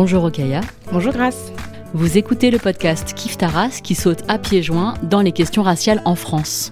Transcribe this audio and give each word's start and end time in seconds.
Bonjour 0.00 0.22
Okaya. 0.22 0.60
Bonjour 0.92 1.12
Grace. 1.12 1.52
Vous 1.92 2.18
écoutez 2.18 2.52
le 2.52 2.60
podcast 2.60 3.14
Kif 3.14 3.36
Taras 3.36 3.80
qui 3.82 3.96
saute 3.96 4.22
à 4.28 4.38
pieds 4.38 4.62
joints 4.62 4.94
dans 5.02 5.22
les 5.22 5.32
questions 5.32 5.64
raciales 5.64 6.00
en 6.04 6.14
France. 6.14 6.70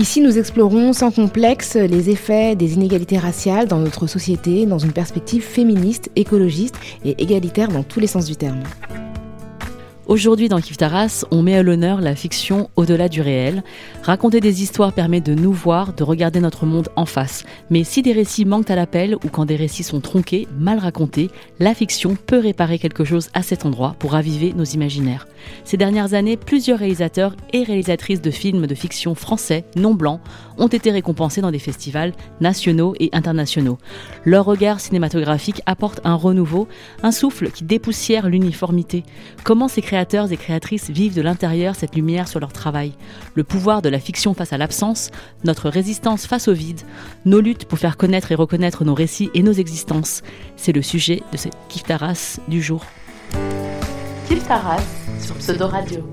Ici, 0.00 0.20
nous 0.20 0.36
explorons 0.36 0.92
sans 0.92 1.12
complexe 1.12 1.76
les 1.76 2.10
effets 2.10 2.56
des 2.56 2.74
inégalités 2.74 3.18
raciales 3.18 3.68
dans 3.68 3.78
notre 3.78 4.08
société 4.08 4.66
dans 4.66 4.80
une 4.80 4.90
perspective 4.90 5.44
féministe, 5.44 6.10
écologiste 6.16 6.74
et 7.04 7.22
égalitaire 7.22 7.68
dans 7.68 7.84
tous 7.84 8.00
les 8.00 8.08
sens 8.08 8.24
du 8.24 8.34
terme. 8.34 8.64
Aujourd'hui 10.08 10.48
dans 10.48 10.60
Kif 10.60 10.76
Taras, 10.76 11.24
on 11.32 11.42
met 11.42 11.56
à 11.56 11.64
l'honneur 11.64 12.00
la 12.00 12.14
fiction 12.14 12.70
au-delà 12.76 13.08
du 13.08 13.22
réel. 13.22 13.64
Raconter 14.04 14.38
des 14.38 14.62
histoires 14.62 14.92
permet 14.92 15.20
de 15.20 15.34
nous 15.34 15.52
voir, 15.52 15.94
de 15.94 16.04
regarder 16.04 16.38
notre 16.38 16.64
monde 16.64 16.90
en 16.94 17.06
face. 17.06 17.44
Mais 17.70 17.82
si 17.82 18.02
des 18.02 18.12
récits 18.12 18.44
manquent 18.44 18.70
à 18.70 18.76
l'appel 18.76 19.16
ou 19.16 19.28
quand 19.28 19.46
des 19.46 19.56
récits 19.56 19.82
sont 19.82 20.00
tronqués, 20.00 20.46
mal 20.56 20.78
racontés, 20.78 21.28
la 21.58 21.74
fiction 21.74 22.14
peut 22.14 22.38
réparer 22.38 22.78
quelque 22.78 23.04
chose 23.04 23.30
à 23.34 23.42
cet 23.42 23.66
endroit 23.66 23.96
pour 23.98 24.12
raviver 24.12 24.52
nos 24.52 24.62
imaginaires. 24.62 25.26
Ces 25.64 25.76
dernières 25.76 26.14
années, 26.14 26.36
plusieurs 26.36 26.78
réalisateurs 26.78 27.34
et 27.52 27.64
réalisatrices 27.64 28.22
de 28.22 28.30
films 28.30 28.68
de 28.68 28.74
fiction 28.76 29.16
français, 29.16 29.64
non 29.74 29.94
blancs, 29.94 30.20
ont 30.56 30.68
été 30.68 30.92
récompensés 30.92 31.40
dans 31.40 31.50
des 31.50 31.58
festivals 31.58 32.12
nationaux 32.40 32.94
et 33.00 33.10
internationaux. 33.12 33.78
Leur 34.24 34.44
regard 34.44 34.78
cinématographique 34.78 35.62
apporte 35.66 36.00
un 36.04 36.14
renouveau, 36.14 36.68
un 37.02 37.10
souffle 37.10 37.50
qui 37.50 37.64
dépoussière 37.64 38.28
l'uniformité. 38.28 39.02
Comment 39.42 39.68
ces 39.68 39.82
et 39.96 40.36
créatrices 40.36 40.90
vivent 40.90 41.14
de 41.14 41.22
l'intérieur 41.22 41.74
cette 41.74 41.94
lumière 41.94 42.28
sur 42.28 42.38
leur 42.38 42.52
travail 42.52 42.92
Le 43.34 43.44
pouvoir 43.44 43.80
de 43.80 43.88
la 43.88 43.98
fiction 43.98 44.34
face 44.34 44.52
à 44.52 44.58
l'absence, 44.58 45.10
notre 45.44 45.70
résistance 45.70 46.26
face 46.26 46.48
au 46.48 46.52
vide, 46.52 46.82
nos 47.24 47.40
luttes 47.40 47.64
pour 47.64 47.78
faire 47.78 47.96
connaître 47.96 48.30
et 48.30 48.34
reconnaître 48.34 48.84
nos 48.84 48.94
récits 48.94 49.30
et 49.32 49.42
nos 49.42 49.52
existences. 49.52 50.22
C'est 50.56 50.72
le 50.72 50.82
sujet 50.82 51.22
de 51.32 51.38
cette 51.38 51.56
Kiftaras 51.68 52.40
du 52.46 52.60
jour. 52.60 52.84
Kiftaras 54.28 54.82
sur 55.18 55.34
Pseudo 55.36 55.66
Radio. 55.66 56.06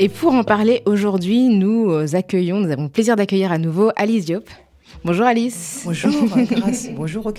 Et 0.00 0.08
pour 0.08 0.32
en 0.32 0.42
parler 0.42 0.82
aujourd'hui, 0.86 1.48
nous 1.48 1.92
accueillons, 2.14 2.58
nous 2.58 2.72
avons 2.72 2.84
le 2.84 2.88
plaisir 2.88 3.14
d'accueillir 3.14 3.52
à 3.52 3.58
nouveau 3.58 3.90
Alice 3.94 4.24
Diop. 4.24 4.48
Bonjour 5.04 5.26
Alice. 5.26 5.82
Bonjour 5.84 6.12
Grace. 6.36 6.90
Bonjour. 6.94 7.32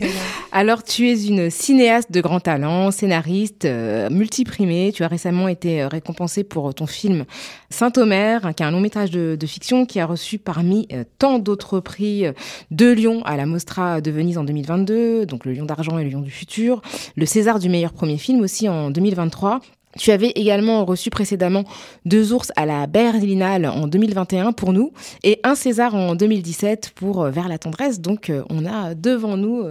Alors 0.52 0.84
tu 0.84 1.10
es 1.10 1.26
une 1.26 1.50
cinéaste 1.50 2.12
de 2.12 2.22
grand 2.22 2.40
talent, 2.40 2.92
scénariste, 2.92 3.66
euh, 3.66 4.10
multiprimée. 4.10 4.92
Tu 4.94 5.04
as 5.04 5.08
récemment 5.08 5.48
été 5.48 5.82
euh, 5.82 5.88
récompensée 5.88 6.44
pour 6.44 6.74
ton 6.74 6.88
film 6.88 7.26
Saint-Omer, 7.72 8.54
qui 8.56 8.64
est 8.64 8.66
un 8.66 8.72
long 8.72 8.80
métrage 8.80 9.12
de, 9.12 9.38
de, 9.40 9.48
fiction 9.48 9.86
qui 9.86 10.00
a 10.00 10.06
reçu 10.06 10.38
parmi 10.38 10.88
euh, 10.92 11.04
tant 11.20 11.40
d'autres 11.40 11.80
prix 11.80 12.26
euh, 12.26 12.34
deux 12.70 12.94
lions 12.94 13.24
à 13.24 13.38
la 13.38 13.46
Mostra 13.46 14.02
de 14.02 14.12
Venise 14.12 14.38
en 14.38 14.44
2022, 14.44 15.26
donc 15.26 15.46
le 15.46 15.54
lion 15.54 15.66
d'argent 15.66 15.98
et 15.98 16.04
le 16.04 16.10
lion 16.10 16.22
du 16.22 16.32
futur, 16.32 16.82
le 17.16 17.26
César 17.26 17.60
du 17.60 17.70
meilleur 17.70 17.94
premier 17.94 18.18
film 18.18 18.42
aussi 18.42 18.68
en 18.70 18.92
2023. 18.92 19.62
Tu 19.98 20.12
avais 20.12 20.32
également 20.36 20.86
reçu 20.86 21.10
précédemment 21.10 21.64
deux 22.06 22.34
ours 22.34 22.52
à 22.56 22.66
la 22.66 22.88
Berlinale 22.88 23.66
en 23.66 23.88
2021 23.88 24.54
pour 24.54 24.74
nous 24.74 24.92
et 25.24 25.40
un 25.44 25.56
César 25.56 25.96
en 25.96 26.16
2017 26.16 26.92
pour 26.96 27.26
Vers 27.26 27.48
la 27.48 27.58
tendresse. 27.58 28.00
Donc 28.00 28.32
on 28.50 28.66
a 28.66 28.96
devant 28.96 29.38
nous 29.38 29.64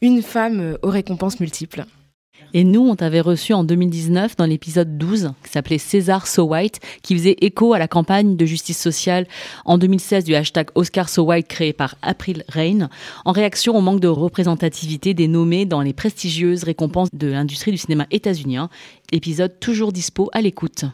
une 0.00 0.22
femme 0.22 0.78
aux 0.82 0.90
récompenses 0.90 1.40
multiples. 1.40 1.84
Et 2.54 2.64
nous, 2.64 2.80
on 2.80 2.96
t'avait 2.96 3.20
reçu 3.20 3.52
en 3.52 3.64
2019 3.64 4.36
dans 4.36 4.46
l'épisode 4.46 4.96
12 4.96 5.32
qui 5.44 5.50
s'appelait 5.50 5.78
César 5.78 6.26
So 6.26 6.44
White, 6.44 6.80
qui 7.02 7.14
faisait 7.14 7.36
écho 7.40 7.74
à 7.74 7.78
la 7.78 7.88
campagne 7.88 8.36
de 8.36 8.46
justice 8.46 8.78
sociale 8.80 9.26
en 9.64 9.78
2016 9.78 10.24
du 10.24 10.34
hashtag 10.34 10.68
Oscar 10.74 11.08
So 11.08 11.24
White 11.24 11.48
créé 11.48 11.72
par 11.72 11.96
April 12.02 12.44
Rain, 12.48 12.88
en 13.24 13.32
réaction 13.32 13.76
au 13.76 13.80
manque 13.80 14.00
de 14.00 14.08
représentativité 14.08 15.12
des 15.12 15.28
nommés 15.28 15.66
dans 15.66 15.82
les 15.82 15.92
prestigieuses 15.92 16.64
récompenses 16.64 17.08
de 17.12 17.28
l'industrie 17.28 17.72
du 17.72 17.78
cinéma 17.78 18.06
états-unien. 18.10 18.70
Épisode 19.12 19.60
toujours 19.60 19.92
dispo 19.92 20.28
à 20.32 20.40
l'écoute. 20.40 20.84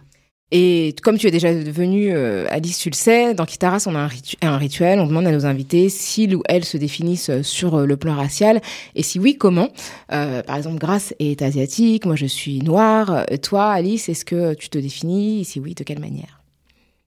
Et 0.55 0.95
comme 1.03 1.17
tu 1.17 1.27
es 1.27 1.31
déjà 1.31 1.55
devenue, 1.55 2.13
euh, 2.13 2.47
Alice, 2.51 2.77
tu 2.77 2.91
le 2.91 2.95
sais, 2.95 3.33
dans 3.33 3.47
Kitaras, 3.47 3.85
on 3.87 3.95
a 3.95 4.01
un, 4.01 4.07
ritu 4.07 4.37
un, 4.43 4.59
rituel. 4.59 5.01
On 5.01 5.07
demande 5.07 5.27
à 5.27 5.33
nos 5.33 5.47
invités 5.47 5.89
s'ils 5.89 6.37
ou 6.37 6.43
elles 6.47 6.67
se 6.67 6.77
définissent 6.77 7.41
sur 7.41 7.87
le 7.87 7.97
plan 7.97 8.15
racial. 8.15 8.61
Et 8.95 9.03
si 9.03 9.19
oui, 9.19 9.39
comment 9.39 9.71
euh, 10.13 10.43
Par 10.43 10.57
exemple, 10.57 10.79
Grace 10.79 11.15
est 11.19 11.41
asiatique, 11.41 12.05
moi 12.05 12.17
je 12.17 12.27
suis 12.27 12.59
noire. 12.59 13.25
Toi, 13.43 13.71
Alice, 13.71 14.11
est-ce 14.11 14.27
que 14.27 14.53
tu 14.53 14.69
te 14.69 14.77
définis 14.77 15.41
Et 15.41 15.45
si 15.45 15.59
oui, 15.59 15.75
de 15.75 15.85
quelle 15.85 16.01
manière 16.01 16.43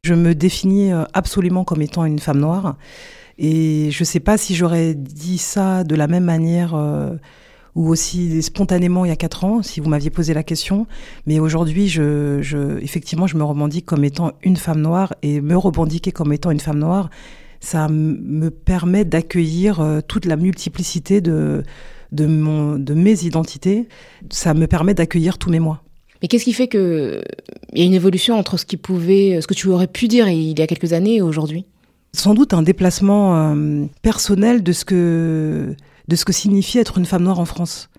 Je 0.03 0.15
me 0.15 0.33
définis 0.33 0.89
absolument 1.13 1.63
comme 1.63 1.83
étant 1.83 2.03
une 2.03 2.19
femme 2.19 2.39
noire. 2.39 2.77
Et 3.37 3.91
je 3.91 4.01
ne 4.01 4.05
sais 4.05 4.21
pas 4.21 4.39
si 4.39 4.55
j'aurais 4.55 4.95
dit 4.95 5.37
ça 5.37 5.83
de 5.83 5.95
la 5.95 6.07
même 6.07 6.25
manière... 6.25 6.75
Ou 7.75 7.89
aussi 7.89 8.41
spontanément 8.41 9.03
il 9.03 9.09
y 9.09 9.11
a 9.11 9.17
quatre 9.17 9.43
ans, 9.43 9.61
si 9.61 9.81
vous 9.81 9.89
m'aviez 9.89 10.09
posé 10.09 10.33
la 10.33 10.43
question. 10.43 10.87
Mais 11.25 11.39
aujourd'hui, 11.39 11.89
je, 11.89 12.39
je, 12.41 12.79
effectivement, 12.81 13.27
je 13.27 13.35
me 13.35 13.43
revendique 13.43 13.85
comme 13.85 14.05
étant 14.05 14.31
une 14.43 14.55
femme 14.55 14.81
noire 14.81 15.13
et 15.21 15.41
me 15.41 15.57
revendiquer 15.57 16.11
comme 16.13 16.31
étant 16.31 16.51
une 16.51 16.61
femme 16.61 16.79
noire, 16.79 17.09
ça 17.59 17.89
me 17.89 18.49
permet 18.49 19.03
d'accueillir 19.03 19.81
euh, 19.81 19.99
toute 20.07 20.25
la 20.25 20.37
multiplicité 20.37 21.19
de, 21.19 21.63
de, 22.11 22.25
mon, 22.25 22.77
de 22.77 22.93
mes 22.93 23.23
identités. 23.25 23.87
Ça 24.29 24.53
me 24.53 24.67
permet 24.67 24.93
d'accueillir 24.93 25.37
tous 25.37 25.49
mes 25.49 25.59
moi. 25.59 25.81
Mais 26.21 26.27
qu'est-ce 26.27 26.45
qui 26.45 26.53
fait 26.53 26.67
que 26.67 27.21
il 27.73 27.79
y 27.79 27.81
a 27.81 27.85
une 27.85 27.93
évolution 27.93 28.37
entre 28.37 28.57
ce 28.57 28.65
qui 28.65 28.77
pouvait, 28.77 29.39
ce 29.41 29.47
que 29.47 29.53
tu 29.53 29.67
aurais 29.67 29.87
pu 29.87 30.07
dire 30.07 30.29
il 30.29 30.57
y 30.57 30.61
a 30.61 30.67
quelques 30.67 30.93
années 30.93 31.17
et 31.17 31.21
aujourd'hui? 31.21 31.65
Sans 32.13 32.33
doute 32.33 32.53
un 32.53 32.61
déplacement 32.61 33.35
euh, 33.35 33.85
personnel 34.01 34.63
de 34.63 34.71
ce 34.71 34.85
que 34.85 35.75
de 36.07 36.15
ce 36.15 36.25
que 36.25 36.33
signifie 36.33 36.79
être 36.79 36.97
une 36.97 37.05
femme 37.05 37.23
noire 37.23 37.39
en 37.39 37.45
France. 37.45 37.89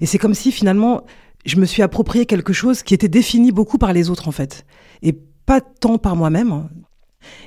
Et 0.00 0.06
c'est 0.06 0.18
comme 0.18 0.34
si 0.34 0.52
finalement, 0.52 1.04
je 1.44 1.56
me 1.56 1.66
suis 1.66 1.82
approprié 1.82 2.26
quelque 2.26 2.52
chose 2.52 2.82
qui 2.82 2.94
était 2.94 3.08
défini 3.08 3.52
beaucoup 3.52 3.78
par 3.78 3.92
les 3.92 4.10
autres 4.10 4.28
en 4.28 4.32
fait, 4.32 4.64
et 5.02 5.12
pas 5.46 5.60
tant 5.60 5.98
par 5.98 6.16
moi-même. 6.16 6.68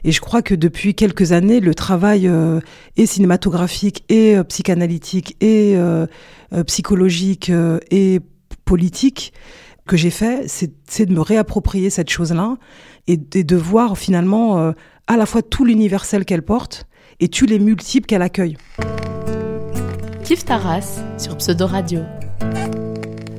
Et 0.04 0.12
je 0.12 0.22
crois 0.22 0.42
que 0.42 0.56
depuis 0.56 0.96
quelques 0.96 1.32
années, 1.32 1.60
le 1.60 1.76
travail 1.76 2.28
euh, 2.28 2.60
est 2.96 3.06
cinématographique 3.06 4.04
et 4.10 4.38
euh, 4.38 4.44
psychanalytique 4.44 5.36
et 5.42 5.74
euh, 5.76 6.08
euh 6.54 6.64
psychologique 6.64 7.50
euh, 7.50 7.80
et 7.92 8.20
politique 8.66 9.34
que 9.86 9.96
j'ai 9.96 10.10
fait, 10.10 10.46
c'est 10.48 11.06
de 11.06 11.14
me 11.14 11.22
réapproprier 11.22 11.90
cette 11.90 12.10
chose-là 12.10 12.58
et, 13.08 13.14
et, 13.14 13.44
de 13.46 13.56
voir 13.56 13.98
finalement 13.98 14.74
à 15.08 15.16
la 15.16 15.26
fois 15.26 15.42
tout 15.42 15.64
l'universel 15.64 16.26
qu'elle 16.26 16.42
porte 16.42 16.88
et 17.22 17.30
tous 17.30 17.46
les 17.46 17.58
multiples 17.58 18.06
qu'elle 18.06 18.22
accueille. 18.22 18.58
Kif 20.28 20.44
Taras 20.44 21.00
sur 21.18 21.38
Pseudo 21.38 21.68
Radio. 21.68 22.02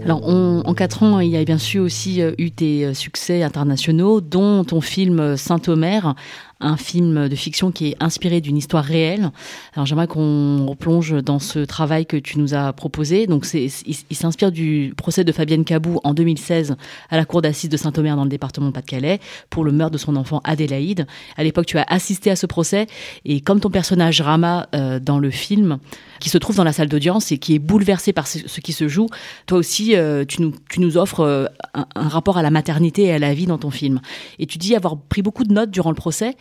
Alors, 0.05 0.27
en 0.27 0.73
quatre 0.73 1.03
ans, 1.03 1.21
il 1.21 1.29
y 1.29 1.37
a 1.37 1.45
bien 1.45 1.59
sûr 1.59 1.85
aussi 1.85 2.23
eu 2.23 2.49
des 2.49 2.95
succès 2.95 3.43
internationaux, 3.43 4.23
dont 4.23 4.65
ton 4.65 4.81
film 4.81 5.37
Saint-Omer, 5.37 6.15
un 6.61 6.77
film 6.77 7.29
de 7.29 7.37
fiction 7.37 7.71
qui 7.71 7.89
est 7.89 7.97
inspiré 8.01 8.41
d'une 8.41 8.57
histoire 8.57 8.85
réelle. 8.85 9.31
Alors 9.75 9.87
j'aimerais 9.87 10.09
qu'on 10.09 10.67
replonge 10.67 11.23
dans 11.23 11.39
ce 11.39 11.61
travail 11.61 12.07
que 12.07 12.17
tu 12.17 12.39
nous 12.39 12.55
as 12.55 12.73
proposé. 12.73 13.27
Donc 13.27 13.47
il, 13.55 13.71
s'inspire 14.17 14.51
du 14.51 14.93
procès 14.97 15.25
de 15.25 15.33
Fabienne 15.33 15.65
Cabou 15.65 16.01
en 16.03 16.15
2016 16.15 16.77
à 17.11 17.17
la 17.17 17.25
cour 17.25 17.43
d'assises 17.43 17.71
de 17.71 17.77
Saint-Omer 17.77 18.17
dans 18.17 18.25
le 18.25 18.31
département 18.31 18.67
de 18.67 18.73
Pas-de-Calais 18.73 19.21
pour 19.51 19.65
le 19.65 19.73
meurtre 19.73 19.93
de 19.93 19.99
son 19.99 20.17
enfant 20.17 20.41
Adélaïde. 20.45 21.07
À 21.37 21.45
l'époque, 21.45 21.67
tu 21.67 21.79
as 21.79 21.85
assisté 21.89 22.31
à 22.31 22.37
ce 22.37 22.47
procès 22.47 22.87
et 23.25 23.41
comme 23.41 23.61
ton 23.61 23.71
personnage 23.71 24.21
Rama 24.21 24.69
euh, 24.75 24.99
dans 24.99 25.19
le 25.19 25.31
film, 25.31 25.79
qui 26.21 26.31
se 26.31 26.39
trouve 26.39 26.57
dans 26.57 26.65
la 26.65 26.73
salle 26.73 26.89
d'audience 26.89 27.31
et 27.31 27.39
qui 27.39 27.55
est 27.55 27.59
bouleversé 27.59 28.13
par 28.13 28.27
ce, 28.27 28.61
qui 28.61 28.73
se 28.73 28.89
joue, 28.89 29.07
toi 29.47 29.59
aussi, 29.59 29.95
euh, 29.95 30.25
tu, 30.25 30.43
nous, 30.79 30.97
offres 30.97 31.21
euh, 31.21 31.47
un 31.75 32.09
rapport 32.09 32.39
à 32.39 32.43
la 32.43 32.51
maternité 32.51 33.05
et 33.05 33.13
à 33.13 33.19
la 33.19 33.35
vie 33.35 33.47
dans 33.47 33.59
ton 33.59 33.71
film. 33.71 34.01
Et 34.39 34.47
tu 34.47 34.59
dis 34.59 34.75
avoir 34.75 34.97
pris 34.97 35.23
beaucoup 35.23 35.45
de 35.45 35.53
notes 35.53 35.71
durant 35.71 35.91
le 35.91 35.97
procès 35.97 36.35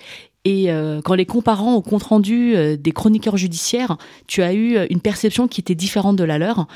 et 0.46 0.72
euh, 0.72 1.02
qu'en 1.02 1.16
les 1.16 1.26
comparant 1.26 1.76
au 1.76 1.82
compte 1.82 2.04
rendu 2.04 2.56
euh, 2.56 2.78
des 2.78 2.92
chroniqueurs 2.92 3.36
judiciaires, 3.36 3.98
tu 4.28 4.42
as 4.42 4.54
eu 4.54 4.78
une 4.90 5.02
perception 5.02 5.48
qui 5.48 5.60
était 5.60 5.76
différente 5.76 6.16
de 6.16 6.24
la 6.24 6.38
leur. 6.38 6.68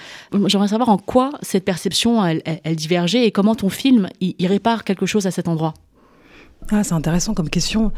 J'aimerais 0.47 0.67
savoir 0.67 0.89
en 0.89 0.97
quoi 0.97 1.31
cette 1.41 1.63
perception 1.63 2.25
elle, 2.25 2.75
divergeait 2.75 3.25
et 3.25 3.31
comment 3.31 3.55
ton 3.55 3.69
film 3.69 4.09
il, 4.19 4.35
il, 4.39 4.47
répare 4.47 4.83
quelque 4.83 5.05
chose 5.05 5.25
à 5.25 5.31
cet 5.31 5.47
endroit. 5.47 5.73
Ah, 6.69 6.83
c'est 6.83 6.93
intéressant 6.93 7.33
comme 7.33 7.49
question. 7.49 7.91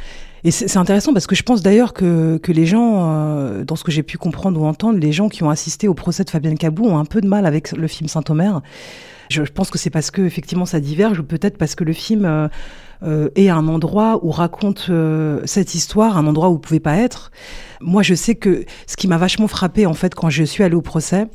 Et 0.44 0.51
c'est 0.51 0.77
intéressant 0.77 1.13
parce 1.13 1.27
que 1.27 1.36
je 1.36 1.44
pense 1.44 1.62
d'ailleurs 1.62 1.94
que, 1.94 2.38
que 2.38 2.51
les 2.51 2.65
gens, 2.65 3.12
euh, 3.12 3.63
dans 3.63 3.75
ce 3.75 3.83
que 3.83 3.91
j'ai 3.91 4.03
pu 4.03 4.18
comprendre 4.18 4.59
ou 4.59 4.65
entendre, 4.65 5.00
les 5.00 5.12
gens 5.12 5.29
qui 5.29 5.44
ont 5.44 5.50
assisté 5.50 5.88
au 5.88 5.94
procès 5.94 6.24
de 6.24 6.29
Fabienne 6.29 6.57
Cabou 6.57 6.86
ont 6.86 6.97
un 6.97 7.06
peu 7.06 7.21
de 7.21 7.27
mal 7.27 7.45
avec 7.45 7.71
le 7.71 7.88
film 7.88 8.07
Saint-Omer. 8.07 8.62
Je, 9.29 9.41
pense 9.44 9.69
que 9.69 9.77
c'est 9.77 9.89
parce 9.89 10.12
que 10.12 10.21
effectivement 10.21 10.65
ça 10.65 10.79
diverge 10.79 11.19
ou 11.19 11.24
peut-être 11.24 11.57
parce 11.57 11.75
que 11.75 11.83
le 11.83 11.94
film 11.94 12.25
euh, 12.25 12.50
euh, 13.03 13.29
est 13.35 13.50
un 13.50 13.67
endroit 13.67 14.19
où 14.23 14.31
raconte 14.31 14.89
cette 15.45 15.75
histoire, 15.75 16.17
un 16.17 16.27
endroit 16.27 16.50
où 16.50 16.53
vous 16.53 16.59
pouvez 16.59 16.79
pas 16.79 16.97
être. 16.97 17.31
Moi, 17.81 18.03
je 18.03 18.13
sais 18.13 18.35
que 18.35 18.65
ce 18.88 18.95
qui 18.95 19.07
m'a 19.07 19.17
vachement 19.17 19.47
frappé 19.47 19.85
en 19.85 19.94
fait 19.94 20.15
quand 20.15 20.29
je 20.29 20.44
suis 20.44 20.63
allée 20.63 20.75
au 20.75 20.81
procès, 20.81 21.27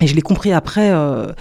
et 0.00 0.06
je 0.06 0.14
l'ai 0.14 0.20
compris 0.20 0.52
après, 0.52 0.90
euh, 0.90 1.32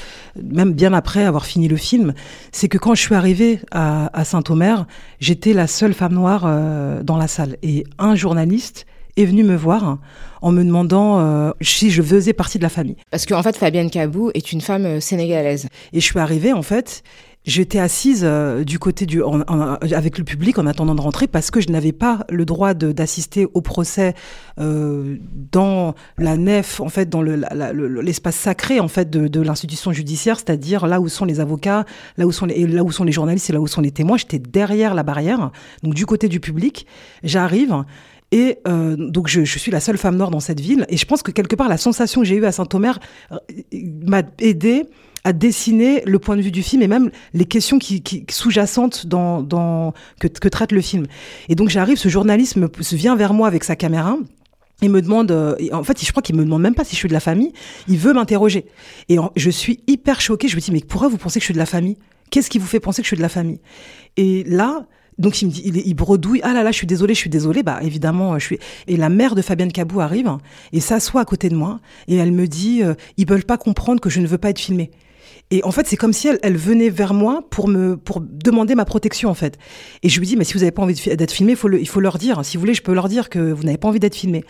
même 0.42 0.74
bien 0.74 0.94
après 0.94 1.26
avoir 1.26 1.46
fini 1.46 1.68
le 1.68 1.76
film, 1.76 2.14
c'est 2.54 2.70
que 2.70 2.78
quand 2.78 2.96
je 2.96 3.02
suis 3.02 3.16
arrivée 3.16 3.60
à, 3.72 4.18
à 4.18 4.24
Saint-Omer, 4.24 4.86
j'étais 5.20 5.52
la 5.52 5.68
seule 5.68 5.94
femme 5.94 6.14
noire 6.14 6.44
euh, 6.46 7.04
dans 7.04 7.18
la 7.18 7.28
salle. 7.28 7.58
Et 7.64 7.84
un 8.00 8.16
journaliste 8.16 8.86
est 9.18 9.26
venu 9.26 9.44
me 9.44 9.56
voir 9.56 9.98
en 10.42 10.52
me 10.52 10.64
demandant 10.64 11.20
euh, 11.20 11.52
si 11.62 11.90
je 11.90 12.02
faisais 12.02 12.34
partie 12.34 12.58
de 12.58 12.64
la 12.64 12.70
famille. 12.70 12.98
Parce 13.12 13.26
qu'en 13.26 13.42
fait, 13.42 13.58
Fabienne 13.58 13.90
Kabou 13.90 14.32
est 14.34 14.52
une 14.52 14.62
femme 14.62 14.86
euh, 14.86 15.00
sénégalaise. 15.00 15.68
Et 15.94 16.00
je 16.00 16.06
suis 16.06 16.20
arrivée, 16.20 16.54
en 16.54 16.62
fait, 16.62 17.04
J'étais 17.46 17.78
assise 17.78 18.24
euh, 18.24 18.64
du 18.64 18.80
côté 18.80 19.06
du, 19.06 19.22
avec 19.24 20.18
le 20.18 20.24
public 20.24 20.58
en 20.58 20.66
attendant 20.66 20.96
de 20.96 21.02
rentrer 21.02 21.28
parce 21.28 21.52
que 21.52 21.62
je 21.62 21.70
n'avais 21.70 21.92
pas 21.92 22.26
le 22.30 22.44
droit 22.44 22.74
d'assister 22.74 23.48
au 23.54 23.62
procès 23.62 24.16
euh, 24.60 25.18
dans 25.52 25.94
la 26.18 26.38
nef, 26.38 26.80
en 26.80 26.90
fait, 26.90 27.08
dans 27.08 27.22
l'espace 27.22 28.36
sacré 28.36 28.80
en 28.80 28.88
fait 28.88 29.12
de, 29.12 29.28
de 29.28 29.42
l'institution 29.42 29.92
judiciaire, 29.92 30.38
c'est-à-dire 30.38 30.88
là 30.88 31.00
où 31.00 31.08
sont 31.08 31.26
les 31.26 31.40
avocats, 31.40 31.86
là 32.18 32.26
où 32.26 32.32
sont 32.32 32.48
les, 32.48 32.66
là 32.66 32.84
où 32.84 32.92
sont 32.92 33.04
les 33.04 33.12
journalistes 33.12 33.50
et 33.52 33.54
là 33.54 33.62
où 33.62 33.68
sont 33.68 33.82
les 33.82 33.92
témoins. 33.92 34.18
J'étais 34.18 34.40
derrière 34.40 34.96
la 34.96 35.04
barrière, 35.04 35.52
donc 35.84 35.94
du 35.94 36.08
côté 36.08 36.28
du 36.28 36.40
public. 36.40 36.88
J'arrive. 37.24 37.84
Et 38.32 38.58
euh, 38.68 38.96
donc 38.98 39.28
je, 39.28 39.46
je, 39.46 39.60
suis 39.60 39.72
la 39.72 39.80
seule 39.80 39.98
femme 39.98 40.18
noire 40.18 40.32
dans 40.32 40.40
cette 40.40 40.60
ville. 40.60 40.86
Et 40.90 40.98
je 40.98 41.06
pense 41.06 41.22
que 41.22 41.32
quelque 41.32 41.56
part 41.56 41.70
la 41.70 41.78
sensation 41.78 42.22
que 42.22 42.28
j'ai 42.28 42.36
eue 42.36 42.46
à 42.46 42.52
Saint-Omer 42.52 43.00
euh, 43.32 43.38
m'a 43.74 44.24
aidé 44.40 44.86
à 45.26 45.34
dessiner 45.34 46.04
le 46.06 46.20
point 46.20 46.38
de 46.38 46.42
vue 46.42 46.52
du 46.52 46.62
film 46.62 46.84
et 46.84 46.88
même 46.88 47.10
les 47.34 47.46
questions 47.46 47.80
qui, 47.80 48.02
qui 48.02 48.24
sous-jacentes 48.30 49.08
dans, 49.08 49.42
dans 49.42 49.94
que, 50.20 50.28
que, 50.28 50.48
traite 50.48 50.72
le 50.72 50.82
film. 50.82 51.08
Et 51.50 51.56
donc 51.56 51.70
j'arrive, 51.70 51.98
ce 51.98 52.10
journaliste 52.10 52.58
me, 52.58 52.70
vient 52.94 53.16
vers 53.16 53.34
moi 53.34 53.48
avec 53.48 53.64
sa 53.64 53.76
caméra. 53.76 54.18
Il 54.84 54.92
me 54.92 55.02
demande, 55.02 55.32
euh, 55.32 55.56
en 55.74 55.84
fait, 55.84 56.06
je 56.06 56.12
crois 56.12 56.22
qu'il 56.22 56.36
me 56.36 56.44
demande 56.44 56.62
même 56.62 56.76
pas 56.76 56.84
si 56.84 56.92
je 56.92 57.00
suis 57.00 57.08
de 57.08 57.14
la 57.14 57.20
famille. 57.20 57.54
Il 57.88 57.98
veut 57.98 58.14
m'interroger. 58.14 58.66
Et 59.10 59.18
je 59.36 59.50
suis 59.50 59.80
hyper 59.88 60.22
choquée. 60.22 60.48
Je 60.48 60.56
me 60.56 60.62
dis, 60.62 60.72
mais 60.72 60.82
pourquoi 60.82 61.08
vous 61.08 61.18
pensez 61.18 61.40
que 61.40 61.44
je 61.44 61.48
suis 61.48 61.54
de 61.54 61.60
la 61.60 61.66
famille? 61.66 61.98
Qu'est-ce 62.30 62.50
qui 62.50 62.60
vous 62.60 62.68
fait 62.68 62.80
penser 62.80 63.02
que 63.02 63.06
je 63.06 63.10
suis 63.10 63.18
de 63.18 63.22
la 63.22 63.30
famille? 63.30 63.62
Et 64.18 64.44
là, 64.44 64.86
donc 65.18 65.42
il 65.42 65.48
me 65.48 65.52
dit, 65.52 65.64
il, 65.66 65.78
il, 65.78 65.94
bredouille. 65.96 66.42
Ah 66.44 66.54
là 66.54 66.62
là, 66.62 66.72
je 66.72 66.78
suis 66.78 66.88
désolée, 66.88 67.16
je 67.16 67.20
suis 67.20 67.30
désolée. 67.32 67.64
Bah 67.64 67.80
évidemment, 67.82 68.38
je 68.38 68.46
suis. 68.46 68.60
Et 68.86 68.98
la 68.98 69.10
mère 69.10 69.34
de 69.34 69.42
Fabienne 69.42 69.72
Cabou 69.72 70.02
arrive 70.02 70.30
et 70.72 70.82
s'assoit 70.82 71.22
à 71.22 71.26
côté 71.26 71.50
de 71.50 71.56
moi 71.56 71.80
et 72.08 72.18
elle 72.18 72.32
me 72.32 72.48
dit, 72.48 72.84
euh, 72.84 72.94
ils 73.18 73.28
veulent 73.28 73.46
pas 73.46 73.58
comprendre 73.58 74.02
que 74.02 74.12
je 74.12 74.20
ne 74.20 74.28
veux 74.28 74.38
pas 74.38 74.52
être 74.52 74.60
filmée. 74.60 74.92
Et 75.52 75.64
en 75.64 75.72
fait, 75.72 75.86
c'est 75.86 75.96
comme 75.96 76.14
si 76.14 76.28
elle, 76.42 76.58
venait 76.58 76.90
vers 76.90 77.14
moi 77.14 77.44
pour 77.52 77.68
me 77.68 77.98
pour 77.98 78.20
demander 78.20 78.74
ma 78.74 78.86
protection 78.86 79.30
en 79.30 79.36
fait. 79.36 79.60
Et 80.02 80.10
je 80.10 80.20
lui 80.20 80.26
dis 80.26 80.36
mais 80.36 80.44
si 80.44 80.54
vous 80.54 80.60
n'avez 80.60 80.72
pas 80.72 80.82
envie 80.82 80.96
d'être 81.16 81.32
filmé, 81.32 81.52
il 81.52 81.56
faut 81.58 81.68
le, 81.68 81.80
il 81.80 81.88
faut 81.88 82.00
leur 82.00 82.18
dire. 82.18 82.44
Si 82.44 82.58
vous 82.58 82.62
voulez, 82.62 82.74
je 82.74 82.82
peux 82.82 82.94
leur 82.94 83.10
dire 83.10 83.30
que 83.30 83.52
vous 83.52 83.64
n'avez 83.64 83.78
pas 83.78 83.88
envie 83.88 84.00
d'être 84.00 84.16
filmé. 84.16 84.44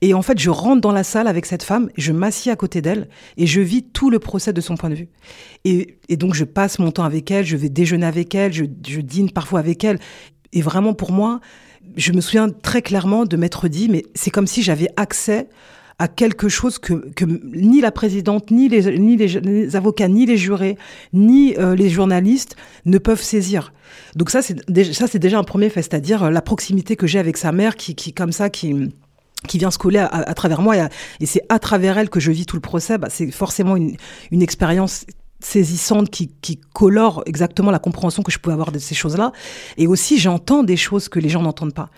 Et 0.00 0.14
en 0.14 0.22
fait, 0.22 0.38
je 0.38 0.48
rentre 0.48 0.80
dans 0.80 0.92
la 0.92 1.04
salle 1.04 1.28
avec 1.28 1.44
cette 1.44 1.62
femme, 1.62 1.90
je 1.98 2.12
m'assieds 2.12 2.50
à 2.50 2.56
côté 2.56 2.80
d'elle 2.80 3.08
et 3.36 3.46
je 3.46 3.60
vis 3.60 3.82
tout 3.82 4.08
le 4.08 4.20
procès 4.20 4.54
de 4.54 4.60
son 4.60 4.76
point 4.76 4.88
de 4.88 4.94
vue. 4.94 5.08
Et, 5.64 5.98
et 6.08 6.16
donc 6.16 6.34
je 6.34 6.44
passe 6.44 6.78
mon 6.78 6.92
temps 6.92 7.04
avec 7.04 7.30
elle, 7.30 7.44
je 7.44 7.56
vais 7.56 7.68
déjeuner 7.68 8.06
avec 8.06 8.34
elle, 8.34 8.52
je, 8.52 8.64
je 8.86 9.00
dîne 9.00 9.30
parfois 9.30 9.58
avec 9.60 9.84
elle. 9.84 9.98
Et 10.54 10.62
vraiment 10.62 10.94
pour 10.94 11.12
moi, 11.12 11.40
je 11.96 12.12
me 12.12 12.22
souviens 12.22 12.48
très 12.48 12.80
clairement 12.80 13.26
de 13.26 13.36
m'être 13.36 13.68
dit 13.68 13.88
mais 13.90 14.02
c'est 14.14 14.30
comme 14.30 14.46
si 14.46 14.62
j'avais 14.62 14.88
accès 14.96 15.48
à 15.98 16.06
quelque 16.08 16.48
chose 16.48 16.78
que, 16.78 16.94
que 17.14 17.24
ni 17.24 17.80
la 17.80 17.90
présidente, 17.90 18.50
ni 18.50 18.68
les, 18.68 18.98
ni 18.98 19.16
les, 19.16 19.76
avocats, 19.76 20.08
ni 20.08 20.26
les 20.26 20.36
jurés, 20.36 20.76
ni 21.12 21.56
euh, 21.56 21.74
les 21.74 21.90
journalistes 21.90 22.56
ne 22.86 22.98
peuvent 22.98 23.22
saisir. 23.22 23.72
Donc 24.14 24.30
ça, 24.30 24.42
c'est 24.42 24.70
déjà, 24.70 25.06
déjà 25.06 25.38
un 25.38 25.44
premier 25.44 25.70
fait, 25.70 25.82
c'est-à-dire 25.82 26.24
euh, 26.24 26.30
la 26.30 26.42
proximité 26.42 26.94
que 26.94 27.06
j'ai 27.06 27.18
avec 27.18 27.36
sa 27.36 27.50
mère, 27.52 27.74
qui, 27.74 27.94
qui 27.94 28.12
comme 28.12 28.32
ça, 28.32 28.50
qui 28.50 28.90
qui 29.46 29.56
vient 29.58 29.70
se 29.70 29.78
coller 29.78 30.00
à, 30.00 30.06
à, 30.06 30.34
travers 30.34 30.60
moi 30.60 30.76
et, 30.76 30.84
et 31.20 31.26
c'est 31.26 31.42
à 31.48 31.60
travers 31.60 31.96
elle 31.96 32.10
que 32.10 32.18
je 32.18 32.32
vis 32.32 32.44
tout 32.44 32.56
le 32.56 32.60
procès. 32.60 32.98
Bah, 32.98 33.06
c'est 33.08 33.30
forcément 33.30 33.76
une, 33.76 33.96
une 34.32 34.42
expérience 34.42 35.06
saisissante 35.40 36.10
qui, 36.10 36.30
qui 36.42 36.60
colore 36.74 37.22
exactement 37.26 37.70
la 37.70 37.78
compréhension 37.78 38.22
que 38.22 38.32
je 38.32 38.38
pouvais 38.38 38.54
avoir 38.54 38.72
de 38.72 38.78
ces 38.78 38.94
choses-là. 38.94 39.32
Et 39.76 39.86
aussi, 39.86 40.18
j'entends 40.18 40.62
des 40.62 40.76
choses 40.76 41.08
que 41.08 41.20
les 41.20 41.28
gens 41.28 41.42
n'entendent 41.42 41.74
pas. 41.74 41.90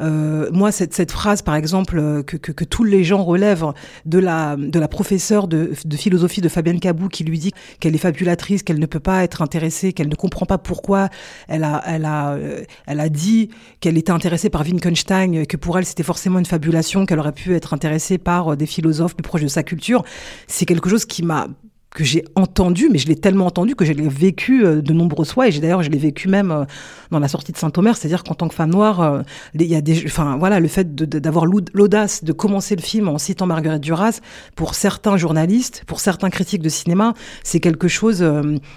Euh, 0.00 0.48
moi, 0.52 0.70
cette, 0.70 0.94
cette 0.94 1.10
phrase, 1.10 1.42
par 1.42 1.54
exemple, 1.54 1.98
euh, 1.98 2.22
que, 2.22 2.36
que, 2.36 2.64
tous 2.64 2.84
les 2.84 3.02
gens 3.02 3.24
relèvent 3.24 3.72
de 4.06 4.18
la, 4.18 4.56
de 4.56 4.78
la 4.78 4.88
professeure 4.88 5.48
de, 5.48 5.72
de 5.84 5.96
philosophie 5.96 6.40
de 6.40 6.48
Fabienne 6.48 6.78
Cabou 6.78 7.08
qui 7.08 7.24
lui 7.24 7.38
dit 7.38 7.52
qu'elle 7.80 7.94
est 7.94 7.98
fabulatrice, 7.98 8.62
qu'elle 8.62 8.78
ne 8.78 8.86
peut 8.86 9.00
pas 9.00 9.24
être 9.24 9.42
intéressée, 9.42 9.92
qu'elle 9.92 10.08
ne 10.08 10.14
comprend 10.14 10.46
pas 10.46 10.58
pourquoi 10.58 11.08
elle 11.48 11.64
a, 11.64 11.82
elle 11.86 12.04
a, 12.04 12.32
euh, 12.34 12.62
elle 12.86 13.00
a 13.00 13.08
dit 13.08 13.50
qu'elle 13.80 13.98
était 13.98 14.12
intéressée 14.12 14.50
par 14.50 14.62
Wittgenstein, 14.62 15.46
que 15.46 15.56
pour 15.56 15.78
elle 15.78 15.84
c'était 15.84 16.02
forcément 16.02 16.38
une 16.38 16.46
fabulation, 16.46 17.06
qu'elle 17.06 17.18
aurait 17.18 17.32
pu 17.32 17.54
être 17.54 17.74
intéressée 17.74 18.18
par 18.18 18.56
des 18.56 18.66
philosophes 18.66 19.16
plus 19.16 19.22
proches 19.22 19.42
de 19.42 19.48
sa 19.48 19.62
culture. 19.62 20.04
C'est 20.46 20.66
quelque 20.66 20.88
chose 20.88 21.06
qui 21.06 21.24
m'a 21.24 21.48
que 21.90 22.04
j'ai 22.04 22.24
entendu, 22.34 22.88
mais 22.92 22.98
je 22.98 23.08
l'ai 23.08 23.16
tellement 23.16 23.46
entendu 23.46 23.74
que 23.74 23.84
je 23.84 23.92
l'ai 23.92 24.08
vécu 24.08 24.64
euh, 24.64 24.82
de 24.82 24.92
nombreuses 24.92 25.32
fois, 25.32 25.48
et 25.48 25.52
j'ai 25.52 25.60
d'ailleurs 25.60 25.82
je 25.82 25.90
l'ai 25.90 25.98
vécu 25.98 26.28
même 26.28 26.50
euh, 26.50 26.64
dans 27.10 27.18
la 27.18 27.28
sortie 27.28 27.50
de 27.52 27.56
Saint-Omer, 27.56 27.96
c'est-à-dire 27.96 28.24
qu'en 28.24 28.34
tant 28.34 28.48
que 28.48 28.54
femme 28.54 28.70
noire, 28.70 29.00
euh, 29.00 29.22
il 29.54 29.62
y 29.62 29.74
a 29.74 29.80
des, 29.80 30.04
enfin 30.04 30.36
voilà, 30.38 30.60
le 30.60 30.68
fait 30.68 30.94
d'avoir 30.94 31.46
l'audace 31.46 32.24
de 32.24 32.32
commencer 32.32 32.76
le 32.76 32.82
film 32.82 33.08
en 33.08 33.16
citant 33.16 33.46
Marguerite 33.46 33.82
Duras, 33.82 34.20
pour 34.54 34.74
certains 34.74 35.16
journalistes, 35.16 35.84
pour 35.86 36.00
certains 36.00 36.28
critiques 36.28 36.62
de 36.62 36.68
cinéma, 36.68 37.14
c'est 37.42 37.60
quelque 37.60 37.88
chose 37.88 38.24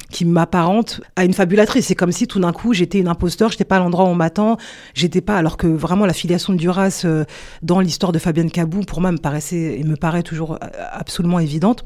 qui 0.10 0.25
m'apparente 0.25 1.02
à 1.16 1.25
une 1.25 1.34
fabulatrice. 1.34 1.88
C'est 1.88 1.96
comme 1.96 2.12
si 2.12 2.28
tout 2.28 2.40
d'un 2.40 2.54
coup 2.54 2.74
j'étais 2.74 3.00
une 3.00 3.08
imposteur, 3.08 3.52
j'étais 3.52 3.66
pas 3.66 3.78
à 3.78 3.80
l'endroit 3.80 4.06
où 4.06 4.10
on 4.10 4.16
m'attend, 4.16 4.58
j'étais 4.94 5.22
pas, 5.22 5.38
alors 5.38 5.58
que 5.58 5.68
vraiment 5.68 6.06
la 6.06 6.13
filiation 6.13 6.54
de 6.54 6.58
Duras 6.58 7.06
dans 7.62 7.80
l'histoire 7.80 8.12
de 8.12 8.19
Fabienne 8.19 8.52
Cabou, 8.52 8.81
pour 8.81 9.02
moi, 9.02 9.12
me 9.12 9.18
paraissait 9.18 9.80
et 9.80 9.84
me 9.84 9.96
paraît 9.96 10.24
toujours 10.24 10.58
absolument 10.94 11.40
évidente. 11.40 11.86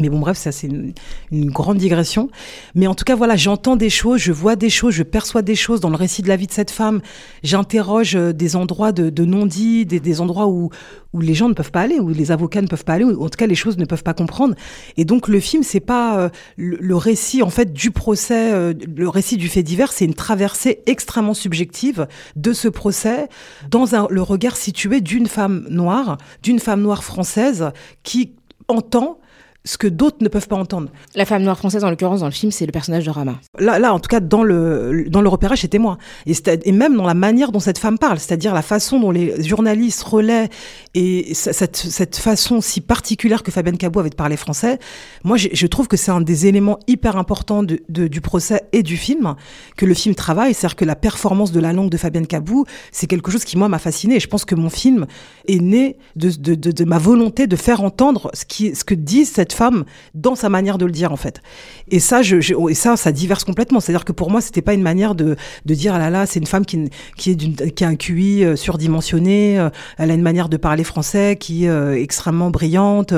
Mais 0.00 0.08
bon, 0.08 0.18
bref, 0.18 0.36
ça 0.36 0.52
c'est 0.52 0.66
une, 0.66 0.92
une, 1.30 1.50
grande 1.50 1.78
digression. 1.78 2.28
Mais 2.74 2.86
en 2.86 2.94
tout 2.94 3.04
cas, 3.04 3.14
voilà, 3.14 3.36
j'entends 3.36 3.76
des 3.76 3.90
choses, 3.90 4.20
je 4.20 4.32
vois 4.32 4.56
des 4.56 4.70
choses, 4.70 4.94
je 4.94 5.02
perçois 5.02 5.42
des 5.42 5.54
choses 5.54 5.80
dans 5.80 5.90
le 5.90 5.96
récit 5.96 6.22
de 6.22 6.28
la 6.28 6.36
vie 6.36 6.46
de 6.46 6.52
cette 6.52 6.70
femme. 6.70 7.00
J'interroge 7.42 8.16
euh, 8.16 8.32
des 8.32 8.56
endroits 8.56 8.92
de, 8.92 9.10
de 9.10 9.24
non-dits, 9.24 9.86
des, 9.86 10.00
des, 10.00 10.20
endroits 10.20 10.48
où, 10.48 10.70
où 11.12 11.20
les 11.20 11.34
gens 11.34 11.48
ne 11.48 11.54
peuvent 11.54 11.70
pas 11.70 11.82
aller, 11.82 12.00
où 12.00 12.08
les 12.08 12.32
avocats 12.32 12.60
ne 12.60 12.66
peuvent 12.66 12.84
pas 12.84 12.94
aller, 12.94 13.04
où 13.04 13.24
en 13.24 13.28
tout 13.28 13.36
cas 13.36 13.46
les 13.46 13.54
choses 13.54 13.78
ne 13.78 13.84
peuvent 13.84 14.02
pas 14.02 14.14
comprendre. 14.14 14.54
Et 14.96 15.04
donc 15.04 15.28
le 15.28 15.40
film, 15.40 15.62
c'est 15.62 15.80
pas 15.80 16.18
euh, 16.18 16.28
le, 16.56 16.96
récit 16.96 17.42
en 17.42 17.50
fait 17.50 17.72
du 17.72 17.90
procès, 17.90 18.52
euh, 18.52 18.74
le 18.96 19.08
récit 19.08 19.36
du 19.36 19.48
fait 19.48 19.62
divers, 19.62 19.92
c'est 19.92 20.04
une 20.04 20.14
traversée 20.14 20.80
extrêmement 20.86 21.34
subjective 21.34 22.08
de 22.36 22.52
ce 22.52 22.68
procès 22.68 23.28
dans 23.70 23.94
un, 23.94 24.06
le 24.10 24.22
regard 24.22 24.56
situé 24.56 25.00
d'une 25.00 25.26
femme 25.26 25.66
noire, 25.70 26.18
d'une 26.42 26.58
femme 26.58 26.82
noire 26.82 27.04
française 27.04 27.70
qui 28.02 28.32
entend 28.68 29.18
ce 29.66 29.78
que 29.78 29.86
d'autres 29.86 30.18
ne 30.20 30.28
peuvent 30.28 30.46
pas 30.46 30.56
entendre. 30.56 30.90
La 31.14 31.24
femme 31.24 31.42
noire 31.42 31.56
française, 31.56 31.84
en 31.84 31.90
l'occurrence, 31.90 32.20
dans 32.20 32.26
le 32.26 32.32
film, 32.32 32.52
c'est 32.52 32.66
le 32.66 32.72
personnage 32.72 33.06
de 33.06 33.10
Rama. 33.10 33.40
Là, 33.58 33.78
là, 33.78 33.94
en 33.94 33.98
tout 33.98 34.08
cas, 34.08 34.20
dans 34.20 34.42
le, 34.42 35.06
dans 35.08 35.22
le 35.22 35.28
repérage, 35.28 35.62
c'était 35.62 35.78
moi. 35.78 35.96
Et, 36.26 36.34
et 36.64 36.72
même 36.72 36.96
dans 36.96 37.06
la 37.06 37.14
manière 37.14 37.50
dont 37.50 37.60
cette 37.60 37.78
femme 37.78 37.96
parle, 37.96 38.18
c'est-à-dire 38.18 38.52
la 38.52 38.60
façon 38.60 39.00
dont 39.00 39.10
les 39.10 39.42
journalistes 39.42 40.02
relaient 40.02 40.50
et 40.94 41.32
cette, 41.32 41.76
cette 41.76 42.16
façon 42.16 42.60
si 42.60 42.82
particulière 42.82 43.42
que 43.42 43.50
Fabienne 43.50 43.78
Cabot 43.78 44.00
avait 44.00 44.10
de 44.10 44.14
parler 44.14 44.36
français, 44.36 44.78
moi, 45.24 45.38
je 45.38 45.66
trouve 45.66 45.88
que 45.88 45.96
c'est 45.96 46.10
un 46.10 46.20
des 46.20 46.46
éléments 46.46 46.78
hyper 46.86 47.16
importants 47.16 47.62
de, 47.62 47.80
de, 47.88 48.06
du 48.06 48.20
procès 48.20 48.64
et 48.72 48.82
du 48.82 48.98
film, 48.98 49.34
que 49.78 49.86
le 49.86 49.94
film 49.94 50.14
travaille. 50.14 50.52
C'est-à-dire 50.52 50.76
que 50.76 50.84
la 50.84 50.96
performance 50.96 51.52
de 51.52 51.60
la 51.60 51.72
langue 51.72 51.88
de 51.88 51.96
Fabienne 51.96 52.26
Cabou, 52.26 52.66
c'est 52.92 53.06
quelque 53.06 53.30
chose 53.30 53.44
qui, 53.44 53.56
moi, 53.56 53.68
m'a 53.68 53.78
fasciné. 53.78 54.16
Et 54.16 54.20
je 54.20 54.28
pense 54.28 54.44
que 54.44 54.54
mon 54.54 54.68
film 54.68 55.06
est 55.48 55.60
né 55.62 55.96
de, 56.16 56.28
de, 56.28 56.54
de, 56.54 56.70
de 56.70 56.84
ma 56.84 56.98
volonté 56.98 57.46
de 57.46 57.56
faire 57.56 57.82
entendre 57.82 58.30
ce, 58.34 58.44
qui, 58.44 58.74
ce 58.74 58.84
que 58.84 58.94
dit 58.94 59.24
cette 59.24 59.53
femme 59.54 59.84
dans 60.14 60.34
sa 60.34 60.48
manière 60.48 60.78
de 60.78 60.84
le 60.86 60.92
dire 60.92 61.12
en 61.12 61.16
fait. 61.16 61.40
Et 61.88 62.00
ça, 62.00 62.22
je, 62.22 62.40
je 62.40 62.54
et 62.68 62.74
ça, 62.74 62.96
ça 62.96 63.12
diverse 63.12 63.44
complètement. 63.44 63.80
C'est-à-dire 63.80 64.04
que 64.04 64.12
pour 64.12 64.30
moi, 64.30 64.40
c'était 64.40 64.62
pas 64.62 64.74
une 64.74 64.82
manière 64.82 65.14
de, 65.14 65.36
de 65.64 65.74
dire 65.74 65.94
ah 65.94 65.98
là 65.98 66.10
là, 66.10 66.26
c'est 66.26 66.40
une 66.40 66.46
femme 66.46 66.66
qui, 66.66 66.90
est 67.30 67.74
qui 67.74 67.84
a 67.84 67.88
un 67.88 67.96
QI 67.96 68.44
euh, 68.44 68.56
surdimensionné, 68.56 69.58
euh, 69.58 69.70
elle 69.98 70.10
a 70.10 70.14
une 70.14 70.22
manière 70.22 70.48
de 70.48 70.56
parler 70.56 70.84
français 70.84 71.36
qui 71.38 71.64
est 71.64 71.68
euh, 71.68 72.00
extrêmement 72.00 72.50
brillante, 72.50 73.14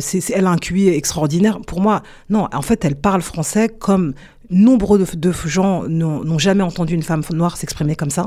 c'est, 0.00 0.30
elle 0.30 0.46
a 0.46 0.50
un 0.50 0.56
QI 0.56 0.88
extraordinaire. 0.88 1.60
Pour 1.60 1.80
moi, 1.80 2.02
non. 2.30 2.48
En 2.52 2.62
fait, 2.62 2.84
elle 2.84 2.96
parle 2.96 3.22
français 3.22 3.68
comme 3.68 4.14
Nombre 4.50 4.98
de, 4.98 5.32
gens 5.44 5.84
n'ont 5.88 6.38
jamais 6.38 6.62
entendu 6.62 6.94
une 6.94 7.02
femme 7.02 7.22
noire 7.32 7.56
s'exprimer 7.56 7.96
comme 7.96 8.10
ça. 8.10 8.26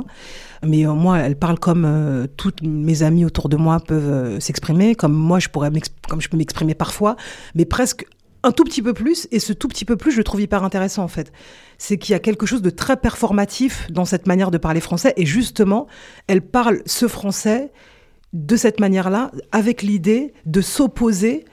Mais 0.66 0.86
euh, 0.86 0.94
moi, 0.94 1.20
elle 1.20 1.38
parle 1.38 1.60
comme 1.60 1.86
euh, 1.86 2.28
toutes 2.38 2.62
mes 2.62 3.04
amies 3.04 3.26
autour 3.26 3.50
de 3.50 3.56
moi 3.56 3.80
peuvent 3.80 4.10
euh, 4.10 4.40
s'exprimer, 4.40 4.96
comme 4.96 5.14
moi, 5.14 5.40
je 5.40 5.50
pourrais 5.50 5.72
comme 6.08 6.22
je 6.22 6.30
peux 6.30 6.38
m'exprimer 6.38 6.76
parfois, 6.76 7.16
mais 7.56 7.66
presque 7.66 8.06
un 8.44 8.52
tout 8.52 8.64
petit 8.64 8.82
peu 8.82 8.94
plus, 8.94 9.28
et 9.32 9.40
ce 9.40 9.54
tout 9.54 9.68
petit 9.68 9.86
peu 9.86 9.98
plus, 9.98 10.12
je 10.12 10.18
le 10.18 10.24
trouve 10.24 10.42
hyper 10.42 10.64
intéressant 10.64 11.04
en 11.04 11.08
fait. 11.08 11.32
C'est 11.78 11.98
qu'il 11.98 12.14
y 12.14 12.16
a 12.16 12.20
quelque 12.20 12.46
chose 12.46 12.62
de 12.62 12.70
très 12.70 12.98
performatif 12.98 13.88
dans 13.92 14.06
cette 14.06 14.28
manière 14.28 14.52
de 14.52 14.58
parler 14.58 14.80
français, 14.80 15.14
et 15.18 15.26
justement, 15.26 15.88
elle 16.28 16.42
parle 16.42 16.82
ce 16.86 17.08
français 17.08 17.72
de 18.34 18.56
cette 18.56 18.80
manière-là, 18.80 19.32
avec 19.52 19.82
l'idée 19.82 20.34
de 20.46 20.62
s'opposer 20.62 21.46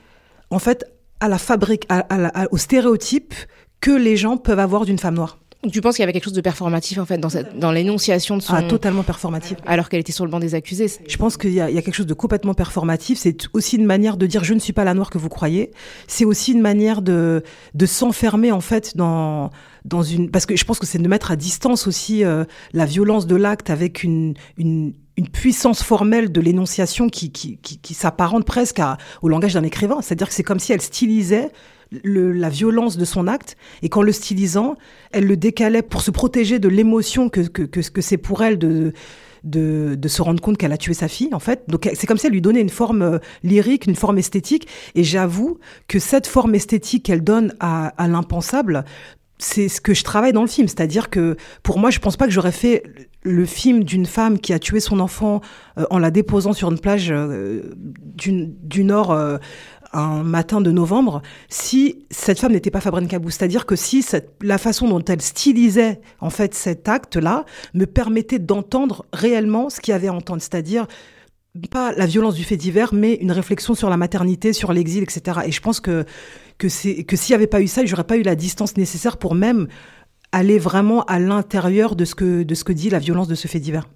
en 0.49 0.59
fait 0.59 0.85
à 1.19 1.27
la 1.27 1.37
fabrique, 1.37 1.85
à, 1.89 2.45
au 2.51 2.57
stéréotype 2.57 3.33
que 3.81 3.91
les 3.91 4.17
gens 4.17 4.37
peuvent 4.37 4.59
avoir 4.59 4.85
d'une 4.85 4.99
femme 4.99 5.15
noire. 5.15 5.37
Tu 5.71 5.81
penses 5.81 5.95
qu'il 5.95 6.03
y 6.03 6.03
avait 6.03 6.13
quelque 6.13 6.25
chose 6.25 6.33
de 6.33 6.41
performatif 6.41 6.99
en 6.99 7.05
fait 7.05 7.17
dans, 7.17 7.29
cette, 7.29 7.57
dans 7.57 7.71
l'énonciation 7.71 8.37
de 8.37 8.41
son... 8.43 8.53
Ah, 8.53 8.61
totalement 8.61 9.01
performatif. 9.01 9.57
Alors 9.65 9.89
qu'elle 9.89 9.99
était 9.99 10.11
sur 10.11 10.23
le 10.23 10.29
banc 10.29 10.39
des 10.39 10.53
accusés. 10.53 10.87
Je 11.07 11.17
pense 11.17 11.35
qu'il 11.35 11.51
y, 11.51 11.59
a, 11.59 11.69
quelque 11.69 11.95
chose 11.95 12.05
de 12.05 12.13
complètement 12.13 12.53
performatif. 12.53 13.17
C'est 13.17 13.47
aussi 13.53 13.77
une 13.77 13.85
manière 13.85 14.17
de 14.17 14.27
dire 14.27 14.43
je 14.43 14.53
ne 14.53 14.59
suis 14.59 14.71
pas 14.71 14.83
la 14.83 14.93
noire 14.93 15.09
que 15.09 15.17
vous 15.17 15.29
croyez. 15.29 15.71
C'est 16.05 16.25
aussi 16.25 16.51
une 16.51 16.61
manière 16.61 17.01
de, 17.01 17.43
de 17.73 17.85
s'enfermer 17.87 18.51
en 18.51 18.61
fait 18.61 18.95
dans, 18.95 19.49
dans 19.83 20.03
une... 20.03 20.29
Parce 20.29 20.45
que 20.45 20.55
je 20.55 20.63
pense 20.63 20.77
que 20.77 20.85
c'est 20.85 20.99
de 20.99 21.07
mettre 21.07 21.31
à 21.31 21.35
distance 21.35 21.87
aussi 21.87 22.23
euh, 22.23 22.45
la 22.73 22.85
violence 22.85 23.25
de 23.25 23.35
l'acte 23.35 23.71
avec 23.71 24.03
une, 24.03 24.35
une, 24.57 24.93
une 25.17 25.27
puissance 25.27 25.81
formelle 25.81 26.31
de 26.31 26.39
l'énonciation 26.39 27.09
qui, 27.09 27.31
qui, 27.31 27.57
qui, 27.57 27.79
qui 27.79 27.93
s'apparente 27.95 28.45
presque 28.45 28.79
à, 28.79 28.97
au 29.23 29.27
langage 29.27 29.55
d'un 29.55 29.63
écrivain. 29.63 30.01
C'est-à-dire 30.01 30.29
que 30.29 30.35
c'est 30.35 30.43
comme 30.43 30.59
si 30.59 30.71
elle 30.71 30.81
stylisait 30.81 31.51
la 32.03 32.49
violence 32.49 32.97
de 32.97 33.05
son 33.05 33.27
acte 33.27 33.55
et 33.81 33.89
qu'en 33.89 34.01
le 34.01 34.11
stylisant, 34.11 34.75
elle 35.11 35.25
le 35.25 35.37
décalait 35.37 35.81
pour 35.81 36.01
se 36.01 36.11
protéger 36.11 36.59
de 36.59 36.67
l'émotion 36.67 37.29
que, 37.29 37.41
que, 37.41 37.63
que, 37.63 38.01
c'est 38.01 38.17
pour 38.17 38.43
elle 38.43 38.57
de, 38.57 38.93
de, 39.43 40.07
se 40.07 40.21
rendre 40.21 40.41
compte 40.41 40.57
qu'elle 40.57 40.71
a 40.71 40.77
tué 40.77 40.93
sa 40.93 41.07
fille, 41.07 41.33
en 41.33 41.39
fait. 41.39 41.63
Donc 41.67 41.89
c'est 41.93 42.07
comme 42.07 42.17
si 42.17 42.27
elle 42.27 42.33
lui 42.33 42.41
donnait 42.41 42.61
une 42.61 42.69
forme 42.69 43.01
euh, 43.01 43.19
lyrique, 43.43 43.85
une 43.85 43.95
forme 43.95 44.17
esthétique. 44.17 44.67
Et 44.95 45.03
j'avoue 45.03 45.59
que 45.87 45.99
cette 45.99 46.27
forme 46.27 46.55
esthétique 46.55 47.05
qu'elle 47.05 47.23
donne 47.23 47.53
à, 47.59 47.93
l'impensable, 48.07 48.85
c'est 49.37 49.67
ce 49.67 49.81
que 49.81 49.93
je 49.93 50.03
travaille 50.03 50.33
dans 50.33 50.41
le 50.41 50.47
film. 50.47 50.67
C'est-à-dire 50.67 51.09
que 51.09 51.37
pour 51.63 51.79
moi, 51.79 51.89
je 51.89 51.99
pense 51.99 52.17
pas 52.17 52.25
que 52.25 52.31
j'aurais 52.31 52.51
fait 52.51 52.83
le 53.23 53.45
film 53.45 53.83
d'une 53.83 54.05
femme 54.05 54.39
qui 54.39 54.53
a 54.53 54.59
tué 54.59 54.79
son 54.79 54.99
enfant 54.99 55.41
euh, 55.77 55.85
en 55.89 55.99
la 55.99 56.11
déposant 56.11 56.53
sur 56.53 56.71
une 56.71 56.79
plage 56.79 57.13
du, 58.15 58.47
du, 58.47 58.83
Nord 58.83 59.39
un 59.97 60.23
matin 60.23 60.61
de 60.61 60.71
novembre 60.71 61.21
si 61.49 62.05
cette 62.09 62.39
femme 62.39 62.53
n'était 62.53 62.71
pas 62.71 62.81
Fabrine 62.81 63.07
Cabou. 63.07 63.29
C'est-à-dire 63.29 63.65
que 63.65 63.75
si 63.75 64.05
la 64.41 64.57
façon 64.57 64.87
dont 64.87 65.03
elle 65.03 65.21
stylisait 65.21 65.99
en 66.19 66.29
fait 66.29 66.53
cet 66.53 66.87
acte-là 66.87 67.45
me 67.73 67.85
permettait 67.85 68.39
d'entendre 68.39 69.05
réellement 69.13 69.69
ce 69.69 69.81
qu'il 69.81 69.91
y 69.91 69.95
avait 69.95 70.07
à 70.07 70.13
entendre, 70.13 70.41
c'est-à-dire 70.41 70.87
pas 71.71 71.91
la 71.93 72.05
violence 72.05 72.35
du 72.35 72.43
fait 72.43 72.57
divers, 72.57 72.93
mais 72.93 73.15
une 73.15 73.31
réflexion 73.31 73.73
sur 73.73 73.89
la 73.89 73.97
maternité, 73.97 74.53
sur 74.53 74.71
l'exil, 74.71 75.01
etc. 75.01 75.39
Et 75.45 75.51
je 75.51 75.61
pense 75.61 75.79
que 75.79 76.05
que 76.59 76.69
c'est 76.69 77.03
que 77.03 77.15
s'il 77.15 77.33
n'y 77.33 77.35
avait 77.35 77.47
pas 77.47 77.61
eu 77.61 77.67
ça, 77.67 77.83
j'aurais 77.85 78.03
pas 78.03 78.17
eu 78.17 78.23
la 78.23 78.35
distance 78.35 78.77
nécessaire 78.77 79.17
pour 79.17 79.33
même 79.33 79.67
aller 80.31 80.59
vraiment 80.59 81.03
à 81.05 81.19
l'intérieur 81.19 81.95
de 81.95 82.05
ce 82.05 82.13
que 82.13 82.43
de 82.43 82.55
ce 82.55 82.63
que 82.63 82.73
dit 82.73 82.89
la 82.89 82.99
violence 82.99 83.27
de 83.27 83.35
ce 83.35 83.47
fait 83.47 83.59
divers. 83.59 83.87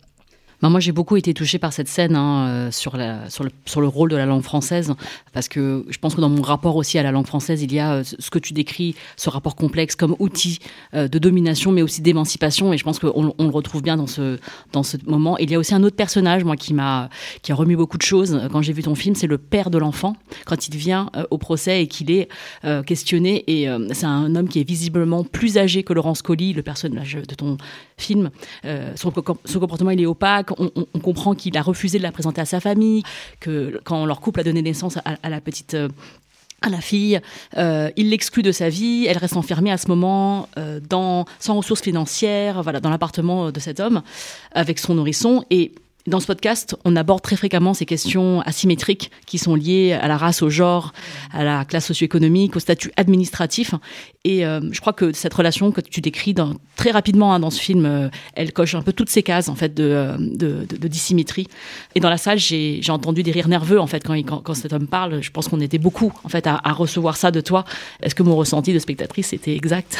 Ben, 0.61 0.69
moi, 0.69 0.79
j'ai 0.79 0.91
beaucoup 0.91 1.17
été 1.17 1.33
touchée 1.33 1.57
par 1.57 1.73
cette 1.73 1.87
scène 1.87 2.15
hein, 2.15 2.47
euh, 2.47 2.71
sur, 2.71 2.95
le, 2.95 3.87
rôle 3.87 4.11
de 4.11 4.15
la 4.15 4.27
langue 4.27 4.43
française, 4.43 4.93
parce 5.33 5.47
que 5.47 5.85
je 5.89 5.97
pense 5.97 6.13
que 6.13 6.21
dans 6.21 6.29
mon 6.29 6.43
rapport 6.43 6.75
aussi 6.75 6.99
à 6.99 7.03
la 7.03 7.11
langue 7.11 7.25
française, 7.25 7.63
il 7.63 7.73
y 7.73 7.79
a 7.79 7.93
euh, 7.93 8.03
ce 8.03 8.29
que 8.29 8.37
tu 8.37 8.53
décris, 8.53 8.95
ce 9.17 9.29
rapport 9.29 9.55
complexe 9.55 9.95
comme 9.95 10.15
outil 10.19 10.59
euh, 10.93 11.07
de 11.07 11.17
domination, 11.17 11.71
mais 11.71 11.81
aussi 11.81 12.01
d'émancipation. 12.01 12.73
Et 12.73 12.77
je 12.77 12.83
pense 12.83 12.99
qu'on 12.99 13.33
on 13.35 13.43
le 13.43 13.49
retrouve 13.51 13.81
bien 13.81 13.97
dans 13.97 14.05
ce, 14.05 14.37
moment. 15.07 15.37
il 15.39 15.49
y 15.49 15.55
a 15.55 15.59
aussi 15.59 15.73
un 15.73 15.83
autre 15.83 15.95
personnage, 15.95 16.43
moi, 16.43 16.55
qui 16.55 16.73
m'a 16.73 17.09
a 17.49 17.53
remis 17.53 17.75
beaucoup 17.75 17.97
de 17.97 18.03
choses 18.03 18.39
quand 18.51 18.61
j'ai 18.61 18.71
vu 18.71 18.81
ton 18.81 18.95
film, 18.95 19.13
c'est 19.13 19.27
le 19.27 19.37
père 19.37 19.71
de 19.71 19.77
l'enfant, 19.77 20.15
quand 20.45 20.67
il 20.69 20.75
vient 20.77 21.09
au 21.31 21.37
procès 21.37 21.83
et 21.83 21.87
qu'il 21.87 22.09
est 22.09 22.29
questionné. 22.85 23.43
Et 23.47 23.67
c'est 23.91 24.05
un 24.05 24.35
homme 24.35 24.47
qui 24.47 24.61
est 24.61 24.67
visiblement 24.67 25.25
plus 25.25 25.57
âgé 25.57 25.83
que 25.83 25.91
Laurence 25.91 26.21
Colli, 26.21 26.53
le 26.53 26.63
personnage 26.63 27.15
de 27.15 27.35
ton 27.35 27.57
film. 27.97 28.29
son, 28.95 29.11
son 29.45 29.59
comportement, 29.59 29.91
il 29.91 30.01
est 30.01 30.05
opaque 30.05 30.50
on, 30.57 30.99
comprend 30.99 31.35
qu'il 31.35 31.57
a 31.57 31.61
refusé 31.61 31.97
de 31.97 32.03
la 32.03 32.11
présenter 32.11 32.41
à 32.41 32.45
sa 32.45 32.59
famille, 32.59 33.03
que 33.39 33.79
quand 33.83 34.05
leur 34.05 34.21
couple 34.21 34.39
a 34.39 34.43
donné 34.43 34.61
naissance 34.61 34.97
à, 35.03 35.29
la 35.29 35.41
petite 35.41 35.73
euh, 35.73 35.89
à 36.61 36.69
la 36.69 36.79
fille, 36.79 37.19
euh, 37.57 37.89
il 37.97 38.11
l'exclut 38.11 38.43
de 38.43 38.51
sa 38.51 38.69
vie, 38.69 39.05
elle 39.07 39.17
reste 39.17 39.35
enfermée 39.35 39.71
à 39.71 39.77
ce 39.77 39.87
moment 39.87 40.47
euh, 40.57 40.79
sans 41.39 41.55
ressources 41.55 41.81
financières, 41.81 42.61
voilà, 42.61 42.79
dans 42.79 42.91
l'appartement 42.91 43.51
de 43.51 43.59
cet 43.59 43.79
homme 43.79 44.03
avec 44.51 44.77
son 44.77 44.93
nourrisson. 44.93 45.43
Et 45.49 45.73
dans 46.07 46.19
ce 46.19 46.27
podcast, 46.27 46.75
on 46.83 46.95
aborde 46.95 47.21
très 47.21 47.35
fréquemment 47.35 47.73
ces 47.73 47.85
questions 47.85 48.41
asymétriques 48.41 49.11
qui 49.25 49.37
sont 49.37 49.55
liées 49.55 49.93
à 49.93 50.07
la 50.07 50.17
race, 50.17 50.41
au 50.41 50.49
genre, 50.49 50.93
à 51.31 51.43
la 51.43 51.65
classe 51.65 51.85
socio-économique, 51.85 52.55
au 52.55 52.59
statut 52.59 52.91
administratif. 52.97 53.75
Et 54.23 54.45
euh, 54.45 54.61
je 54.71 54.81
crois 54.81 54.93
que 54.93 55.13
cette 55.13 55.33
relation 55.33 55.71
que 55.71 55.81
tu 55.81 56.01
décris 56.01 56.35
très 56.75 56.91
rapidement 56.91 57.33
hein, 57.33 57.39
dans 57.39 57.49
ce 57.49 57.59
film, 57.59 57.85
euh, 57.85 58.09
elle 58.35 58.51
coche 58.53 58.75
un 58.75 58.81
peu 58.81 58.93
toutes 58.93 59.09
ces 59.09 59.23
cases 59.23 59.47
en 59.47 59.55
fait 59.55 59.73
de, 59.73 59.83
euh, 59.83 60.65
dissymétrie. 60.87 61.47
Et 61.95 61.99
dans 61.99 62.09
la 62.09 62.17
salle, 62.17 62.39
j'ai 62.39 62.81
entendu 62.89 63.23
des 63.23 63.31
rires 63.31 63.47
nerveux 63.47 63.79
en 63.79 63.87
fait 63.87 64.03
quand, 64.03 64.19
quand, 64.41 64.53
cet 64.53 64.73
homme 64.73 64.87
parle. 64.87 65.21
Je 65.21 65.31
pense 65.31 65.47
qu'on 65.47 65.59
était 65.59 65.77
beaucoup 65.77 66.11
en 66.23 66.29
fait 66.29 66.47
à 66.47 66.73
recevoir 66.73 67.17
ça 67.17 67.31
de 67.31 67.41
toi. 67.41 67.63
Est-ce 68.01 68.15
que 68.15 68.23
mon 68.23 68.35
ressenti 68.35 68.73
de 68.73 68.79
spectatrice 68.79 69.33
était 69.33 69.55
exact? 69.55 69.97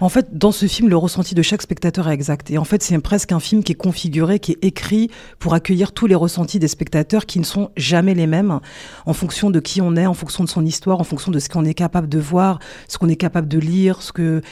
En 0.00 0.08
fait, 0.08 0.36
dans 0.36 0.52
ce 0.52 0.66
film, 0.66 0.88
le 0.88 0.96
ressenti 0.96 1.34
de 1.34 1.42
chaque 1.42 1.62
spectateur 1.62 2.08
est 2.08 2.14
exact. 2.14 2.50
Et 2.50 2.58
en 2.58 2.64
fait, 2.64 2.82
c'est 2.82 2.98
presque 2.98 3.32
un 3.32 3.40
film 3.40 3.62
qui 3.62 3.72
est 3.72 3.76
configuré, 3.76 4.38
qui 4.38 4.52
est 4.52 4.64
écrit 4.64 5.10
pour 5.38 5.54
accueillir 5.54 5.92
tous 5.92 6.06
les 6.06 6.14
ressentis 6.14 6.58
des 6.58 6.68
spectateurs 6.68 7.26
qui 7.26 7.38
ne 7.38 7.44
sont 7.44 7.70
jamais 7.76 8.14
les 8.14 8.26
mêmes 8.26 8.60
en 9.06 9.12
fonction 9.12 9.50
de 9.50 9.60
qui 9.60 9.80
on 9.80 9.96
est, 9.96 10.06
en 10.06 10.14
fonction 10.14 10.44
de 10.44 10.48
son 10.48 10.64
histoire, 10.64 11.00
en 11.00 11.04
fonction 11.04 11.32
de 11.32 11.38
ce 11.38 11.48
qu'on 11.48 11.64
est 11.64 11.74
capable 11.74 12.08
de 12.08 12.18
voir, 12.18 12.58
ce 12.88 12.98
qu'on 12.98 13.08
est 13.08 13.16
capable 13.16 13.48
de 13.48 13.58
lire, 13.58 14.02
ce 14.02 14.12
que 14.12 14.42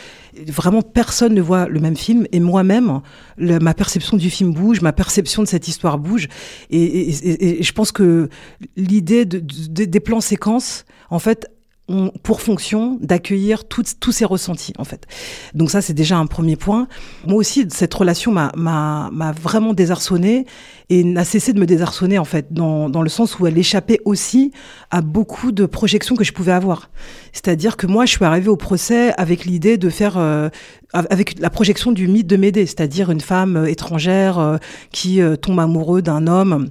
vraiment 0.46 0.82
personne 0.82 1.34
ne 1.34 1.42
voit 1.42 1.68
le 1.68 1.80
même 1.80 1.96
film. 1.96 2.26
Et 2.32 2.40
moi-même, 2.40 3.00
ma 3.38 3.74
perception 3.74 4.16
du 4.16 4.30
film 4.30 4.52
bouge, 4.52 4.80
ma 4.80 4.92
perception 4.92 5.42
de 5.42 5.48
cette 5.48 5.68
histoire 5.68 5.98
bouge. 5.98 6.28
Et, 6.70 7.62
je 7.62 7.72
pense 7.72 7.92
que 7.92 8.28
l'idée 8.76 9.24
des 9.24 10.00
plans 10.00 10.20
séquences, 10.20 10.84
en 11.10 11.18
fait, 11.18 11.48
ont 11.88 12.10
pour 12.22 12.40
fonction 12.40 12.98
d'accueillir 13.00 13.64
tous 13.64 14.12
ces 14.12 14.24
ressentis 14.24 14.72
en 14.78 14.84
fait. 14.84 15.06
Donc 15.54 15.70
ça 15.70 15.82
c'est 15.82 15.92
déjà 15.92 16.16
un 16.16 16.26
premier 16.26 16.56
point. 16.56 16.88
Moi 17.26 17.36
aussi 17.36 17.66
cette 17.70 17.92
relation 17.92 18.32
m'a 18.32 19.10
vraiment 19.42 19.74
désarçonnée 19.74 20.46
et 20.88 21.04
n'a 21.04 21.24
cessé 21.24 21.52
de 21.52 21.60
me 21.60 21.66
désarçonner 21.66 22.18
en 22.18 22.24
fait 22.24 22.52
dans, 22.52 22.88
dans 22.88 23.02
le 23.02 23.08
sens 23.08 23.38
où 23.38 23.46
elle 23.46 23.58
échappait 23.58 24.00
aussi 24.04 24.52
à 24.90 25.02
beaucoup 25.02 25.52
de 25.52 25.66
projections 25.66 26.16
que 26.16 26.24
je 26.24 26.32
pouvais 26.32 26.52
avoir. 26.52 26.90
C'est-à-dire 27.32 27.76
que 27.76 27.86
moi 27.86 28.06
je 28.06 28.12
suis 28.12 28.24
arrivée 28.24 28.48
au 28.48 28.56
procès 28.56 29.12
avec 29.18 29.44
l'idée 29.44 29.76
de 29.76 29.90
faire 29.90 30.16
euh, 30.16 30.48
avec 30.94 31.38
la 31.38 31.50
projection 31.50 31.92
du 31.92 32.06
mythe 32.08 32.26
de 32.26 32.36
Médée, 32.36 32.66
c'est-à-dire 32.66 33.10
une 33.10 33.20
femme 33.20 33.66
étrangère 33.66 34.38
euh, 34.38 34.56
qui 34.92 35.20
euh, 35.20 35.36
tombe 35.36 35.58
amoureux 35.58 36.02
d'un 36.02 36.26
homme 36.26 36.68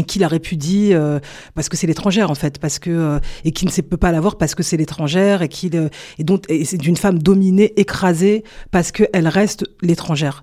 et 0.00 0.04
qui 0.04 0.18
la 0.18 0.28
répudie 0.28 0.90
euh, 0.92 1.20
parce 1.54 1.68
que 1.68 1.76
c'est 1.76 1.86
l'étrangère 1.86 2.30
en 2.30 2.34
fait 2.34 2.58
parce 2.58 2.78
que 2.78 2.90
euh, 2.90 3.18
et 3.44 3.52
qui 3.52 3.66
ne 3.66 3.82
peut 3.82 3.98
pas 3.98 4.12
l'avoir 4.12 4.38
parce 4.38 4.54
que 4.54 4.62
c'est 4.62 4.78
l'étrangère 4.78 5.42
et 5.42 5.48
qui 5.48 5.70
euh, 5.74 5.88
donc 6.18 6.44
c'est 6.64 6.78
d'une 6.78 6.96
femme 6.96 7.18
dominée 7.18 7.78
écrasée 7.78 8.42
parce 8.70 8.92
qu'elle 8.92 9.28
reste 9.28 9.64
l'étrangère. 9.82 10.42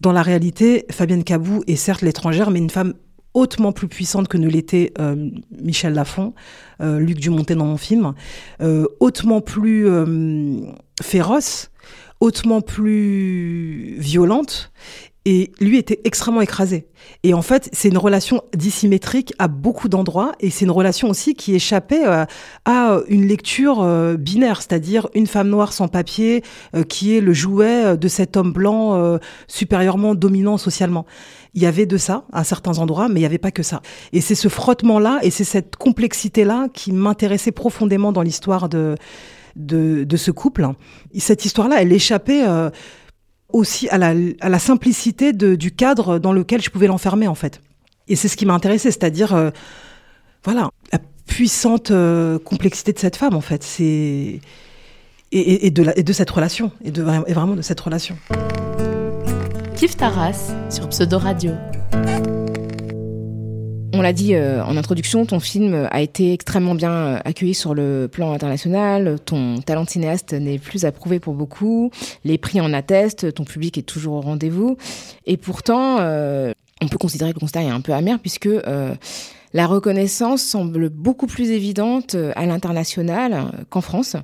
Dans 0.00 0.12
la 0.12 0.22
réalité 0.22 0.86
Fabienne 0.90 1.22
Cabou 1.22 1.62
est 1.66 1.76
certes 1.76 2.00
l'étrangère 2.00 2.50
mais 2.50 2.58
une 2.58 2.70
femme 2.70 2.94
hautement 3.34 3.72
plus 3.72 3.88
puissante 3.88 4.28
que 4.28 4.38
ne 4.38 4.48
l'était 4.48 4.92
Michel 5.60 5.92
Lafon, 5.94 6.34
Luc 6.80 7.18
Dumontet 7.18 7.56
dans 7.56 7.66
mon 7.66 7.76
film, 7.76 8.14
hautement 9.00 9.40
plus 9.40 9.88
féroce, 11.02 11.72
hautement 12.20 12.60
plus 12.60 13.96
violente 13.98 14.70
et 15.26 15.52
lui 15.58 15.78
était 15.78 16.00
extrêmement 16.04 16.42
écrasé. 16.42 16.86
Et 17.22 17.32
en 17.32 17.40
fait, 17.40 17.70
c'est 17.72 17.88
une 17.88 17.98
relation 17.98 18.42
dissymétrique 18.54 19.32
à 19.38 19.48
beaucoup 19.48 19.88
d'endroits, 19.88 20.32
et 20.40 20.50
c'est 20.50 20.66
une 20.66 20.70
relation 20.70 21.08
aussi 21.08 21.34
qui 21.34 21.54
échappait 21.54 22.06
euh, 22.06 22.26
à 22.66 22.98
une 23.08 23.26
lecture 23.26 23.82
euh, 23.82 24.16
binaire, 24.16 24.60
c'est-à-dire 24.60 25.08
une 25.14 25.26
femme 25.26 25.48
noire 25.48 25.72
sans 25.72 25.88
papier 25.88 26.42
euh, 26.74 26.82
qui 26.82 27.16
est 27.16 27.20
le 27.20 27.32
jouet 27.32 27.96
de 27.96 28.08
cet 28.08 28.36
homme 28.36 28.52
blanc 28.52 29.18
supérieurement 29.48 30.14
dominant 30.14 30.58
socialement. 30.58 31.06
Il 31.54 31.62
y 31.62 31.66
avait 31.66 31.86
de 31.86 31.96
ça 31.96 32.24
à 32.32 32.44
certains 32.44 32.78
endroits, 32.78 33.08
mais 33.08 33.20
il 33.20 33.22
n'y 33.22 33.26
avait 33.26 33.38
pas 33.38 33.50
que 33.50 33.62
ça. 33.62 33.80
Et 34.12 34.20
c'est 34.20 34.34
ce 34.34 34.48
frottement-là 34.48 35.20
et 35.22 35.30
c'est 35.30 35.44
cette 35.44 35.76
complexité-là 35.76 36.68
qui 36.72 36.92
m'intéressait 36.92 37.52
profondément 37.52 38.12
dans 38.12 38.22
l'histoire 38.22 38.68
de, 38.68 38.96
de, 39.56 40.04
de, 40.04 40.16
ce 40.16 40.30
couple. 40.30 40.66
cette 41.18 41.44
histoire-là, 41.44 41.80
elle 41.80 41.92
échappait 41.92 42.44
aussi 43.54 43.88
à 43.88 43.98
la, 43.98 44.14
à 44.40 44.48
la 44.48 44.58
simplicité 44.58 45.32
de, 45.32 45.54
du 45.54 45.70
cadre 45.70 46.18
dans 46.18 46.32
lequel 46.32 46.60
je 46.60 46.70
pouvais 46.70 46.88
l'enfermer 46.88 47.28
en 47.28 47.34
fait. 47.34 47.60
Et 48.08 48.16
c'est 48.16 48.28
ce 48.28 48.36
qui 48.36 48.44
m'a 48.44 48.52
intéressé, 48.52 48.90
c'est-à-dire 48.90 49.34
euh, 49.34 49.50
voilà 50.42 50.68
la 50.92 50.98
puissante 51.26 51.90
euh, 51.90 52.38
complexité 52.38 52.92
de 52.92 52.98
cette 52.98 53.16
femme 53.16 53.34
en 53.34 53.40
fait. 53.40 53.62
C'est 53.62 54.40
et, 55.32 55.66
et, 55.66 55.70
de 55.70 55.82
la, 55.82 55.98
et 55.98 56.02
de 56.02 56.12
cette 56.12 56.30
relation 56.30 56.70
et, 56.84 56.90
de, 56.90 57.02
et 57.26 57.32
vraiment 57.32 57.54
de 57.54 57.62
cette 57.62 57.80
relation. 57.80 58.16
Kif 59.76 59.96
Taras 59.96 60.52
sur 60.68 60.88
Pseudo 60.88 61.18
Radio. 61.18 61.52
On 63.96 64.02
l'a 64.02 64.12
dit 64.12 64.34
euh, 64.34 64.60
en 64.64 64.76
introduction, 64.76 65.24
ton 65.24 65.38
film 65.38 65.86
a 65.88 66.00
été 66.00 66.32
extrêmement 66.32 66.74
bien 66.74 66.90
euh, 66.90 67.18
accueilli 67.24 67.54
sur 67.54 67.74
le 67.74 68.08
plan 68.10 68.32
international. 68.32 69.20
Ton 69.24 69.60
talent 69.60 69.84
de 69.84 69.88
cinéaste 69.88 70.32
n'est 70.32 70.58
plus 70.58 70.84
approuvé 70.84 71.20
pour 71.20 71.34
beaucoup. 71.34 71.92
Les 72.24 72.36
prix 72.36 72.60
en 72.60 72.72
attestent. 72.72 73.32
Ton 73.32 73.44
public 73.44 73.78
est 73.78 73.82
toujours 73.82 74.14
au 74.14 74.20
rendez-vous. 74.20 74.76
Et 75.26 75.36
pourtant, 75.36 75.98
euh, 76.00 76.50
on 76.82 76.88
peut 76.88 76.98
considérer 76.98 77.30
que 77.30 77.36
le 77.36 77.40
constat 77.40 77.62
est 77.62 77.68
un 77.68 77.80
peu 77.80 77.92
amer 77.92 78.18
puisque 78.18 78.48
la 79.52 79.66
reconnaissance 79.68 80.42
semble 80.42 80.88
beaucoup 80.88 81.28
plus 81.28 81.50
évidente 81.50 82.16
à 82.34 82.46
l'international 82.46 83.64
qu'en 83.70 83.80
France 83.80 84.16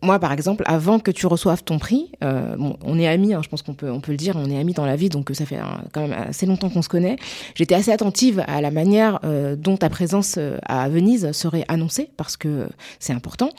moi, 0.00 0.20
par 0.20 0.30
exemple, 0.30 0.62
avant 0.66 1.00
que 1.00 1.10
tu 1.10 1.26
reçoives 1.26 1.64
ton 1.64 1.78
prix, 1.78 2.12
euh, 2.22 2.56
on 2.84 2.98
est 2.98 3.08
amis, 3.08 3.34
hein, 3.34 3.40
je 3.42 3.48
pense 3.48 3.62
qu'on 3.62 3.74
peut, 3.74 3.90
on 3.90 4.00
peut 4.00 4.12
le 4.12 4.16
dire, 4.16 4.36
on 4.36 4.48
est 4.48 4.58
amis 4.58 4.72
dans 4.72 4.86
la 4.86 4.94
vie, 4.94 5.08
donc 5.08 5.30
ça 5.34 5.44
fait 5.44 5.58
quand 5.92 6.06
même 6.06 6.12
assez 6.12 6.46
longtemps 6.46 6.70
qu'on 6.70 6.82
se 6.82 6.88
connaît. 6.88 7.16
J'étais 7.56 7.74
assez 7.74 7.90
attentive 7.90 8.44
à 8.46 8.60
la 8.60 8.70
manière 8.70 9.18
euh, 9.24 9.56
dont 9.56 9.76
ta 9.76 9.90
présence 9.90 10.36
euh, 10.38 10.56
à 10.64 10.88
Venise 10.88 11.32
serait 11.32 11.64
annoncée, 11.66 12.10
parce 12.16 12.36
que 12.36 12.68
c'est 13.00 13.12
important. 13.12 13.50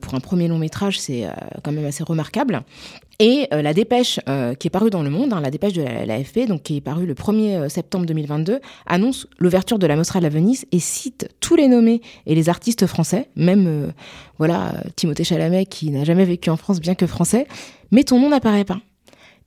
pour 0.00 0.14
un 0.14 0.20
premier 0.20 0.48
long 0.48 0.58
métrage, 0.58 0.98
c'est 0.98 1.26
quand 1.62 1.72
même 1.72 1.84
assez 1.84 2.02
remarquable. 2.02 2.62
Et 3.20 3.48
euh, 3.52 3.62
la 3.62 3.74
dépêche 3.74 4.20
euh, 4.28 4.54
qui 4.54 4.68
est 4.68 4.70
parue 4.70 4.90
dans 4.90 5.02
le 5.02 5.10
monde, 5.10 5.32
hein, 5.32 5.40
la 5.40 5.50
dépêche 5.50 5.72
de 5.72 5.82
l'AFP, 5.82 6.46
donc 6.46 6.62
qui 6.62 6.76
est 6.76 6.80
parue 6.80 7.04
le 7.04 7.14
1er 7.14 7.56
euh, 7.56 7.68
septembre 7.68 8.06
2022, 8.06 8.60
annonce 8.86 9.26
l'ouverture 9.40 9.80
de 9.80 9.88
la 9.88 9.96
Mostra 9.96 10.20
de 10.20 10.24
la 10.24 10.28
Venise 10.28 10.66
et 10.70 10.78
cite 10.78 11.28
tous 11.40 11.56
les 11.56 11.66
nommés 11.66 12.00
et 12.26 12.36
les 12.36 12.48
artistes 12.48 12.86
français, 12.86 13.28
même 13.34 13.92
voilà 14.38 14.72
Timothée 14.94 15.24
Chalamet 15.24 15.66
qui 15.66 15.90
n'a 15.90 16.04
jamais 16.04 16.24
vécu 16.24 16.48
en 16.48 16.56
France 16.56 16.80
bien 16.80 16.94
que 16.94 17.08
français, 17.08 17.48
mais 17.90 18.04
ton 18.04 18.20
nom 18.20 18.28
n'apparaît 18.28 18.64
pas. 18.64 18.78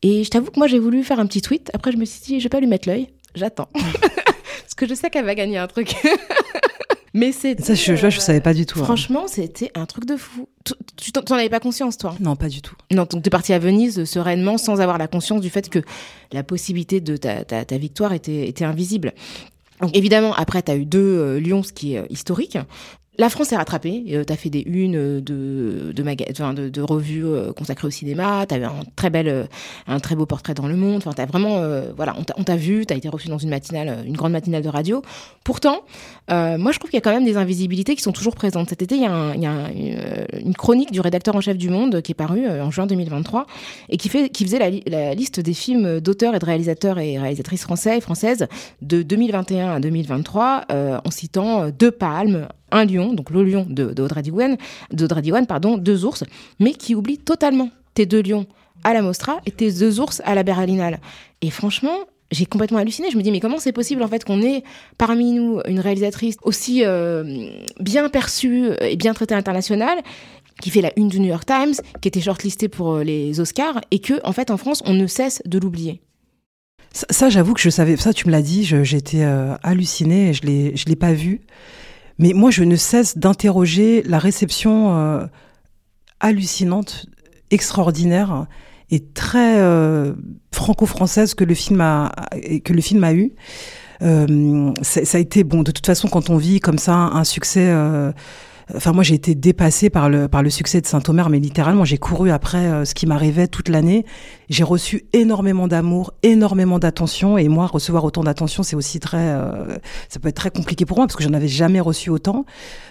Et 0.02 0.26
je 0.26 0.30
t'avoue 0.30 0.52
que 0.52 0.60
moi 0.60 0.68
j'ai 0.68 0.80
voulu 0.80 1.02
faire 1.04 1.22
un 1.22 1.26
petit 1.26 1.42
tweet, 1.42 1.72
après 1.74 1.94
je 1.94 1.98
me 1.98 2.04
suis 2.04 2.22
dit 2.22 2.40
je 2.40 2.44
vais 2.44 2.50
pas 2.50 2.60
lui 2.60 2.68
mettre 2.68 2.90
l'œil, 2.90 3.08
j'attends. 3.36 3.70
Parce 3.74 4.74
que 4.76 4.86
je 4.86 4.96
sais 4.96 5.10
qu'elle 5.10 5.26
va 5.26 5.36
gagner 5.36 5.58
un 5.58 5.68
truc. 5.68 5.96
Mais 7.14 7.32
c'est 7.32 7.60
ça, 7.62 7.74
je, 7.74 7.96
je, 7.96 8.10
je, 8.10 8.20
savais 8.20 8.40
pas 8.40 8.54
du 8.54 8.66
tout. 8.66 8.80
Hein. 8.80 8.86
Franchement, 8.86 9.28
c'était 9.28 9.72
un 9.76 9.86
truc 9.86 10.06
de 10.06 10.16
fou. 10.16 10.48
Tu 10.96 11.12
t'en 11.12 11.36
avais 11.36 11.50
pas 11.50 11.60
conscience, 11.60 11.98
toi 11.98 12.16
Non, 12.20 12.36
pas 12.36 12.48
du 12.48 12.62
tout. 12.62 12.76
Non, 12.92 13.06
donc 13.10 13.26
es 13.26 13.30
parti 13.30 13.52
à 13.52 13.60
Venise 13.60 14.06
sereinement, 14.06 14.58
sans 14.58 14.80
avoir 14.80 14.98
la 14.98 15.08
conscience 15.08 15.42
du 15.42 15.50
fait 15.50 15.70
que 15.70 15.80
la 16.32 16.44
possibilité 16.44 17.02
de 17.02 17.18
ta, 17.18 17.44
ta, 17.44 17.66
ta 17.66 17.78
victoire 17.78 18.14
était, 18.14 18.48
était 18.48 18.64
invisible. 18.64 19.14
Donc 19.82 19.96
évidemment, 19.96 20.34
après, 20.36 20.62
tu 20.62 20.72
as 20.72 20.76
eu 20.76 20.86
deux 20.86 21.00
euh, 21.00 21.40
Lions, 21.40 21.64
ce 21.64 21.74
qui 21.74 21.96
est 21.96 22.00
euh, 22.00 22.06
historique. 22.10 22.58
La 23.22 23.30
France 23.30 23.52
est 23.52 23.56
rattrapée. 23.56 24.04
Euh, 24.14 24.24
tu 24.26 24.34
as 24.34 24.36
fait 24.36 24.50
des 24.50 24.64
unes 24.66 25.22
de, 25.22 25.22
de, 25.22 25.94
de, 25.94 26.70
de 26.70 26.82
revues 26.82 27.24
euh, 27.24 27.54
consacrées 27.54 27.86
au 27.86 27.92
cinéma. 27.92 28.48
Tu 28.48 28.56
as 28.56 28.68
un 28.68 28.82
très, 28.96 29.12
euh, 29.14 29.46
un 29.86 30.00
très 30.00 30.16
beau 30.16 30.26
portrait 30.26 30.56
dans 30.56 30.68
Le 30.68 30.76
Monde. 30.76 31.04
Enfin, 31.06 31.26
vraiment, 31.26 31.62
voilà, 31.96 32.16
on 32.36 32.44
t'a 32.44 32.56
vu, 32.56 32.84
tu 32.84 32.96
as 32.96 32.98
été 32.98 33.10
reçu 33.10 33.28
dans 33.28 33.38
une 33.38 33.52
matinale, 33.52 34.04
une 34.08 34.18
grande 34.18 34.32
matinale 34.32 34.64
de 34.64 34.70
radio. 34.70 35.04
Pourtant, 35.44 35.82
moi, 36.30 36.72
je 36.72 36.80
trouve 36.80 36.90
qu'il 36.90 36.98
y 36.98 36.98
a 36.98 37.02
quand 37.02 37.14
même 37.14 37.26
des 37.26 37.38
invisibilités 37.38 37.96
qui 37.96 38.02
sont 38.02 38.12
toujours 38.12 38.34
présentes. 38.34 38.70
Cet 38.70 38.82
été, 38.82 38.96
il 38.96 39.04
y 39.04 39.06
a, 39.06 39.36
y 39.36 39.46
a 39.46 39.70
une 40.40 40.56
chronique 40.56 40.92
du 40.92 41.00
rédacteur 41.00 41.36
en 41.36 41.42
chef 41.42 41.58
du 41.58 41.70
Monde 41.70 42.02
qui 42.02 42.14
est 42.14 42.16
parue 42.16 42.50
en 42.50 42.72
juin 42.72 42.88
2023 42.88 43.46
et 43.90 43.98
qui, 43.98 44.10
fait, 44.10 44.30
qui 44.30 44.46
faisait 44.46 44.58
la, 44.58 44.72
la 44.88 45.14
liste 45.14 45.40
des 45.40 45.54
films 45.54 46.00
d'auteurs 46.00 46.34
et 46.34 46.40
de 46.40 46.46
réalisateurs 46.46 46.98
et 46.98 47.20
réalisatrices 47.20 47.62
français 47.62 48.00
et 48.00 48.02
françaises 48.02 48.48
de 48.82 49.04
2021 49.04 49.76
à 49.76 49.80
2023 49.80 50.66
en 51.04 51.12
citant 51.12 51.70
deux 51.70 51.92
palmes, 51.92 52.48
un 52.72 52.86
lion, 52.86 53.14
donc 53.14 53.30
le 53.30 53.44
lion 53.44 53.66
de, 53.70 53.94
d'Audrey 53.94 54.22
Diwan, 54.22 54.58
pardon, 55.48 55.78
deux 55.78 56.06
ours, 56.06 56.24
mais 56.60 56.74
qui 56.74 56.96
oublie 56.96 57.18
totalement 57.18 57.70
tes 57.94 58.06
deux 58.06 58.22
lions 58.22 58.46
à 58.84 58.94
la 58.94 59.02
Mostra 59.02 59.42
et 59.46 59.52
tes 59.52 59.72
deux 59.72 60.00
ours 60.00 60.22
à 60.26 60.36
la 60.36 60.44
Berlinale. 60.44 61.00
Et 61.42 61.50
franchement, 61.50 61.96
j'ai 62.32 62.46
complètement 62.46 62.80
halluciné. 62.80 63.10
Je 63.12 63.18
me 63.18 63.22
dis, 63.22 63.32
mais 63.32 63.40
comment 63.40 63.60
c'est 63.60 63.74
possible 63.74 64.02
en 64.04 64.08
fait 64.08 64.24
qu'on 64.24 64.42
ait 64.42 64.64
parmi 64.98 65.34
nous 65.34 65.60
une 65.68 65.80
réalisatrice 65.80 66.38
aussi 66.44 66.84
euh, 66.86 67.50
bien 67.80 68.10
perçue 68.10 68.70
et 68.82 68.96
bien 68.96 69.14
traitée 69.14 69.34
à 69.34 69.38
l'international 69.38 70.00
qui 70.62 70.70
fait 70.70 70.82
la 70.82 70.92
une 70.96 71.08
du 71.08 71.20
New 71.20 71.28
York 71.28 71.46
Times, 71.46 71.74
qui 72.02 72.08
était 72.08 72.22
shortlistée 72.22 72.70
pour 72.70 72.94
euh, 72.94 73.04
les 73.04 73.40
Oscars, 73.40 73.82
et 73.90 74.00
que 74.00 74.14
en 74.24 74.32
fait 74.32 74.52
en 74.52 74.58
France 74.58 74.84
on 74.86 74.94
ne 74.94 75.08
cesse 75.08 75.42
de 75.46 75.58
l'oublier? 75.58 76.02
Ça, 76.94 77.30
j'avoue 77.30 77.54
que 77.54 77.62
je 77.62 77.70
savais. 77.70 77.96
Ça, 77.96 78.12
tu 78.12 78.28
me 78.28 78.32
l'as 78.32 78.42
dit. 78.42 78.66
J'étais 78.66 79.24
euh, 79.24 79.56
hallucinée. 79.64 80.34
Je 80.34 80.42
l'ai, 80.42 80.76
je 80.76 80.88
l'ai 80.88 80.98
pas 80.98 81.14
vu. 81.14 81.40
Mais 82.22 82.34
moi, 82.34 82.52
je 82.52 82.64
ne 82.64 82.76
cesse 82.76 83.18
d'interroger 83.18 84.04
la 84.04 84.20
réception 84.20 84.96
euh, 84.96 85.26
hallucinante, 86.20 87.08
extraordinaire 87.50 88.46
et 88.92 89.00
très 89.00 89.60
euh, 89.60 90.14
franco-française 90.54 91.34
que 91.34 91.44
le 91.44 91.56
film 91.56 91.82
a 91.82 92.12
que 92.64 92.74
le 92.74 92.82
film 92.82 93.04
a 93.04 93.14
eu. 93.14 93.32
Euh, 94.04 94.72
ça 94.84 95.18
a 95.18 95.22
été 95.22 95.44
bon 95.44 95.64
de 95.64 95.72
toute 95.72 95.86
façon 95.86 96.08
quand 96.08 96.30
on 96.30 96.38
vit 96.38 96.60
comme 96.60 96.78
ça 96.78 96.94
un 96.94 97.24
succès 97.24 97.74
Enfin, 98.76 98.94
moi, 98.94 99.04
j'ai 99.04 99.16
été 99.16 99.36
dépassée 99.36 99.90
par 99.90 100.10
le, 100.10 100.28
par 100.28 100.44
le 100.44 100.50
succès 100.50 100.82
de 100.82 100.86
Saint-Omer, 100.86 101.30
mais 101.30 101.40
littéralement, 101.40 101.84
j'ai 101.84 101.98
couru 101.98 102.32
après 102.32 102.66
euh, 102.66 102.86
ce 102.86 102.94
qui 102.94 103.06
m'arrivait 103.06 103.48
toute 103.48 103.70
l'année. 103.70 104.06
J'ai 104.50 104.64
reçu 104.64 105.06
énormément 105.14 105.68
d'amour, 105.68 106.14
énormément 106.24 106.80
d'attention. 106.80 107.38
Et 107.38 107.48
moi, 107.48 107.68
recevoir 107.68 108.04
autant 108.04 108.24
d'attention, 108.24 108.64
c'est 108.64 108.76
aussi 108.76 109.00
très, 109.00 109.30
euh, 109.30 109.78
ça 110.10 110.20
peut 110.20 110.30
être 110.30 110.36
très 110.36 110.52
compliqué 110.52 110.86
pour 110.86 110.98
moi 110.98 111.08
parce 111.08 111.16
que 111.16 111.24
j'en 111.24 111.34
avais 111.34 111.48
jamais 111.48 111.80
reçu 111.80 112.10
autant. 112.10 112.46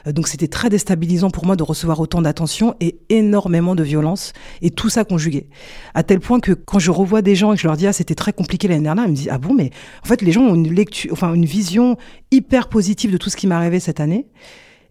Euh, 0.07 0.12
donc, 0.12 0.29
c'était 0.29 0.49
très 0.49 0.69
déstabilisant 0.69 1.31
pour 1.31 1.47
moi 1.47 1.57
de 1.57 1.62
recevoir 1.62 2.01
autant 2.01 2.21
d'attention 2.21 2.75
et 2.81 2.99
énormément 3.09 3.75
de 3.75 3.83
violence 3.83 4.33
et 4.62 4.71
tout 4.71 4.88
ça 4.88 5.05
conjugué. 5.05 5.49
À 5.95 6.03
tel 6.03 6.21
point 6.21 6.40
que 6.40 6.53
quand 6.53 6.79
je 6.79 6.90
revois 6.90 7.23
des 7.23 7.35
gens 7.35 7.53
et 7.53 7.57
que 7.57 7.62
je 7.62 7.66
leur 7.66 7.77
dis, 7.77 7.87
ah, 7.87 7.93
c'était 7.93 8.14
très 8.14 8.33
compliqué 8.33 8.69
l'année 8.69 8.85
dernière, 8.85 9.05
ils 9.07 9.11
me 9.11 9.16
disent, 9.16 9.31
ah 9.31 9.38
bon, 9.38 9.55
mais 9.55 9.71
en 10.05 10.09
fait, 10.09 10.23
les 10.23 10.33
gens 10.33 10.43
ont 10.43 10.55
une 10.55 10.73
lecture, 10.73 11.12
enfin, 11.12 11.33
une 11.33 11.47
vision 11.47 11.97
hyper 12.31 12.69
positive 12.69 13.12
de 13.12 13.16
tout 13.16 13.31
ce 13.31 13.37
qui 13.37 13.47
m'est 13.47 13.55
arrivé 13.55 13.81
cette 13.81 14.01
année 14.01 14.27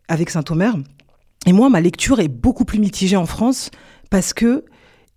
avec 0.10 0.30
Saint-Omer. 0.30 0.76
Et 1.46 1.54
moi, 1.54 1.70
ma 1.70 1.80
lecture 1.80 2.20
est 2.20 2.28
beaucoup 2.28 2.66
plus 2.66 2.80
mitigée 2.80 3.16
en 3.16 3.26
France 3.26 3.72
parce 4.10 4.34
que 4.34 4.66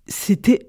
c'était, 0.07 0.67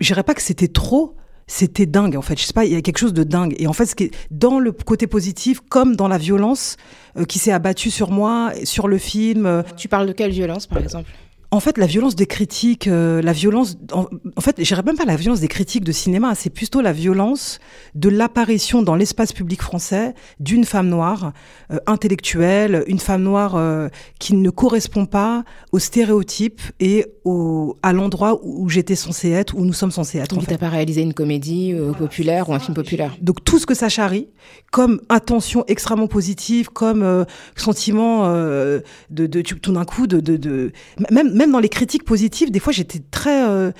je 0.00 0.06
dirais 0.06 0.22
pas 0.22 0.34
que 0.34 0.42
c'était 0.42 0.68
trop, 0.68 1.16
c'était 1.46 1.86
dingue 1.86 2.16
en 2.16 2.22
fait. 2.22 2.38
Je 2.38 2.44
sais 2.44 2.52
pas, 2.52 2.64
il 2.64 2.72
y 2.72 2.76
a 2.76 2.82
quelque 2.82 2.98
chose 2.98 3.12
de 3.12 3.24
dingue. 3.24 3.54
Et 3.58 3.66
en 3.66 3.72
fait, 3.72 3.94
dans 4.30 4.58
le 4.60 4.70
côté 4.72 5.06
positif, 5.06 5.60
comme 5.68 5.96
dans 5.96 6.08
la 6.08 6.18
violence 6.18 6.76
euh, 7.16 7.24
qui 7.24 7.38
s'est 7.38 7.52
abattue 7.52 7.90
sur 7.90 8.10
moi, 8.10 8.52
sur 8.64 8.86
le 8.86 8.98
film. 8.98 9.46
Euh, 9.46 9.62
tu 9.76 9.88
parles 9.88 10.06
de 10.06 10.12
quelle 10.12 10.30
violence, 10.30 10.66
par 10.66 10.78
exemple? 10.78 11.10
En 11.54 11.60
fait, 11.60 11.78
la 11.78 11.86
violence 11.86 12.16
des 12.16 12.26
critiques, 12.26 12.88
euh, 12.88 13.22
la 13.22 13.32
violence, 13.32 13.76
en, 13.92 14.06
fait, 14.40 14.62
je 14.62 14.74
même 14.74 14.96
pas 14.96 15.04
la 15.04 15.14
violence 15.14 15.38
des 15.38 15.46
critiques 15.46 15.84
de 15.84 15.92
cinéma, 15.92 16.34
c'est 16.34 16.50
plutôt 16.50 16.80
la 16.80 16.92
violence 16.92 17.60
de 17.94 18.08
l'apparition 18.08 18.82
dans 18.82 18.96
l'espace 18.96 19.32
public 19.32 19.62
français 19.62 20.14
d'une 20.40 20.64
femme 20.64 20.88
noire 20.88 21.32
euh, 21.70 21.78
intellectuelle, 21.86 22.82
une 22.88 22.98
femme 22.98 23.22
noire 23.22 23.54
euh, 23.54 23.88
qui 24.18 24.34
ne 24.34 24.50
correspond 24.50 25.06
pas 25.06 25.44
aux 25.70 25.78
stéréotypes 25.78 26.60
et 26.80 27.06
au, 27.24 27.76
à 27.84 27.92
l'endroit 27.92 28.40
où 28.42 28.68
j'étais 28.68 28.96
censée 28.96 29.30
être, 29.30 29.54
où 29.56 29.64
nous 29.64 29.72
sommes 29.72 29.92
censés 29.92 30.18
être. 30.18 30.34
Donc, 30.34 30.46
tu 30.46 30.50
n'as 30.50 30.58
pas 30.58 30.68
réalisé 30.68 31.02
une 31.02 31.14
comédie 31.14 31.72
populaire 31.96 32.48
ou 32.48 32.54
un 32.54 32.58
film 32.58 32.74
populaire. 32.74 33.16
Donc, 33.22 33.44
tout 33.44 33.60
ce 33.60 33.66
que 33.66 33.74
ça 33.74 33.88
charrie, 33.88 34.28
comme 34.72 35.00
intention 35.08 35.64
extrêmement 35.68 36.08
positive, 36.08 36.70
comme 36.70 37.24
sentiment 37.54 38.28
de, 38.28 38.82
de, 39.10 39.40
tout 39.40 39.72
d'un 39.72 39.84
coup, 39.84 40.06
de, 40.06 40.18
de, 40.20 40.36
de 40.36 40.72
même, 41.10 41.32
même 41.32 41.43
même 41.44 41.52
dans 41.52 41.60
les 41.60 41.68
critiques 41.68 42.04
positives, 42.04 42.50
des 42.50 42.60
fois, 42.60 42.72
j'étais 42.72 43.00
très 43.10 43.48
euh, 43.48 43.70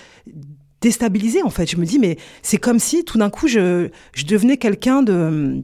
déstabilisée, 0.80 1.42
en 1.42 1.50
fait. 1.50 1.70
Je 1.70 1.76
me 1.76 1.84
dis, 1.84 1.98
mais 1.98 2.16
c'est 2.42 2.58
comme 2.58 2.78
si, 2.78 3.04
tout 3.04 3.18
d'un 3.18 3.30
coup, 3.30 3.48
je, 3.48 3.88
je 4.14 4.24
devenais 4.24 4.56
quelqu'un 4.56 5.02
de 5.02 5.62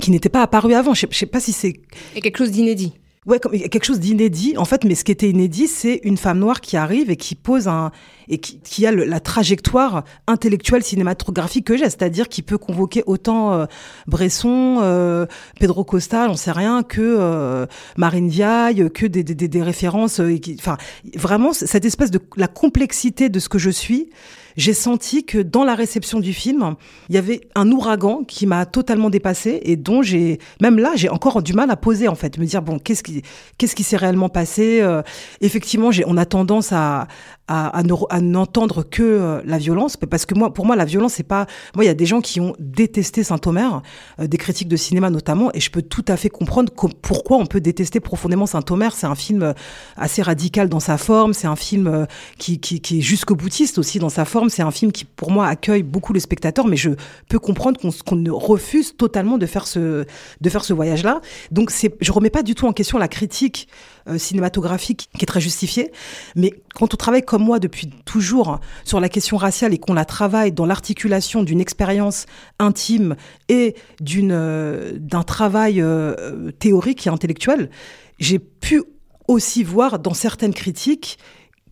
qui 0.00 0.10
n'était 0.10 0.28
pas 0.28 0.42
apparu 0.42 0.74
avant. 0.74 0.92
Je 0.94 1.00
sais, 1.00 1.08
sais 1.12 1.26
pas 1.26 1.40
si 1.40 1.52
c'est... 1.52 1.74
Et 2.16 2.20
quelque 2.20 2.38
chose 2.38 2.50
d'inédit. 2.50 2.94
Ouais, 3.26 3.38
comme, 3.38 3.52
quelque 3.52 3.84
chose 3.84 4.00
d'inédit. 4.00 4.56
En 4.56 4.64
fait, 4.64 4.84
mais 4.84 4.94
ce 4.94 5.04
qui 5.04 5.12
était 5.12 5.30
inédit, 5.30 5.68
c'est 5.68 6.00
une 6.02 6.16
femme 6.16 6.38
noire 6.38 6.60
qui 6.60 6.76
arrive 6.76 7.10
et 7.10 7.16
qui 7.16 7.34
pose 7.34 7.68
un 7.68 7.90
et 8.28 8.38
qui, 8.38 8.58
qui 8.60 8.86
a 8.86 8.92
le, 8.92 9.04
la 9.04 9.20
trajectoire 9.20 10.04
intellectuelle 10.26 10.82
cinématographique 10.82 11.66
que 11.66 11.76
j'ai, 11.76 11.84
c'est-à-dire 11.84 12.28
qui 12.28 12.42
peut 12.42 12.58
convoquer 12.58 13.02
autant 13.06 13.52
euh, 13.52 13.66
Bresson, 14.06 14.78
euh, 14.82 15.26
Pedro 15.58 15.84
Costa, 15.84 16.28
on 16.28 16.36
sait 16.36 16.52
rien, 16.52 16.82
que 16.82 17.00
euh, 17.00 17.66
Marine 17.96 18.28
Viaille, 18.28 18.90
que 18.92 19.06
des, 19.06 19.24
des, 19.24 19.34
des 19.34 19.62
références. 19.62 20.20
Euh, 20.20 20.36
enfin, 20.58 20.76
vraiment 21.14 21.52
cette 21.52 21.84
espèce 21.84 22.10
de 22.10 22.20
la 22.36 22.48
complexité 22.48 23.28
de 23.28 23.38
ce 23.38 23.48
que 23.48 23.58
je 23.58 23.70
suis 23.70 24.10
j'ai 24.56 24.74
senti 24.74 25.24
que 25.24 25.38
dans 25.38 25.64
la 25.64 25.74
réception 25.74 26.20
du 26.20 26.32
film, 26.32 26.76
il 27.08 27.14
y 27.14 27.18
avait 27.18 27.40
un 27.54 27.70
ouragan 27.70 28.24
qui 28.24 28.46
m'a 28.46 28.66
totalement 28.66 29.10
dépassé 29.10 29.60
et 29.64 29.76
dont 29.76 30.02
j'ai, 30.02 30.38
même 30.60 30.78
là, 30.78 30.92
j'ai 30.94 31.08
encore 31.08 31.42
du 31.42 31.54
mal 31.54 31.70
à 31.70 31.76
poser 31.76 32.08
en 32.08 32.14
fait, 32.14 32.38
me 32.38 32.44
dire 32.44 32.62
bon, 32.62 32.78
qu'est-ce 32.78 33.02
qui, 33.02 33.22
qu'est-ce 33.58 33.74
qui 33.74 33.82
s'est 33.82 33.96
réellement 33.96 34.28
passé. 34.28 34.80
Euh, 34.80 35.02
effectivement, 35.40 35.90
j'ai, 35.90 36.04
on 36.06 36.16
a 36.16 36.24
tendance 36.24 36.72
à, 36.72 37.08
à, 37.48 37.78
à 37.78 38.13
n'entendre 38.20 38.82
que 38.82 39.02
euh, 39.02 39.42
la 39.44 39.58
violence, 39.58 39.96
parce 39.96 40.26
que 40.26 40.34
moi, 40.34 40.52
pour 40.52 40.66
moi, 40.66 40.76
la 40.76 40.84
violence, 40.84 41.14
c'est 41.14 41.22
pas. 41.22 41.46
Moi, 41.74 41.84
il 41.84 41.86
y 41.88 41.90
a 41.90 41.94
des 41.94 42.06
gens 42.06 42.20
qui 42.20 42.40
ont 42.40 42.54
détesté 42.58 43.22
Saint-Omer, 43.22 43.82
euh, 44.20 44.26
des 44.26 44.36
critiques 44.36 44.68
de 44.68 44.76
cinéma 44.76 45.10
notamment, 45.10 45.50
et 45.54 45.60
je 45.60 45.70
peux 45.70 45.82
tout 45.82 46.04
à 46.08 46.16
fait 46.16 46.28
comprendre 46.28 46.72
pourquoi 47.02 47.38
on 47.38 47.46
peut 47.46 47.60
détester 47.60 48.00
profondément 48.00 48.46
Saint-Omer. 48.46 48.92
C'est 48.94 49.06
un 49.06 49.14
film 49.14 49.42
euh, 49.42 49.52
assez 49.96 50.22
radical 50.22 50.68
dans 50.68 50.80
sa 50.80 50.98
forme, 50.98 51.32
c'est 51.32 51.46
un 51.46 51.56
film 51.56 52.06
qui, 52.38 52.58
qui, 52.60 52.80
qui 52.80 52.98
est 52.98 53.02
jusqu'au 53.02 53.34
boutiste 53.34 53.78
aussi 53.78 53.98
dans 53.98 54.08
sa 54.08 54.24
forme. 54.24 54.48
C'est 54.48 54.62
un 54.62 54.70
film 54.70 54.92
qui, 54.92 55.04
pour 55.04 55.30
moi, 55.30 55.46
accueille 55.46 55.82
beaucoup 55.82 56.12
le 56.12 56.20
spectateur, 56.20 56.66
mais 56.66 56.76
je 56.76 56.90
peux 57.28 57.38
comprendre 57.38 57.80
qu'on 57.80 57.90
qu'on 57.90 58.24
refuse 58.36 58.96
totalement 58.96 59.38
de 59.38 59.46
faire 59.46 59.66
ce 59.66 60.04
de 60.40 60.50
faire 60.50 60.64
ce 60.64 60.72
voyage-là. 60.72 61.20
Donc, 61.50 61.72
je 62.00 62.12
remets 62.12 62.30
pas 62.30 62.42
du 62.42 62.54
tout 62.54 62.66
en 62.66 62.72
question 62.72 62.98
la 62.98 63.08
critique 63.08 63.68
euh, 64.08 64.18
cinématographique 64.18 65.08
qui 65.16 65.22
est 65.22 65.26
très 65.26 65.40
justifié. 65.40 65.90
Mais 66.36 66.52
quand 66.74 66.92
on 66.92 66.96
travaille 66.96 67.24
comme 67.24 67.42
moi 67.42 67.58
depuis 67.58 67.88
toujours 68.04 68.60
sur 68.84 69.00
la 69.00 69.08
question 69.08 69.36
raciale 69.36 69.72
et 69.72 69.78
qu'on 69.78 69.94
la 69.94 70.04
travaille 70.04 70.52
dans 70.52 70.66
l'articulation 70.66 71.42
d'une 71.42 71.60
expérience 71.60 72.26
intime 72.58 73.16
et 73.48 73.74
d'une 74.00 74.32
euh, 74.32 74.92
d'un 74.98 75.22
travail 75.22 75.80
euh, 75.80 76.50
théorique 76.58 77.06
et 77.06 77.10
intellectuel, 77.10 77.70
j'ai 78.18 78.38
pu 78.38 78.82
aussi 79.26 79.62
voir 79.62 79.98
dans 79.98 80.14
certaines 80.14 80.54
critiques 80.54 81.18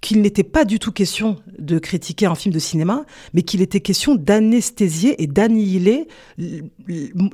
qu'il 0.00 0.20
n'était 0.20 0.42
pas 0.42 0.64
du 0.64 0.78
tout 0.78 0.90
question 0.90 1.36
de 1.58 1.78
critiquer 1.78 2.26
un 2.26 2.34
film 2.34 2.52
de 2.52 2.58
cinéma, 2.58 3.04
mais 3.34 3.42
qu'il 3.42 3.62
était 3.62 3.80
question 3.80 4.14
d'anesthésier 4.16 5.22
et 5.22 5.26
d'annihiler 5.26 6.08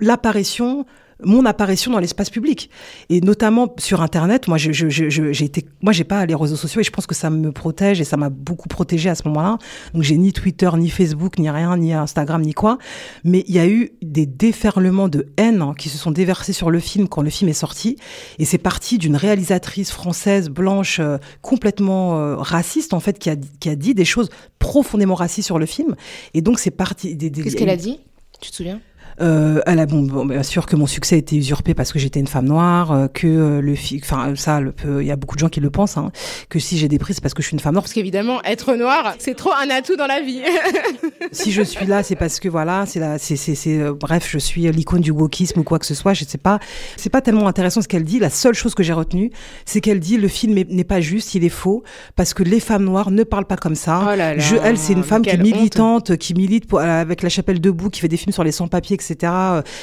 l'apparition 0.00 0.84
mon 1.24 1.44
apparition 1.46 1.90
dans 1.90 1.98
l'espace 1.98 2.31
public. 2.31 2.70
Et 3.09 3.20
notamment 3.20 3.74
sur 3.78 4.02
internet 4.02 4.48
moi 4.48 4.59
je, 4.59 4.72
je, 4.72 4.88
je, 4.88 5.33
j'ai 5.33 5.44
été 5.44 5.66
moi 5.83 5.92
j'ai 5.92 6.04
pas 6.04 6.24
les 6.26 6.35
réseaux 6.35 6.57
sociaux 6.57 6.81
et 6.81 6.85
je 6.85 6.90
pense 6.90 7.07
que 7.07 7.14
ça 7.14 7.31
me 7.31 7.52
protège 7.52 8.00
et 8.00 8.04
ça 8.04 8.16
m'a 8.16 8.28
beaucoup 8.31 8.68
protégé 8.68 9.09
à 9.09 9.14
ce 9.14 9.26
moment-là. 9.28 9.59
Donc 9.94 10.02
j'ai 10.02 10.16
ni 10.16 10.33
Twitter 10.33 10.70
ni 10.76 10.90
Facebook 10.90 11.38
ni 11.38 11.50
rien 11.50 11.76
ni 11.76 11.92
Instagram 11.92 12.42
ni 12.42 12.54
quoi. 12.54 12.78
Mais 13.24 13.44
il 13.48 13.54
y 13.54 13.59
a 13.59 13.66
eu 13.68 13.92
des 14.02 14.26
déferlements 14.26 15.09
de 15.09 15.26
haine 15.37 15.62
hein, 15.62 15.74
qui 15.76 15.88
se 15.88 15.98
sont 15.98 16.11
déversés 16.11 16.52
sur 16.52 16.70
le 16.70 16.81
film 16.81 17.09
quand 17.09 17.22
le 17.22 17.31
film 17.31 17.50
est 17.50 17.54
sorti. 17.54 17.96
Et 18.38 18.44
c'est 18.44 18.59
parti 18.59 18.98
d'une 18.98 19.16
réalisatrice 19.16 19.90
française 19.90 20.48
blanche 20.48 21.00
euh, 21.00 21.18
complètement 21.42 22.18
euh, 22.18 22.37
raciste 22.37 22.94
en 22.94 23.00
fait 23.00 23.18
qui 23.18 23.31
a 23.31 23.37
qui 23.61 23.68
a 23.68 23.76
dit 23.76 23.94
des 23.94 24.04
choses 24.04 24.31
profondément 24.59 25.14
racistes 25.14 25.46
sur 25.46 25.59
le 25.59 25.66
film. 25.66 25.96
Et 26.35 26.42
donc 26.42 26.59
c'est 26.59 26.70
parti 26.70 27.16
des, 27.16 27.31
qu'est-ce 27.31 27.57
qu'elle 27.57 27.68
a 27.68 27.76
dit? 27.76 28.00
Tu 28.40 28.50
te 28.50 28.57
souviens? 28.57 28.81
Euh, 29.20 29.61
elle 29.66 29.81
a 29.81 29.87
bon, 29.87 30.24
bien 30.26 30.42
sûr 30.42 30.66
que 30.66 30.76
mon 30.76 30.87
succès 30.87 31.16
a 31.16 31.18
été 31.18 31.37
usurpé 31.37 31.74
parce 31.74 31.92
que 31.92 31.98
j'étais 31.98 32.20
une 32.20 32.26
femme 32.26 32.46
noire, 32.46 32.92
euh, 32.92 33.09
que 33.09 33.26
euh, 33.26 33.61
le 33.61 33.74
enfin 34.02 34.35
ça, 34.37 34.61
il 34.85 35.07
y 35.07 35.11
a 35.11 35.16
beaucoup 35.16 35.35
de 35.35 35.40
gens 35.40 35.48
qui 35.48 35.61
le 35.61 35.70
pensent, 35.70 35.96
hein, 35.96 36.11
que 36.48 36.59
si 36.59 36.78
j'ai 36.78 36.88
des 36.88 36.98
prix 36.98 37.14
c'est 37.14 37.20
parce 37.20 37.35
que 37.35 37.42
je 37.42 37.48
suis 37.48 37.54
une 37.54 37.61
femme 37.61 37.74
noire. 37.74 37.83
Parce 37.83 37.92
qu'évidemment, 37.92 38.42
être 38.44 38.74
noire, 38.74 39.14
c'est 39.18 39.35
trop 39.35 39.52
un 39.52 39.70
atout 39.70 39.96
dans 39.96 40.07
la 40.07 40.20
vie. 40.20 40.42
si 41.33 41.52
je 41.52 41.62
suis 41.62 41.87
là, 41.87 42.02
c'est 42.02 42.16
parce 42.16 42.38
que 42.40 42.48
voilà, 42.48 42.87
c'est 42.87 43.00
là, 43.00 43.18
c'est 43.18 43.37
c'est 43.37 43.78
euh, 43.78 43.92
bref, 43.92 44.28
je 44.31 44.38
suis 44.38 44.70
l'icône 44.70 45.00
du 45.00 45.11
wokisme 45.11 45.61
ou 45.61 45.62
quoi 45.64 45.78
que 45.78 45.87
ce 45.87 45.94
soit. 45.94 46.14
Je 46.14 46.24
sais 46.24 46.38
pas, 46.38 46.59
c'est 46.96 47.11
pas 47.11 47.20
tellement 47.20 47.48
intéressant 47.48 47.83
ce 47.83 47.88
qu'elle 47.88 48.04
dit. 48.04 48.18
La 48.18 48.31
seule 48.31 48.54
chose 48.54 48.74
que 48.74 48.83
j'ai 48.83 48.92
retenue, 48.92 49.31
c'est 49.64 49.81
qu'elle 49.81 50.00
dit 50.00 50.16
le 50.16 50.28
film 50.28 50.54
n'est 50.54 50.85
pas 50.85 51.00
juste, 51.00 51.35
il 51.35 51.44
est 51.44 51.48
faux 51.48 51.83
parce 52.16 52.35
que 52.35 52.42
les 52.42 52.61
femmes 52.61 52.85
noires 52.85 53.11
ne 53.11 53.24
parlent 53.24 53.46
pas 53.46 53.57
comme 53.57 53.74
ça. 53.74 54.00
Oh 54.02 54.16
là 54.16 54.35
là, 54.35 54.38
je, 54.38 54.57
elle, 54.57 54.78
c'est 54.78 54.92
une 54.92 55.02
femme 55.02 55.22
qui 55.22 55.31
est 55.31 55.37
militante, 55.37 56.16
qui 56.16 56.35
milite 56.35 56.66
pour, 56.66 56.81
avec 56.81 57.22
la 57.22 57.28
chapelle 57.28 57.61
debout, 57.61 57.90
qui 57.90 58.00
fait 58.00 58.09
des 58.09 58.16
films 58.16 58.33
sur 58.33 58.44
les 58.44 58.52
sans-papiers, 58.52 58.94
etc. 58.94 59.08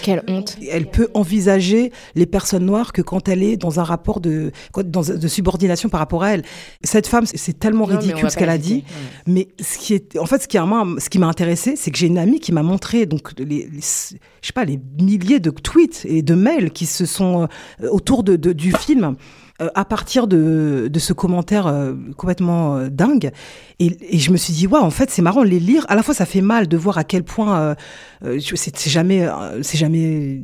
Quelle 0.01 0.23
honte. 0.27 0.57
Elle 0.69 0.89
peut 0.89 1.09
envisager 1.13 1.91
les 2.15 2.25
personnes 2.25 2.65
noires 2.65 2.93
que 2.93 3.01
quand 3.01 3.27
elle 3.29 3.43
est 3.43 3.57
dans 3.57 3.79
un 3.79 3.83
rapport 3.83 4.19
de, 4.19 4.51
dans, 4.83 5.01
de 5.01 5.27
subordination 5.27 5.89
par 5.89 5.99
rapport 5.99 6.23
à 6.23 6.33
elle. 6.33 6.43
Cette 6.83 7.07
femme, 7.07 7.25
c'est 7.25 7.59
tellement 7.59 7.85
ridicule 7.85 8.29
ce 8.29 8.37
qu'elle 8.37 8.49
a 8.49 8.57
dit. 8.57 8.83
Mais 9.27 9.47
ce 9.59 9.77
qui 9.77 9.93
est, 9.93 10.17
en 10.17 10.25
fait, 10.25 10.41
ce 10.41 10.47
qui, 10.47 10.57
ce 10.57 11.09
qui 11.09 11.19
m'a 11.19 11.27
intéressé, 11.27 11.75
c'est 11.75 11.91
que 11.91 11.97
j'ai 11.97 12.07
une 12.07 12.17
amie 12.17 12.39
qui 12.39 12.51
m'a 12.51 12.63
montré 12.63 13.05
donc 13.05 13.31
les, 13.39 13.69
je 13.79 14.47
sais 14.47 14.53
pas, 14.53 14.65
les 14.65 14.79
milliers 14.99 15.39
de 15.39 15.49
tweets 15.49 16.05
et 16.05 16.21
de 16.21 16.35
mails 16.35 16.71
qui 16.71 16.85
se 16.85 17.05
sont 17.05 17.47
euh, 17.81 17.89
autour 17.89 18.23
de, 18.23 18.35
du 18.35 18.71
film. 18.73 19.15
Euh, 19.61 19.69
à 19.73 19.85
partir 19.85 20.27
de, 20.27 20.89
de 20.91 20.99
ce 20.99 21.13
commentaire 21.13 21.67
euh, 21.67 21.93
complètement 22.17 22.75
euh, 22.75 22.89
dingue. 22.89 23.31
Et, 23.79 23.95
et, 24.13 24.19
je 24.19 24.31
me 24.31 24.35
suis 24.35 24.51
dit, 24.51 24.67
ouais, 24.67 24.79
en 24.79 24.89
fait, 24.89 25.09
c'est 25.09 25.21
marrant 25.21 25.43
les 25.43 25.61
lire. 25.61 25.85
À 25.87 25.95
la 25.95 26.03
fois, 26.03 26.13
ça 26.13 26.25
fait 26.25 26.41
mal 26.41 26.67
de 26.67 26.75
voir 26.75 26.97
à 26.97 27.05
quel 27.05 27.23
point 27.23 27.73
c'est 28.21 28.89
jamais, 28.89 29.25
c'est 29.61 29.77
jamais 29.77 30.43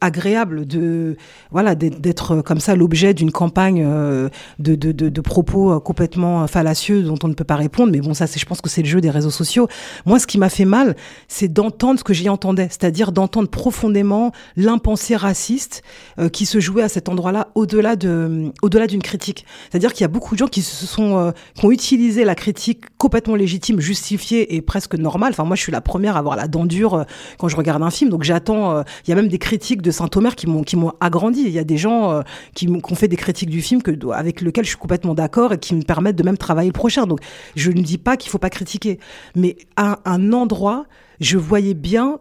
agréable 0.00 0.66
de 0.66 1.16
voilà 1.52 1.76
d'être 1.76 2.42
comme 2.42 2.58
ça 2.58 2.74
l'objet 2.74 3.14
d'une 3.14 3.30
campagne 3.30 3.84
euh, 3.86 4.28
de, 4.58 4.74
de, 4.74 4.90
de, 4.90 5.20
propos 5.20 5.72
euh, 5.72 5.78
complètement 5.78 6.48
fallacieux 6.48 7.02
dont 7.02 7.18
on 7.22 7.28
ne 7.28 7.34
peut 7.34 7.44
pas 7.44 7.54
répondre. 7.54 7.92
Mais 7.92 8.00
bon 8.00 8.12
ça 8.12 8.26
c'est 8.26 8.40
je 8.40 8.46
pense 8.46 8.60
que 8.60 8.68
c'est 8.68 8.82
le 8.82 8.88
jeu 8.88 9.00
des 9.00 9.10
réseaux 9.10 9.30
sociaux. 9.30 9.68
Moi 10.04 10.18
ce 10.18 10.26
qui 10.26 10.36
m'a 10.36 10.48
fait 10.48 10.64
mal 10.64 10.96
c'est 11.28 11.46
d'entendre 11.46 12.00
ce 12.00 12.04
que 12.04 12.12
j'y 12.12 12.28
entendais 12.28 12.66
c'est-à-dire 12.70 13.12
d'entendre 13.12 13.48
profondément 13.48 14.32
l'impensé 14.56 15.14
raciste 15.14 15.82
euh, 16.18 16.28
qui 16.28 16.44
se 16.44 16.58
jouait 16.58 16.82
à 16.82 16.88
cet 16.88 17.08
endroit-là 17.08 17.48
au-delà 17.54 17.94
de 17.94 18.50
au-delà 18.62 18.88
d'une 18.88 19.02
critique. 19.02 19.46
C'est-à-dire 19.70 19.92
qu'il 19.92 20.02
y 20.02 20.06
a 20.06 20.08
beaucoup 20.08 20.34
de 20.34 20.40
gens 20.40 20.48
qui 20.48 20.62
se 20.62 20.86
sont 20.86 21.32
qui 21.54 21.64
ont 21.64 21.70
utilisé 21.70 22.24
la 22.24 22.34
critique 22.34 22.84
complètement 22.98 23.36
légitime 23.36 23.78
justifiée 23.78 24.56
et 24.56 24.60
presque 24.60 24.96
normale. 24.96 25.30
Enfin 25.30 25.44
moi 25.44 25.54
je 25.54 25.62
suis 25.62 25.72
la 25.72 25.80
première 25.80 26.16
à 26.16 26.18
avoir 26.18 26.34
la 26.34 26.48
dent 26.48 26.64
dure 26.64 27.04
quand 27.38 27.46
je 27.46 27.54
regarde 27.54 27.84
un 27.84 27.90
film. 27.90 28.10
Donc 28.10 28.24
j'attends 28.24 28.82
il 29.06 29.10
y 29.10 29.12
a 29.12 29.16
même 29.16 29.28
des 29.28 29.38
critiques 29.38 29.67
de 29.76 29.90
Saint-Omer 29.90 30.34
qui 30.34 30.46
m'ont 30.46 30.62
qui 30.62 30.76
m'ont 30.76 30.92
agrandi. 31.00 31.42
Il 31.42 31.52
y 31.52 31.58
a 31.58 31.64
des 31.64 31.76
gens 31.76 32.12
euh, 32.12 32.22
qui, 32.54 32.68
ont 32.68 32.94
fait 32.94 33.08
des 33.08 33.16
critiques 33.16 33.50
du 33.50 33.62
film 33.62 33.82
que, 33.82 33.92
avec 34.12 34.40
lesquels 34.40 34.64
je 34.64 34.70
suis 34.70 34.78
complètement 34.78 35.14
d'accord 35.14 35.52
et 35.52 35.58
qui 35.58 35.74
me 35.74 35.82
permettent 35.82 36.16
de 36.16 36.22
même 36.22 36.38
travailler 36.38 36.68
le 36.68 36.72
prochain. 36.72 37.06
Donc 37.06 37.20
je 37.56 37.70
ne 37.70 37.82
dis 37.82 37.98
pas 37.98 38.16
qu'il 38.16 38.30
faut 38.30 38.38
pas 38.38 38.50
critiquer, 38.50 38.98
mais 39.34 39.56
à 39.76 40.00
un 40.04 40.32
endroit, 40.32 40.86
je 41.20 41.38
voyais 41.38 41.74
bien 41.74 42.20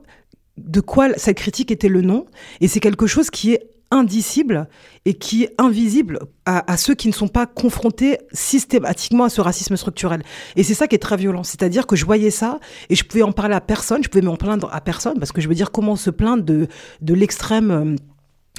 de 0.58 0.82
quoi 0.82 1.10
cette 1.18 1.38
critique 1.38 1.72
était 1.72 1.90
le 1.90 2.02
nom, 2.02 2.26
et 2.62 2.68
c'est 2.68 2.80
quelque 2.80 3.06
chose 3.06 3.30
qui 3.30 3.54
est 3.54 3.70
indicible 3.92 4.68
et 5.06 5.14
qui 5.14 5.44
est 5.44 5.56
invisible 5.58 6.20
à, 6.46 6.78
ceux 6.78 6.96
qui 6.96 7.08
ne 7.10 7.14
sont 7.14 7.28
pas 7.28 7.46
confrontés 7.46 8.18
systématiquement 8.32 9.26
à 9.26 9.30
ce 9.30 9.42
racisme 9.42 9.76
structurel. 9.76 10.24
Et 10.56 10.64
c'est 10.64 10.74
ça 10.74 10.88
qui 10.88 10.96
est 10.96 11.00
très 11.00 11.18
violent. 11.18 11.44
C'est-à-dire 11.44 11.88
que 11.88 11.96
je 11.96 12.06
voyais 12.06 12.32
ça 12.32 12.60
et 12.90 12.96
je 12.96 13.04
pouvais 13.04 13.22
en 13.22 13.34
parler 13.34 13.56
à 13.56 13.62
personne, 13.62 14.04
je 14.04 14.10
pouvais 14.10 14.24
m'en 14.24 14.38
plaindre 14.38 14.70
à 14.74 14.80
personne 14.80 15.20
parce 15.20 15.32
que 15.32 15.42
je 15.42 15.50
veux 15.50 15.56
dire 15.56 15.72
comment 15.72 15.96
se 15.96 16.10
plaindre 16.10 16.44
de, 16.44 16.68
de 17.02 17.14
l'extrême 17.14 17.72
euh, 17.72 17.96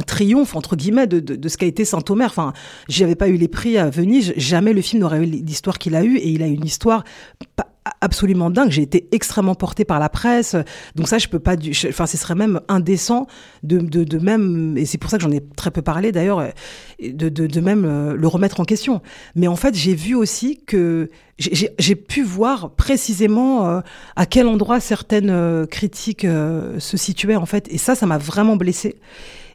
triomphe 0.06 0.54
entre 0.54 0.76
guillemets 0.76 1.06
de, 1.06 1.20
de, 1.20 1.48
ce 1.48 1.56
qu'a 1.56 1.66
été 1.66 1.84
Saint-Omer. 1.84 2.26
Enfin, 2.26 2.52
j'avais 2.88 3.16
pas 3.16 3.28
eu 3.28 3.36
les 3.36 3.48
prix 3.48 3.78
à 3.78 3.88
Venise, 3.90 4.34
jamais 4.36 4.72
le 4.72 4.82
film 4.82 5.00
n'aurait 5.00 5.18
eu 5.18 5.26
l'histoire 5.26 5.78
qu'il 5.78 5.96
a 5.96 6.04
eu 6.04 6.16
et 6.16 6.28
il 6.28 6.42
a 6.42 6.46
une 6.46 6.64
histoire 6.64 7.04
absolument 8.00 8.50
dingue. 8.50 8.70
J'ai 8.70 8.82
été 8.82 9.08
extrêmement 9.12 9.54
portée 9.54 9.84
par 9.84 9.98
la 9.98 10.08
presse. 10.08 10.56
Donc 10.94 11.08
ça, 11.08 11.18
je 11.18 11.28
peux 11.28 11.38
pas. 11.38 11.56
Enfin, 11.88 12.06
ce 12.06 12.16
serait 12.16 12.34
même 12.34 12.60
indécent 12.68 13.26
de, 13.62 13.78
de, 13.78 14.04
de 14.04 14.18
même. 14.18 14.76
Et 14.76 14.86
c'est 14.86 14.98
pour 14.98 15.10
ça 15.10 15.18
que 15.18 15.22
j'en 15.22 15.30
ai 15.30 15.40
très 15.56 15.70
peu 15.70 15.82
parlé 15.82 16.12
d'ailleurs, 16.12 16.42
de, 17.02 17.28
de, 17.28 17.46
de, 17.46 17.60
même 17.60 17.84
euh, 17.84 18.14
le 18.14 18.28
remettre 18.28 18.60
en 18.60 18.64
question. 18.64 19.02
Mais 19.34 19.48
en 19.48 19.56
fait, 19.56 19.74
j'ai 19.74 19.94
vu 19.94 20.14
aussi 20.14 20.60
que 20.66 21.10
j'ai 21.38 21.94
pu 21.94 22.22
voir 22.22 22.70
précisément 22.70 23.68
euh, 23.68 23.80
à 24.16 24.26
quel 24.26 24.48
endroit 24.48 24.80
certaines 24.80 25.30
euh, 25.30 25.66
critiques 25.66 26.26
se 26.26 26.96
situaient 26.96 27.36
en 27.36 27.46
fait. 27.46 27.68
Et 27.70 27.78
ça, 27.78 27.94
ça 27.94 28.06
m'a 28.06 28.18
vraiment 28.18 28.56
blessée 28.56 28.96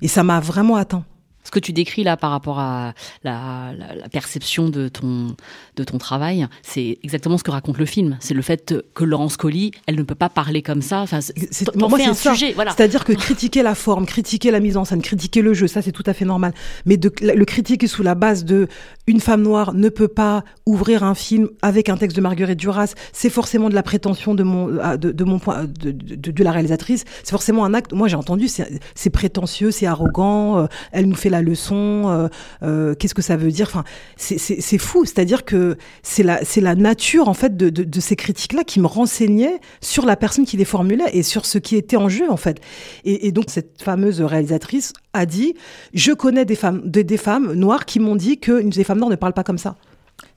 et 0.02 0.08
ça 0.08 0.24
m'a 0.24 0.39
vraiment 0.39 0.76
atteint 0.76 1.04
ce 1.43 1.51
que 1.51 1.60
tu 1.60 1.73
décris 1.73 2.03
là 2.03 2.17
par 2.17 2.32
rapport 2.32 2.60
à 2.60 2.93
la, 3.23 3.71
la, 3.77 3.95
la 3.95 4.10
perception 4.10 4.69
de 4.69 4.88
ton, 4.88 5.36
de 5.75 5.84
ton 5.84 5.97
travail, 5.97 6.47
c'est 6.62 6.99
exactement 7.03 7.38
ce 7.38 7.43
que 7.43 7.51
raconte 7.51 7.77
le 7.77 7.86
film. 7.86 8.17
C'est 8.19 8.34
le 8.34 8.41
fait 8.41 8.75
que 8.93 9.03
Laurence 9.03 9.38
Colli, 9.38 9.71
elle 9.88 9.95
ne 9.95 10.03
peut 10.03 10.15
pas 10.15 10.29
parler 10.29 10.62
comme 10.62 10.82
ça. 10.82 11.01
Enfin, 11.01 11.19
c'est 11.21 11.71
pour 11.71 11.89
moi 11.89 11.99
un 12.01 12.13
sujet. 12.13 12.53
Voilà. 12.53 12.73
C'est-à-dire 12.75 13.03
que 13.03 13.13
critiquer 13.13 13.63
la 13.63 13.75
forme, 13.75 14.06
critiquer 14.06 14.51
la 14.51 14.60
mise 14.60 14.77
en 14.77 14.86
scène, 14.86 15.01
critiquer 15.01 15.41
le 15.41 15.53
jeu, 15.53 15.67
ça 15.67 15.82
c'est 15.82 15.91
tout 15.91 16.03
à 16.06 16.13
fait 16.13 16.25
normal. 16.25 16.53
Mais 16.86 16.97
de 16.97 17.12
le 17.21 17.45
critiquer 17.45 17.88
sous 17.88 18.03
la 18.03 18.15
base 18.15 18.45
de 18.45 18.67
une 19.08 19.19
femme 19.19 19.41
noire 19.41 19.73
ne 19.73 19.89
peut 19.89 20.08
pas 20.08 20.43
ouvrir 20.65 21.03
un 21.03 21.15
film 21.15 21.49
avec 21.62 21.89
un 21.89 21.97
texte 21.97 22.15
de 22.15 22.21
Marguerite 22.21 22.60
Duras, 22.60 22.93
c'est 23.12 23.29
forcément 23.29 23.69
de 23.69 23.75
la 23.75 23.84
prétention 23.84 24.34
de 24.34 24.43
mon 24.43 24.67
de, 24.67 25.12
de 25.12 25.23
mon 25.23 25.39
point 25.39 25.65
de, 25.65 25.91
de, 25.91 26.32
de, 26.32 26.43
la 26.43 26.51
réalisatrice. 26.51 27.03
C'est 27.23 27.32
forcément 27.32 27.65
un 27.65 27.73
acte. 27.73 27.93
Moi 27.93 28.08
j'ai 28.08 28.15
entendu, 28.15 28.47
c'est 28.47 29.10
prétentieux, 29.10 29.71
c'est 29.71 29.86
arrogant. 29.86 30.60
Euh, 30.60 30.67
elle 30.91 31.08
nous 31.08 31.15
fait 31.15 31.29
la 31.29 31.41
leçon, 31.43 32.03
euh, 32.08 32.27
euh, 32.63 32.95
qu'est-ce 32.95 33.13
que 33.13 33.21
ça 33.21 33.38
veut 33.38 33.51
dire? 33.51 33.67
Enfin, 33.67 33.84
c'est 34.17 34.77
fou. 34.77 35.06
C'est-à-dire 35.06 35.45
que 35.45 35.77
c'est 36.01 36.23
la, 36.23 36.43
c'est 36.43 36.62
la 36.62 36.75
nature 36.75 37.27
en 37.27 37.34
fait 37.34 37.56
de, 37.56 37.69
de, 37.69 37.84
de 37.84 37.99
ces 37.99 38.15
critiques-là 38.15 38.63
qui 38.63 38.79
me 38.79 38.88
renseignaient 38.88 39.60
sur 39.82 40.06
la 40.06 40.15
personne 40.15 40.45
qui 40.45 40.58
les 40.58 40.65
formulait 40.65 41.10
et 41.13 41.23
sur 41.23 41.45
ce 41.45 41.58
qui 41.58 41.75
était 41.75 41.97
en 41.97 42.10
jeu 42.10 42.29
en 42.29 42.38
fait. 42.38 42.60
Et, 43.06 43.27
et 43.27 43.32
donc 43.32 43.45
cette 43.49 43.82
fameuse 43.82 44.21
réalisatrice 44.21 44.93
a 45.13 45.25
dit 45.25 45.53
je 45.93 46.12
connais 46.12 46.45
des 46.45 46.56
femmes, 46.56 46.82
des, 46.86 47.03
des 47.03 47.17
femmes 47.17 47.53
noires 47.53 47.86
qui 47.86 47.99
m'ont 47.99 48.15
dit 48.15 48.39
que 48.39 48.62
des 48.62 48.84
femmes 48.84 48.99
noires 48.99 49.12
ne 49.12 49.15
parlent 49.15 49.34
pas 49.34 49.43
comme 49.43 49.58
ça. 49.58 49.75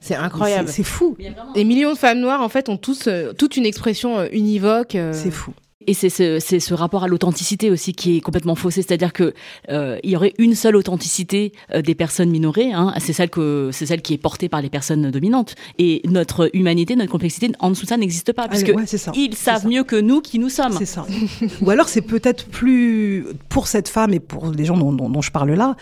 C'est 0.00 0.14
incroyable. 0.14 0.68
C'est 0.68 0.82
fou. 0.82 1.16
Des 1.54 1.64
millions 1.64 1.92
de 1.92 1.98
femmes 1.98 2.20
noires, 2.20 2.40
en 2.40 2.48
fait, 2.48 2.68
ont 2.68 2.76
tous 2.76 3.06
euh, 3.06 3.32
toute 3.32 3.56
une 3.56 3.66
expression 3.66 4.18
euh, 4.18 4.26
univoque. 4.32 4.94
Euh. 4.94 5.12
C'est 5.12 5.30
fou. 5.30 5.52
Et 5.86 5.94
c'est 5.94 6.10
ce, 6.10 6.74
rapport 6.74 7.04
à 7.04 7.08
l'authenticité 7.08 7.70
aussi 7.70 7.92
qui 7.92 8.16
est 8.16 8.20
complètement 8.20 8.54
faussé, 8.54 8.82
c'est-à-dire 8.82 9.12
que 9.12 9.34
euh, 9.70 9.98
il 10.02 10.10
y 10.10 10.16
aurait 10.16 10.34
une 10.38 10.54
seule 10.54 10.76
authenticité 10.76 11.52
euh, 11.72 11.80
des 11.80 11.94
personnes 11.94 12.30
minorées, 12.30 12.72
hein, 12.72 12.92
c'est 12.98 13.12
celle 13.12 13.30
que 13.30 13.70
c'est 13.72 13.86
celle 13.86 14.02
qui 14.02 14.14
est 14.14 14.18
portée 14.18 14.48
par 14.48 14.60
les 14.60 14.68
personnes 14.68 15.10
dominantes. 15.10 15.54
Et 15.78 16.02
notre 16.04 16.50
humanité, 16.54 16.96
notre 16.96 17.12
complexité 17.12 17.50
en 17.60 17.70
dessous 17.70 17.84
de 17.84 17.88
ça 17.88 17.96
n'existe 17.96 18.32
pas, 18.32 18.48
parce 18.48 18.62
que 18.62 18.72
ils 19.16 19.34
savent 19.34 19.66
mieux 19.66 19.84
que 19.84 19.96
nous 19.96 20.20
qui 20.20 20.38
nous 20.38 20.48
sommes. 20.48 20.76
C'est 20.76 20.86
ça. 20.86 21.06
Ou 21.62 21.70
alors 21.70 21.88
c'est 21.88 22.02
peut-être 22.02 22.46
plus 22.46 23.26
pour 23.48 23.68
cette 23.68 23.88
femme 23.88 24.12
et 24.12 24.20
pour 24.20 24.50
les 24.50 24.64
gens 24.64 24.76
dont, 24.76 24.92
dont 24.92 25.22
je 25.22 25.30
parle 25.30 25.52
là, 25.52 25.76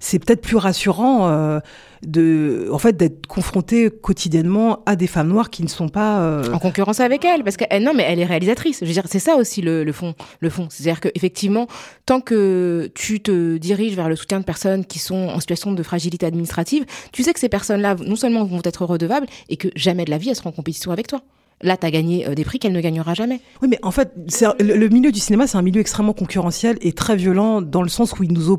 c'est 0.00 0.18
peut-être 0.18 0.42
plus 0.42 0.56
rassurant 0.56 1.28
euh, 1.28 1.60
de, 2.06 2.68
en 2.72 2.78
fait, 2.78 2.96
d'être 2.96 3.26
confronté 3.26 3.90
quotidiennement 3.90 4.82
à 4.86 4.96
des 4.96 5.06
femmes 5.06 5.28
noires 5.28 5.50
qui 5.50 5.62
ne 5.62 5.68
sont 5.68 5.88
pas 5.88 6.20
euh, 6.20 6.52
en 6.52 6.58
concurrence 6.58 7.00
avec 7.00 7.24
elle, 7.24 7.44
parce 7.44 7.56
que 7.56 7.80
non, 7.80 7.94
mais 7.94 8.04
elle 8.04 8.20
est 8.20 8.24
réalisatrice. 8.24 8.78
Je 8.80 8.86
veux 8.86 8.92
dire, 8.92 9.04
c'est 9.06 9.18
ça 9.18 9.36
aussi 9.36 9.62
le, 9.62 9.84
le 9.84 9.92
fond, 9.92 10.14
le 10.40 10.50
fond. 10.50 10.68
C'est-à-dire 10.70 11.00
que 11.00 11.08
effectivement, 11.14 11.66
tant 12.06 12.20
que 12.20 12.90
tu 12.94 13.20
te 13.20 13.56
diriges 13.56 13.94
vers 13.94 14.08
le 14.08 14.16
soutien 14.16 14.40
de 14.40 14.44
personnes 14.44 14.84
qui 14.84 14.98
sont 14.98 15.28
en 15.28 15.40
situation 15.40 15.72
de 15.72 15.82
fragilité 15.82 16.26
administrative, 16.26 16.84
tu 17.12 17.22
sais 17.22 17.32
que 17.32 17.40
ces 17.40 17.48
personnes-là, 17.48 17.96
non 18.04 18.16
seulement 18.16 18.44
vont 18.44 18.60
être 18.64 18.84
redevables, 18.84 19.26
et 19.48 19.56
que 19.56 19.68
jamais 19.74 20.04
de 20.04 20.10
la 20.10 20.18
vie 20.18 20.30
elles 20.30 20.36
seront 20.36 20.50
en 20.50 20.52
compétition 20.52 20.90
avec 20.92 21.06
toi. 21.06 21.22
Là, 21.60 21.76
tu 21.76 21.84
as 21.84 21.90
gagné 21.90 22.28
euh, 22.28 22.34
des 22.34 22.44
prix 22.44 22.60
qu'elle 22.60 22.72
ne 22.72 22.80
gagnera 22.80 23.14
jamais. 23.14 23.40
Oui, 23.62 23.68
mais 23.68 23.78
en 23.82 23.90
fait, 23.90 24.12
le, 24.60 24.88
milieu 24.88 25.10
du 25.10 25.18
cinéma, 25.18 25.48
c'est 25.48 25.58
un 25.58 25.62
milieu 25.62 25.80
extrêmement 25.80 26.12
concurrentiel 26.12 26.78
et 26.82 26.92
très 26.92 27.16
violent 27.16 27.62
dans 27.62 27.82
le 27.82 27.88
sens 27.88 28.12
où 28.18 28.22
il 28.22 28.32
nous, 28.32 28.50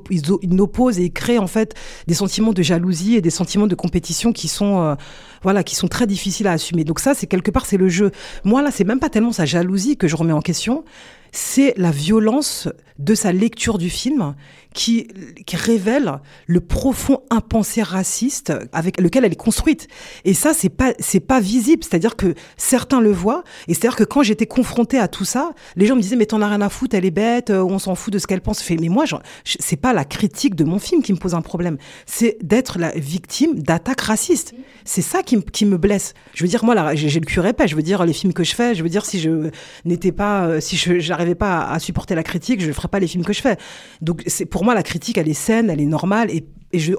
oppose 0.62 1.00
et 1.00 1.10
crée 1.10 1.38
en 1.38 1.48
fait 1.48 1.76
des 2.08 2.14
sentiments 2.14 2.52
de 2.52 2.62
jalousie 2.62 3.16
et 3.16 3.22
des 3.22 3.30
sentiments 3.30 3.68
de 3.68 3.76
compétition 3.76 4.34
qui 4.34 4.50
sont, 4.50 4.82
euh, 4.82 4.96
voilà, 5.44 5.64
qui 5.64 5.76
sont 5.76 5.88
très 5.88 6.08
difficiles 6.08 6.48
à 6.48 6.52
assumer. 6.52 6.84
Donc 6.84 7.00
ça, 7.00 7.14
c'est 7.14 7.28
quelque 7.28 7.52
part, 7.52 7.66
c'est 7.66 7.78
le 7.78 7.88
jeu. 7.88 8.12
Moi, 8.44 8.62
là, 8.62 8.70
c'est 8.70 8.84
même 8.84 9.00
pas 9.00 9.10
tellement 9.10 9.32
sa 9.32 9.46
jalousie 9.46 9.96
que 9.96 10.10
je 10.10 10.18
remets 10.18 10.34
en 10.34 10.42
question, 10.42 10.84
c'est 11.32 11.74
la 11.78 11.92
violence 11.92 12.68
de 13.00 13.16
sa 13.16 13.32
lecture 13.32 13.78
du 13.78 13.90
film 13.90 14.36
qui, 14.74 15.08
qui 15.46 15.56
révèle 15.56 16.20
le 16.46 16.60
profond 16.60 17.22
impensé 17.30 17.82
raciste 17.82 18.54
avec 18.72 19.00
lequel 19.00 19.26
elle 19.26 19.32
est 19.32 19.36
construite. 19.36 19.88
Et 20.26 20.34
ça, 20.34 20.54
c'est 20.54 20.70
pas, 20.70 20.94
c'est 21.00 21.20
pas 21.20 21.40
visible. 21.40 21.84
C'est-à-dire 21.84 22.16
que 22.16 22.36
certains 22.58 23.02
le 23.02 23.12
voient. 23.12 23.44
Et 23.68 23.74
c'est-à-dire 23.74 23.96
que 23.96 24.04
quand 24.04 24.22
j'étais 24.22 24.46
confrontée 24.46 25.00
à 25.00 25.08
tout 25.08 25.26
ça, 25.26 25.52
les 25.76 25.86
gens 25.86 25.96
me 25.96 26.02
disaient, 26.02 26.18
mais 26.18 26.26
t'en 26.26 26.42
as 26.42 26.48
rien 26.48 26.62
à 26.62 26.70
foutre, 26.70 26.96
elle 26.96 27.06
est 27.06 27.12
bête, 27.12 27.50
euh, 27.50 27.64
on 27.64 27.80
s'en 27.80 27.96
fout 27.96 28.14
de 28.14 28.20
ce 28.20 28.28
qu'elle 28.28 28.42
pense. 28.42 28.68
mais 28.70 28.90
moi, 28.90 29.06
c'est 29.44 29.78
pas 29.78 29.94
la 29.94 30.06
critique 30.06 30.56
de 30.56 30.64
mon 30.64 30.78
film 30.78 31.02
qui 31.02 31.14
me 31.14 31.18
pose 31.18 31.36
un 31.36 31.42
problème. 31.42 31.78
C'est 32.06 32.38
d'être 32.42 32.78
la 32.78 32.92
victime 32.92 33.60
d'attaques 33.60 34.02
racistes. 34.02 34.54
C'est 34.86 35.02
ça 35.02 35.24
qui, 35.24 35.42
qui, 35.42 35.66
me 35.66 35.78
blesse. 35.78 36.14
Je 36.34 36.44
veux 36.44 36.50
dire, 36.50 36.64
moi, 36.64 36.76
là, 36.76 36.96
j'ai 36.96 37.20
le 37.20 37.26
cul 37.26 37.40
épais. 37.46 37.68
Je 37.68 37.76
veux 37.76 37.82
dire, 37.82 38.06
les 38.06 38.14
films 38.14 38.34
que 38.34 38.44
je 38.44 38.54
fais, 38.54 38.76
je 38.76 38.84
veux 38.84 38.90
dire, 38.90 39.06
si 39.06 39.20
je 39.20 39.50
n'étais 39.86 40.12
pas, 40.12 40.46
euh, 40.46 40.60
si 40.60 40.78
je 40.78 41.14
n'arrivais 41.20 41.36
pas 41.36 41.66
à, 41.66 41.80
supporter 41.80 42.16
la 42.16 42.24
critique, 42.24 42.62
je 42.62 42.72
ferais 42.72 42.88
pas 42.88 43.00
les 43.00 43.08
films 43.08 43.24
que 43.24 43.34
je 43.34 43.42
fais. 43.42 43.58
Donc, 44.02 44.24
c'est 44.28 44.46
pour 44.46 44.64
moi 44.64 44.74
la 44.74 44.84
critique, 44.84 45.18
elle 45.18 45.30
est 45.30 45.34
saine, 45.34 45.70
elle 45.70 45.82
est 45.82 45.86
normale 45.86 46.30
et, 46.32 46.46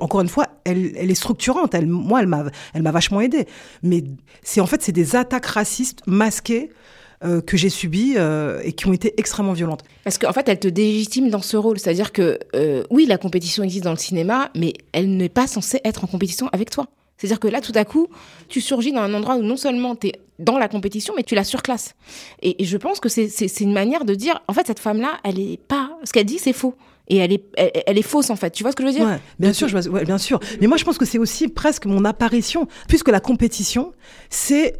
encore 0.00 0.20
une 0.20 0.28
fois, 0.28 0.46
elle, 0.64 0.96
est 0.96 1.14
structurante. 1.14 1.74
Moi, 1.74 2.20
elle 2.20 2.26
m'a, 2.26 2.44
elle 2.74 2.82
m'a 2.82 2.90
vachement 2.90 3.20
aidée. 3.20 3.46
Mais 3.82 4.04
c'est 4.42 4.60
en 4.60 4.66
fait, 4.66 4.82
c'est 4.82 4.92
des 4.92 5.16
attaques 5.16 5.46
racistes 5.46 6.02
masquées. 6.06 6.70
Euh, 7.22 7.42
que 7.42 7.58
j'ai 7.58 7.68
subies 7.68 8.14
euh, 8.16 8.62
et 8.64 8.72
qui 8.72 8.86
ont 8.86 8.94
été 8.94 9.12
extrêmement 9.18 9.52
violentes. 9.52 9.82
Parce 10.04 10.16
qu'en 10.16 10.32
fait, 10.32 10.48
elle 10.48 10.58
te 10.58 10.68
délégitime 10.68 11.28
dans 11.28 11.42
ce 11.42 11.58
rôle. 11.58 11.78
C'est-à-dire 11.78 12.12
que, 12.12 12.38
euh, 12.56 12.82
oui, 12.88 13.04
la 13.04 13.18
compétition 13.18 13.62
existe 13.62 13.84
dans 13.84 13.90
le 13.90 13.98
cinéma, 13.98 14.48
mais 14.56 14.72
elle 14.92 15.18
n'est 15.18 15.28
pas 15.28 15.46
censée 15.46 15.82
être 15.84 16.02
en 16.02 16.06
compétition 16.06 16.48
avec 16.52 16.70
toi. 16.70 16.86
C'est-à-dire 17.20 17.38
que 17.38 17.48
là, 17.48 17.60
tout 17.60 17.72
à 17.74 17.84
coup, 17.84 18.08
tu 18.48 18.62
surgis 18.62 18.92
dans 18.92 19.02
un 19.02 19.12
endroit 19.12 19.36
où 19.36 19.42
non 19.42 19.58
seulement 19.58 19.94
tu 19.94 20.06
es 20.06 20.12
dans 20.38 20.56
la 20.56 20.68
compétition, 20.68 21.12
mais 21.14 21.22
tu 21.22 21.34
la 21.34 21.44
surclasses. 21.44 21.94
Et, 22.40 22.62
et 22.62 22.64
je 22.64 22.78
pense 22.78 22.98
que 22.98 23.10
c'est 23.10 23.60
une 23.60 23.74
manière 23.74 24.06
de 24.06 24.14
dire, 24.14 24.40
en 24.48 24.54
fait, 24.54 24.66
cette 24.66 24.78
femme-là, 24.78 25.20
elle 25.22 25.38
est 25.38 25.58
pas... 25.58 25.90
Ce 26.04 26.12
qu'elle 26.14 26.24
dit, 26.24 26.38
c'est 26.38 26.54
faux 26.54 26.74
et 27.08 27.16
elle 27.16 27.32
est, 27.32 27.44
elle, 27.86 27.98
est 27.98 28.02
fausse 28.02 28.30
en 28.30 28.36
fait. 28.36 28.52
Tu 28.52 28.62
vois 28.62 28.70
ce 28.70 28.76
que 28.76 28.84
je 28.84 28.88
veux 28.88 28.94
dire? 28.94 29.18
Bien 29.38 29.52
sûr, 29.52 29.68
je 29.68 29.76
vois, 29.88 30.04
bien 30.04 30.16
sûr. 30.16 30.38
Mais 30.60 30.68
moi, 30.68 30.76
je 30.76 30.84
pense 30.84 30.96
que 30.96 31.04
c'est 31.04 31.18
aussi 31.18 31.48
presque 31.48 31.84
mon 31.84 32.04
apparition, 32.04 32.68
puisque 32.88 33.08
la 33.08 33.20
compétition, 33.20 33.92
c'est 34.30 34.78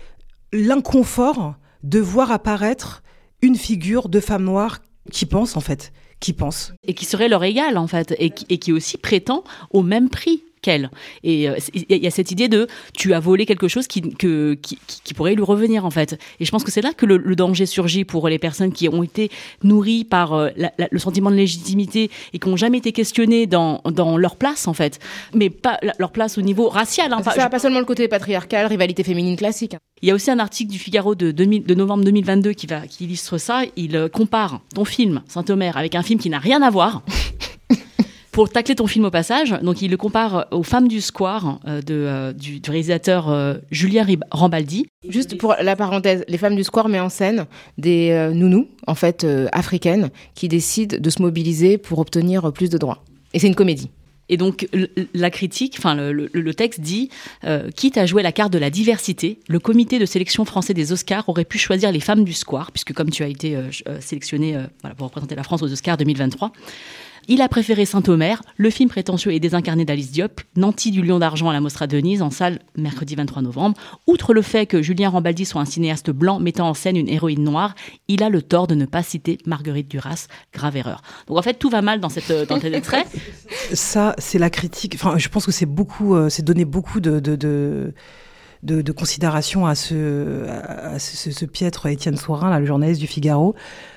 l'inconfort 0.53 1.57
de 1.83 1.99
voir 1.99 2.31
apparaître 2.31 3.03
une 3.43 3.57
figure 3.57 4.09
de 4.09 4.21
femme 4.21 4.45
noire 4.45 4.79
qui 5.11 5.27
pense 5.27 5.57
en 5.57 5.61
fait, 5.61 5.93
qui 6.21 6.33
pense. 6.33 6.73
Et 6.87 6.95
qui 6.95 7.05
serait 7.05 7.29
leur 7.29 7.43
égale 7.43 7.77
en 7.77 7.89
fait, 7.89 8.15
et 8.19 8.33
et 8.49 8.59
qui 8.59 8.73
aussi 8.73 8.97
prétend 8.97 9.43
au 9.73 9.83
même 9.83 10.09
prix 10.09 10.45
qu'elle. 10.63 10.91
Et 11.23 11.49
euh, 11.49 11.57
il 11.75 11.97
y 11.97 12.07
a 12.07 12.11
cette 12.11 12.31
idée 12.31 12.49
de 12.49 12.67
tu 12.95 13.15
as 13.15 13.21
volé 13.21 13.47
quelque 13.47 13.69
chose 13.69 13.87
qui, 13.87 14.03
que, 14.15 14.55
qui, 14.55 14.79
qui 15.05 15.15
pourrait 15.15 15.35
lui 15.35 15.43
revenir 15.43 15.85
en 15.85 15.91
fait. 15.91 16.19
Et 16.39 16.45
je 16.45 16.51
pense 16.51 16.65
que 16.65 16.71
c'est 16.71 16.83
là 16.83 16.93
que 16.93 17.07
le, 17.07 17.19
danger 17.37 17.67
surgit 17.67 18.05
pour 18.05 18.29
les 18.29 18.39
personnes 18.39 18.73
qui 18.73 18.89
ont 18.89 19.03
été 19.03 19.31
nourries 19.63 20.05
par 20.05 20.35
euh, 20.35 20.51
le 20.91 20.99
sentiment 20.99 21.31
de 21.31 21.37
légitimité 21.37 22.11
et 22.33 22.39
qui 22.39 22.49
n'ont 22.49 22.57
jamais 22.57 22.79
été 22.79 22.93
questionnées 22.93 23.47
dans, 23.47 23.81
dans 23.85 24.17
leur 24.17 24.37
place 24.37 24.69
en 24.69 24.75
fait, 24.75 24.99
mais 25.33 25.49
pas 25.49 25.79
leur 25.99 26.13
place 26.13 26.39
au 26.39 26.43
niveau 26.43 26.69
racial. 26.69 27.13
Hein. 27.13 27.23
Ça, 27.23 27.49
pas 27.49 27.59
seulement 27.59 27.79
le 27.79 27.85
côté 27.85 28.09
patriarcal, 28.09 28.67
rivalité 28.67 29.03
féminine 29.05 29.37
classique. 29.37 29.77
Il 30.03 30.09
y 30.09 30.13
a 30.13 30.15
aussi 30.15 30.31
un 30.31 30.39
article 30.39 30.71
du 30.71 30.79
Figaro 30.79 31.15
de, 31.15 31.31
de 31.31 31.75
novembre 31.75 32.05
2022 32.05 32.53
qui, 32.53 32.67
va, 32.67 32.87
qui 32.87 33.05
illustre 33.05 33.39
ça. 33.39 33.63
Il 33.77 33.97
euh, 33.97 34.09
compare 34.09 34.61
ton 34.75 34.85
film 34.85 35.23
Saint-Omer 35.29 35.77
avec 35.77 35.95
un 35.95 36.03
film 36.03 36.19
qui 36.19 36.31
n'a 36.31 36.39
rien 36.39 36.63
à 36.63 36.71
voir. 36.71 37.03
pour 38.41 38.49
tacler 38.49 38.75
ton 38.75 38.87
film 38.87 39.05
au 39.05 39.11
passage, 39.11 39.51
donc 39.61 39.83
il 39.83 39.91
le 39.91 39.99
compare 39.99 40.47
aux 40.51 40.63
femmes 40.63 40.89
du 40.89 41.03
square 41.03 41.61
euh, 41.69 41.83
de, 41.83 41.93
euh, 41.93 42.33
du, 42.33 42.59
réalisateur 42.67 43.29
euh, 43.29 43.57
Julien 43.71 44.07
Rambaldi. 44.31 44.87
Juste 45.07 45.37
pour 45.37 45.55
la 45.61 45.77
parenthèse, 45.77 46.25
les 46.27 46.39
femmes 46.39 46.57
du 46.57 46.65
square 46.65 46.89
met 46.89 47.01
en 47.01 47.11
scène 47.11 47.45
des 47.77 48.31
nounous, 48.33 48.67
en 48.87 48.95
fait 48.95 49.27
africaines, 49.53 50.09
qui 50.35 50.49
décident 50.49 50.97
de 50.99 51.11
se 51.11 51.21
mobiliser 51.21 51.77
pour 51.77 51.99
obtenir 51.99 52.51
plus 52.51 52.71
de 52.71 52.79
droits. 52.79 53.05
Et 53.35 53.41
c'est 53.41 53.47
une 53.47 53.55
comédie. 53.55 53.91
Et 54.31 54.39
donc 54.39 54.67
la 55.13 55.31
critique, 55.31 55.75
enfin 55.77 55.95
le, 55.95 56.55
texte 56.55 56.81
dit, 56.81 57.11
quitte 57.77 57.99
à 57.99 58.07
jouer 58.07 58.23
la 58.23 58.33
carte 58.33 58.55
de 58.55 58.59
la 58.59 58.71
diversité, 58.71 59.39
le 59.49 59.59
comité 59.59 59.99
de 59.99 60.07
sélection 60.07 60.47
français 60.47 60.73
des 60.73 60.93
Oscars 60.93 61.29
aurait 61.29 61.45
pu 61.45 61.59
choisir 61.59 61.93
les 61.93 62.01
femmes 62.01 62.25
du 62.25 62.33
square, 62.33 62.73
puisque 62.73 62.95
comme 62.95 63.11
tu 63.11 63.23
as 63.23 63.29
été 63.29 63.59
sélectionné 64.01 64.57
pour 64.97 65.09
représenter 65.09 65.35
la 65.35 65.43
France 65.43 65.63
aux 65.63 65.71
Oscars 65.71 65.99
2023. 65.99 66.53
Il 67.29 67.43
a 67.43 67.49
préféré 67.49 67.85
Saint-Omer, 67.85 68.43
le 68.57 68.71
film 68.71 68.89
prétentieux 68.89 69.33
et 69.33 69.41
désincarné 69.41 69.85
d'Alice 69.85 70.11
Diop, 70.11 70.41
nanti 70.57 70.91
du 70.91 71.03
Lion 71.03 71.19
d'Argent 71.19 71.49
à 71.49 71.53
la 71.53 71.61
Mostra 71.61 71.87
de 71.87 71.97
Venise 71.97 72.23
en 72.23 72.31
salle 72.31 72.61
mercredi 72.77 73.15
23 73.15 73.43
novembre. 73.43 73.77
Outre 74.07 74.35
le 74.35 74.43
fait 74.43 74.67
que 74.67 74.83
Julien 74.83 75.11
Rambaldi 75.11 75.45
soit 75.45 75.61
un 75.61 75.67
cinéaste 75.67 76.11
blanc 76.11 76.41
mettant 76.41 76.69
en 76.69 76.75
scène 76.75 76.97
une 76.97 77.09
héroïne 77.09 77.43
noire, 77.43 77.75
il 78.09 78.23
a 78.23 78.29
le 78.29 78.43
tort 78.43 78.67
de 78.67 78.75
ne 78.75 78.87
pas 78.87 79.03
citer 79.03 79.39
Marguerite 79.47 79.89
Duras, 79.89 80.27
grave 80.53 80.77
erreur. 80.77 81.03
Donc 81.27 81.39
en 81.39 81.43
fait, 81.43 81.55
tout 81.55 81.71
va 81.71 81.83
mal 81.83 82.01
dans, 82.01 82.09
cette, 82.09 82.33
dans 82.49 82.61
cet 82.61 82.75
extrait. 82.75 83.05
Ça, 83.73 84.15
c'est 84.19 84.39
la 84.39 84.51
critique. 84.51 84.95
Enfin, 84.95 85.19
je 85.19 85.29
pense 85.29 85.47
que 85.47 85.53
c'est 85.53 85.67
beaucoup, 85.67 86.15
euh, 86.15 86.29
c'est 86.29 86.43
donner 86.43 86.65
beaucoup 86.65 87.01
de, 87.01 87.21
de, 87.21 87.93
de 88.63 88.93
considération 88.93 89.67
à 89.67 89.75
ce, 89.75 90.47
à 90.49 90.99
ce, 90.99 91.45
piètre 91.45 91.87
Étienne 91.87 92.17
Sorin, 92.17 92.51
là, 92.51 92.61
le 92.61 92.67
journaliste 92.67 93.01
du 93.01 93.07
Figaro. 93.07 93.55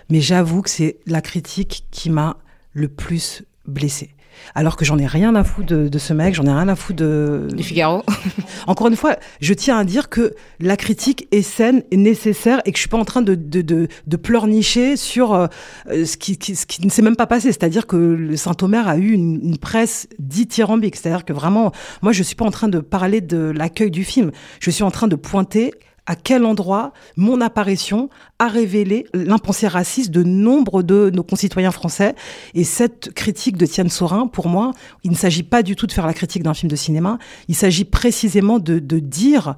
Mais 0.10 0.22
j'avoue 0.22 0.62
que 0.62 0.70
c'est 0.70 0.98
la 1.06 1.22
critique 1.22 1.86
qui 1.92 2.10
m'a 2.10 2.38
le 2.74 2.88
plus 2.88 3.44
blessé. 3.66 4.10
Alors 4.56 4.76
que 4.76 4.86
j'en 4.86 4.98
ai 4.98 5.06
rien 5.06 5.36
à 5.36 5.44
foutre 5.44 5.74
de, 5.74 5.98
ce 6.00 6.14
mec, 6.14 6.36
j'en 6.36 6.46
ai 6.46 6.52
rien 6.52 6.68
à 6.68 6.76
foutre 6.76 7.00
de... 7.00 7.48
Du 7.56 7.64
Figaro. 7.64 8.04
Encore 8.68 8.88
une 8.88 8.96
fois, 8.96 9.18
je 9.42 9.54
tiens 9.54 9.78
à 9.78 9.84
dire 9.84 10.10
que 10.10 10.34
la 10.60 10.78
critique 10.78 11.28
est 11.32 11.42
saine 11.42 11.84
et 11.92 11.98
nécessaire 11.98 12.62
et 12.66 12.72
que 12.72 12.78
je 12.78 12.82
suis 12.82 12.90
pas 12.90 12.98
en 12.98 13.06
train 13.06 13.22
de, 13.22 13.36
de, 13.36 13.62
de, 13.62 14.18
pleurnicher 14.18 14.98
sur 14.98 15.34
euh, 15.34 15.48
ce, 15.88 16.18
qui, 16.18 16.38
ce 16.56 16.66
qui 16.66 16.86
ne 16.86 16.90
s'est 16.90 17.02
même 17.02 17.16
pas 17.16 17.28
passé. 17.28 17.52
C'est-à-dire 17.52 17.88
que 17.88 17.96
le 17.96 18.36
Saint-Omer 18.36 18.88
a 18.88 18.98
eu 18.98 19.12
une, 19.12 19.40
une 19.44 19.58
presse 19.58 20.08
dithyrambique. 20.20 20.96
C'est-à-dire 20.96 21.26
que 21.26 21.34
vraiment, 21.34 21.72
moi, 22.02 22.12
je 22.12 22.24
suis 22.24 22.36
pas 22.36 22.46
en 22.46 22.52
train 22.52 22.68
de 22.68 22.80
parler 22.80 23.22
de 23.22 23.38
l'accueil 23.38 23.92
du 23.92 24.04
film. 24.04 24.32
Je 24.60 24.70
suis 24.72 24.84
en 24.84 24.92
train 24.92 25.08
de 25.08 25.16
pointer 25.16 25.74
à 26.06 26.16
quel 26.16 26.46
endroit 26.46 26.92
mon 27.16 27.40
apparition 27.42 28.10
a 28.40 28.48
révélé 28.48 29.06
l'impensé 29.14 29.68
raciste 29.68 30.12
de 30.12 30.24
nombre 30.24 30.84
de 30.84 31.10
nos 31.14 31.24
concitoyens 31.24 31.72
français. 31.72 32.16
Et 32.54 32.64
cette 32.64 33.14
critique 33.14 33.58
de 33.58 33.66
Tiane 33.66 33.90
Sorin, 33.90 34.28
pour 34.28 34.48
moi, 34.48 34.72
il 35.04 35.12
ne 35.12 35.16
s'agit 35.16 35.44
pas 35.44 35.64
du 35.64 35.76
tout 35.76 35.88
de 35.88 35.92
faire 35.92 36.08
la 36.08 36.14
critique 36.14 36.44
d'un 36.44 36.54
film 36.54 36.70
de 36.70 36.76
cinéma, 36.76 37.20
il 37.48 37.56
s'agit 37.56 37.86
précisément 37.86 38.60
de, 38.60 38.80
dire 38.80 39.56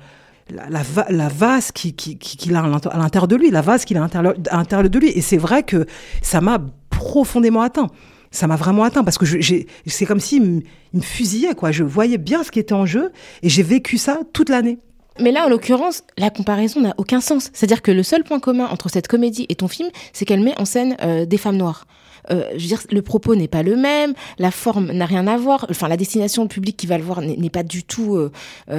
la, 0.50 0.82
la, 1.10 1.28
vase 1.30 1.72
qu'il 1.72 1.96
qui, 1.96 2.18
qui, 2.18 2.54
a 2.54 2.64
à 2.64 2.98
l'intérieur 2.98 3.28
de 3.28 3.36
lui, 3.36 3.50
la 3.50 3.62
vase 3.62 3.86
qu'il 3.86 3.98
a 3.98 4.04
à 4.04 4.58
l'intérieur 4.58 4.90
de 4.90 5.00
lui. 5.00 5.10
Et 5.10 5.22
c'est 5.22 5.38
vrai 5.38 5.64
que 5.64 5.86
ça 6.22 6.42
m'a 6.42 6.60
profondément 6.90 7.62
atteint. 7.62 7.88
Ça 8.32 8.48
m'a 8.48 8.56
vraiment 8.56 8.84
atteint 8.84 9.04
parce 9.04 9.18
que 9.18 9.26
c'est 9.26 10.06
comme 10.06 10.20
s'il 10.20 10.44
me, 10.44 10.62
me 10.94 11.02
fusillait, 11.02 11.56
quoi. 11.56 11.72
Je 11.72 11.84
voyais 11.84 12.18
bien 12.18 12.44
ce 12.44 12.52
qui 12.52 12.60
était 12.60 12.74
en 12.74 12.86
jeu 12.86 13.12
et 13.42 13.50
j'ai 13.50 13.64
vécu 13.64 13.98
ça 13.98 14.20
toute 14.34 14.50
l'année. 14.50 14.78
Mais 15.20 15.32
là, 15.32 15.46
en 15.46 15.50
l'occurrence, 15.50 16.04
la 16.18 16.30
comparaison 16.30 16.82
n'a 16.82 16.94
aucun 16.98 17.22
sens. 17.22 17.50
C'est-à-dire 17.54 17.82
que 17.82 17.92
le 17.92 18.04
seul 18.04 18.24
point 18.24 18.40
commun 18.40 18.68
entre 18.68 18.90
cette 18.90 19.08
comédie 19.08 19.46
et 19.50 19.56
ton 19.56 19.68
film, 19.68 19.90
c'est 20.14 20.26
qu'elle 20.26 20.42
met 20.42 20.60
en 20.60 20.66
scène 20.66 20.98
euh, 21.02 21.26
des 21.26 21.38
femmes 21.38 21.58
noires. 21.58 21.88
Euh, 22.32 22.50
je 22.58 22.64
veux 22.64 22.68
dire, 22.68 22.82
le 22.90 23.02
propos 23.02 23.36
n'est 23.36 23.48
pas 23.48 23.62
le 23.62 23.76
même, 23.76 24.14
la 24.40 24.50
forme 24.50 24.92
n'a 24.92 25.06
rien 25.06 25.28
à 25.28 25.38
voir, 25.38 25.68
enfin 25.70 25.88
la 25.88 25.96
destination 25.96 26.42
le 26.42 26.48
public 26.48 26.76
qui 26.76 26.88
va 26.88 26.98
le 26.98 27.04
voir 27.04 27.22
n'est 27.22 27.50
pas 27.52 27.62
du 27.62 27.84
tout 27.84 28.16
euh, 28.16 28.32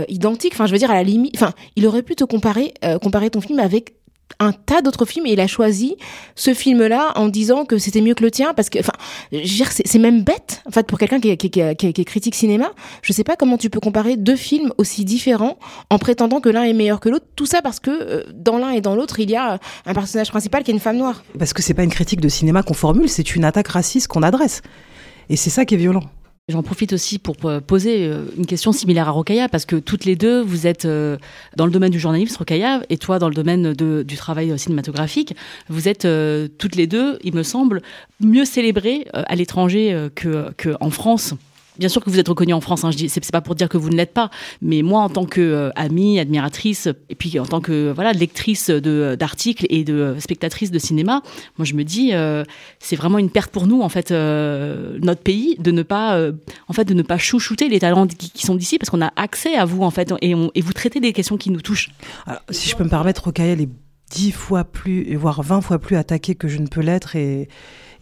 identique. 0.09 0.53
Enfin, 0.55 0.66
je 0.66 0.72
veux 0.72 0.79
dire 0.79 0.90
à 0.90 0.94
la 0.94 1.05
limite, 1.05 1.37
enfin, 1.37 1.53
il 1.77 1.87
aurait 1.87 2.03
pu 2.03 2.16
te 2.16 2.25
comparer, 2.25 2.75
comparer 3.01 3.31
ton 3.31 3.40
film 3.40 3.61
avec 3.61 3.94
un 4.39 4.53
tas 4.53 4.83
d'autres 4.83 5.05
films 5.05 5.27
et 5.27 5.33
il 5.33 5.41
a 5.41 5.47
choisi 5.47 5.97
ce 6.35 6.53
film-là 6.53 7.12
en 7.17 7.29
disant 7.29 7.65
que 7.65 7.79
c'était 7.79 8.01
mieux 8.01 8.15
que 8.15 8.23
le 8.23 8.31
tien 8.31 8.55
parce 8.55 8.69
que, 8.69 8.79
enfin, 8.79 8.93
c'est 9.31 9.99
même 9.99 10.23
bête, 10.23 10.62
en 10.67 10.71
fait, 10.71 10.87
pour 10.87 10.99
quelqu'un 10.99 11.21
qui, 11.21 11.31
est 11.31 12.05
critique 12.05 12.35
cinéma. 12.35 12.71
Je 13.03 13.12
sais 13.12 13.25
pas 13.25 13.37
comment 13.37 13.57
tu 13.57 13.71
peux 13.71 13.81
comparer 13.81 14.17
deux 14.17 14.37
films 14.37 14.73
aussi 14.79 15.05
différents 15.05 15.59
en 15.91 15.99
prétendant 15.99 16.41
que 16.41 16.49
l'un 16.49 16.65
est 16.65 16.73
meilleur 16.73 17.01
que 17.01 17.09
l'autre. 17.09 17.27
Tout 17.35 17.47
ça 17.47 17.62
parce 17.62 17.81
que 17.81 17.91
euh, 17.91 18.25
dans 18.35 18.59
l'un 18.59 18.71
et 18.71 18.81
dans 18.81 18.95
l'autre, 18.95 19.21
il 19.21 19.31
y 19.31 19.37
a 19.37 19.59
un 19.87 19.95
personnage 19.95 20.31
principal 20.31 20.62
qui 20.62 20.71
est 20.71 20.75
une 20.75 20.81
femme 20.81 20.99
noire. 20.99 21.23
Parce 21.39 21.53
que 21.53 21.62
c'est 21.62 21.75
pas 21.75 21.85
une 21.85 21.91
critique 21.91 22.21
de 22.21 22.29
cinéma 22.29 22.62
qu'on 22.62 22.75
formule, 22.75 23.09
c'est 23.09 23.35
une 23.35 23.45
attaque 23.45 23.69
raciste 23.69 24.09
qu'on 24.09 24.23
adresse. 24.23 24.62
Et 25.29 25.37
c'est 25.37 25.51
ça 25.51 25.65
qui 25.65 25.75
est 25.75 25.79
violent. 25.79 26.05
J'en 26.49 26.63
profite 26.63 26.93
aussi 26.93 27.19
pour 27.19 27.35
poser 27.35 28.07
euh, 28.07 28.27
une 28.37 28.47
question 28.47 28.71
similaire 28.71 29.09
à 29.09 29.11
Rokaya, 29.11 29.49
parce 29.49 29.65
que 29.65 29.75
toutes 29.75 30.05
les 30.05 30.15
deux, 30.15 30.41
vous 30.41 30.69
êtes 30.69 30.85
euh, 30.85 31.17
dans 31.57 31.67
le 31.67 31.73
domaine 31.73 31.91
du 31.91 31.99
journalisme, 31.99 32.37
Rokaya, 32.39 32.85
et 32.89 32.99
toi 32.99 33.19
dans 33.19 33.29
le 33.29 33.35
domaine 33.35 33.73
du 33.73 34.17
travail 34.17 34.57
cinématographique. 34.57 35.35
Vous 35.69 35.89
êtes 35.89 36.05
euh, 36.05 36.47
toutes 36.57 36.77
les 36.77 36.87
deux, 36.87 37.19
il 37.25 37.35
me 37.35 37.43
semble, 37.43 37.83
mieux 38.21 38.45
célébrées 38.45 39.09
à 39.13 39.35
l'étranger 39.35 40.09
qu'en 40.15 40.91
France. 40.91 41.35
Bien 41.79 41.89
sûr 41.89 42.03
que 42.03 42.11
vous 42.11 42.19
êtes 42.19 42.29
reconnue 42.29 42.53
en 42.53 42.61
France, 42.61 42.85
hein, 42.85 42.91
je 42.91 42.97
dis, 42.97 43.09
c'est 43.09 43.31
pas 43.31 43.41
pour 43.41 43.55
dire 43.55 43.69
que 43.69 43.77
vous 43.77 43.91
ne 43.91 43.97
l'êtes 43.97 44.15
pas, 44.15 44.31
mais 44.62 44.83
moi 44.83 45.01
en 45.01 45.09
tant 45.09 45.25
que 45.25 45.41
euh, 45.41 45.71
amie, 45.77 46.19
admiratrice, 46.19 46.89
et 47.09 47.15
puis 47.15 47.39
en 47.39 47.47
tant 47.47 47.61
que 47.61 47.93
voilà 47.95 48.12
lectrice 48.12 48.71
d'articles 48.71 49.67
et 49.69 49.85
de 49.85 50.17
spectatrice 50.19 50.71
de 50.71 50.79
cinéma, 50.79 51.23
moi 51.59 51.65
je 51.65 51.75
me 51.75 51.85
dis 51.85 52.11
euh, 52.12 52.45
c'est 52.79 52.97
vraiment 52.97 53.19
une 53.19 53.31
perte 53.31 53.51
pour 53.51 53.67
nous 53.67 53.83
en 53.83 53.89
fait 53.89 54.11
euh, 54.11 54.99
notre 55.03 55.23
pays 55.23 55.57
de 55.59 55.71
ne 55.71 55.83
pas 55.83 56.21
en 56.69 56.73
fait 56.73 56.85
de 56.85 56.95
ne 56.95 57.03
pas 57.03 57.19
chouchouter 57.19 57.69
les 57.69 57.81
talents 57.81 58.07
qui, 58.07 58.47
sont 58.47 58.55
d'ici 58.55 58.79
parce 58.79 58.91
qu'on 58.91 59.03
a 59.03 59.12
accès 59.17 59.57
à 59.57 59.65
vous 59.65 59.83
en 59.83 59.91
fait 59.91 60.12
et, 60.23 60.35
vous 60.35 60.73
traitez 60.73 61.01
des 61.01 61.12
questions 61.12 61.37
qui 61.37 61.51
nous 61.51 61.61
touchent. 61.61 61.91
si 62.51 62.69
je 62.69 62.77
peux 62.77 62.85
me 62.85 62.89
permettre, 62.89 63.25
Rocaille, 63.25 63.51
est 63.51 63.69
dix 64.11 64.33
fois 64.33 64.65
plus, 64.65 65.15
voire 65.17 65.43
vingt 65.43 65.61
fois 65.61 65.79
plus 65.79 65.97
attaquée 65.97 66.35
que 66.35 66.49
je 66.49 66.59
ne 66.59 66.67
peux 66.67 66.81
l'être 66.81 67.17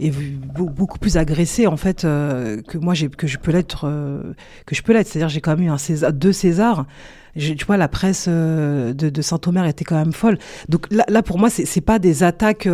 et 0.01 0.11
beaucoup 0.11 0.99
plus 0.99 1.17
agressé 1.17 1.67
en 1.67 1.77
fait 1.77 2.05
euh, 2.05 2.61
que 2.63 2.79
moi 2.79 2.95
que 2.95 3.27
je 3.27 3.39
peux 3.39 3.53
l'être 3.53 3.87
euh, 3.89 4.35
que 4.67 4.75
je 4.75 4.83
peux 4.83 4.93
l'être. 4.93 5.09
C'est-à-dire 5.09 5.29
j'ai 5.29 5.41
quand 5.41 5.57
même 5.57 5.67
eu 5.67 5.71
un 5.71 5.79
César 5.79 6.13
deux 6.13 6.33
Césars 6.33 6.87
tu 7.37 7.65
vois 7.67 7.77
la 7.77 7.89
presse 7.89 8.27
euh, 8.29 8.93
de, 8.93 9.09
de 9.09 9.23
Saint-Omer 9.23 9.67
était 9.67 9.85
quand 9.85 9.97
même 9.97 10.13
folle 10.13 10.39
donc 10.69 10.87
là, 10.91 11.23
pour 11.23 11.39
moi 11.39 11.51
c'est 11.51 11.81
pas 11.81 11.99
des 11.99 12.23
attaques 12.23 12.69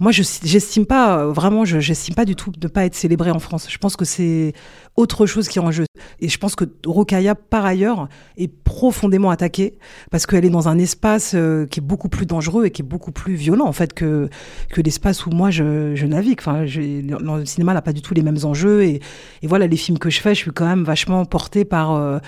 moi 0.00 0.12
je 0.12 0.22
j'estime 0.44 0.86
pas 0.86 1.26
vraiment 1.26 1.64
je 1.64 1.80
j'estime 1.80 2.14
pas 2.14 2.24
du 2.24 2.36
tout 2.36 2.50
de 2.50 2.68
pas 2.68 2.84
être 2.84 2.94
célébré 2.94 3.30
en 3.30 3.38
France 3.38 3.66
je 3.70 3.78
pense 3.78 3.96
que 3.96 4.04
c'est 4.04 4.52
autre 4.96 5.26
chose 5.26 5.48
qui 5.48 5.58
est 5.58 5.62
en 5.62 5.70
jeu. 5.70 5.84
Et 6.20 6.28
je 6.28 6.38
pense 6.38 6.56
que 6.56 6.64
Rokaya, 6.84 7.34
par 7.34 7.64
ailleurs, 7.64 8.08
est 8.36 8.48
profondément 8.48 9.30
attaquée 9.30 9.78
parce 10.10 10.26
qu'elle 10.26 10.44
est 10.44 10.50
dans 10.50 10.68
un 10.68 10.78
espace 10.78 11.32
euh, 11.34 11.66
qui 11.66 11.80
est 11.80 11.82
beaucoup 11.82 12.08
plus 12.08 12.26
dangereux 12.26 12.66
et 12.66 12.70
qui 12.70 12.82
est 12.82 12.84
beaucoup 12.84 13.12
plus 13.12 13.34
violent 13.34 13.66
en 13.66 13.72
fait 13.72 13.92
que 13.92 14.28
que 14.70 14.80
l'espace 14.80 15.26
où 15.26 15.30
moi 15.30 15.50
je, 15.50 15.94
je 15.94 16.06
navigue. 16.06 16.38
Enfin, 16.40 16.64
le 16.64 17.44
cinéma 17.44 17.74
n'a 17.74 17.82
pas 17.82 17.92
du 17.92 18.02
tout 18.02 18.14
les 18.14 18.22
mêmes 18.22 18.38
enjeux 18.44 18.84
et, 18.84 19.00
et, 19.42 19.46
voilà 19.46 19.66
les 19.66 19.76
films 19.76 19.98
que 19.98 20.10
je 20.10 20.20
fais, 20.20 20.34
je 20.34 20.40
suis 20.40 20.50
quand 20.50 20.66
même 20.66 20.84
vachement 20.84 21.24
portée 21.24 21.64
par 21.64 21.92
euh, 21.92 22.18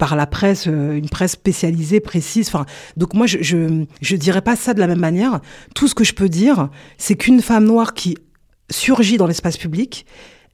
par 0.00 0.16
la 0.16 0.26
presse, 0.26 0.66
euh, 0.66 0.96
une 0.96 1.10
presse 1.10 1.32
spécialisée, 1.32 2.00
précise. 2.00 2.48
Enfin, 2.48 2.64
donc 2.96 3.12
moi, 3.12 3.26
je, 3.26 3.38
je, 3.42 3.84
je 4.00 4.16
dirais 4.16 4.40
pas 4.40 4.56
ça 4.56 4.72
de 4.72 4.80
la 4.80 4.86
même 4.86 4.98
manière. 4.98 5.40
Tout 5.74 5.88
ce 5.88 5.94
que 5.94 6.04
je 6.04 6.14
peux 6.14 6.30
dire, 6.30 6.70
c'est 6.96 7.16
qu'une 7.16 7.42
femme 7.42 7.66
noire 7.66 7.92
qui 7.92 8.16
surgit 8.70 9.18
dans 9.18 9.26
l'espace 9.26 9.58
public, 9.58 10.06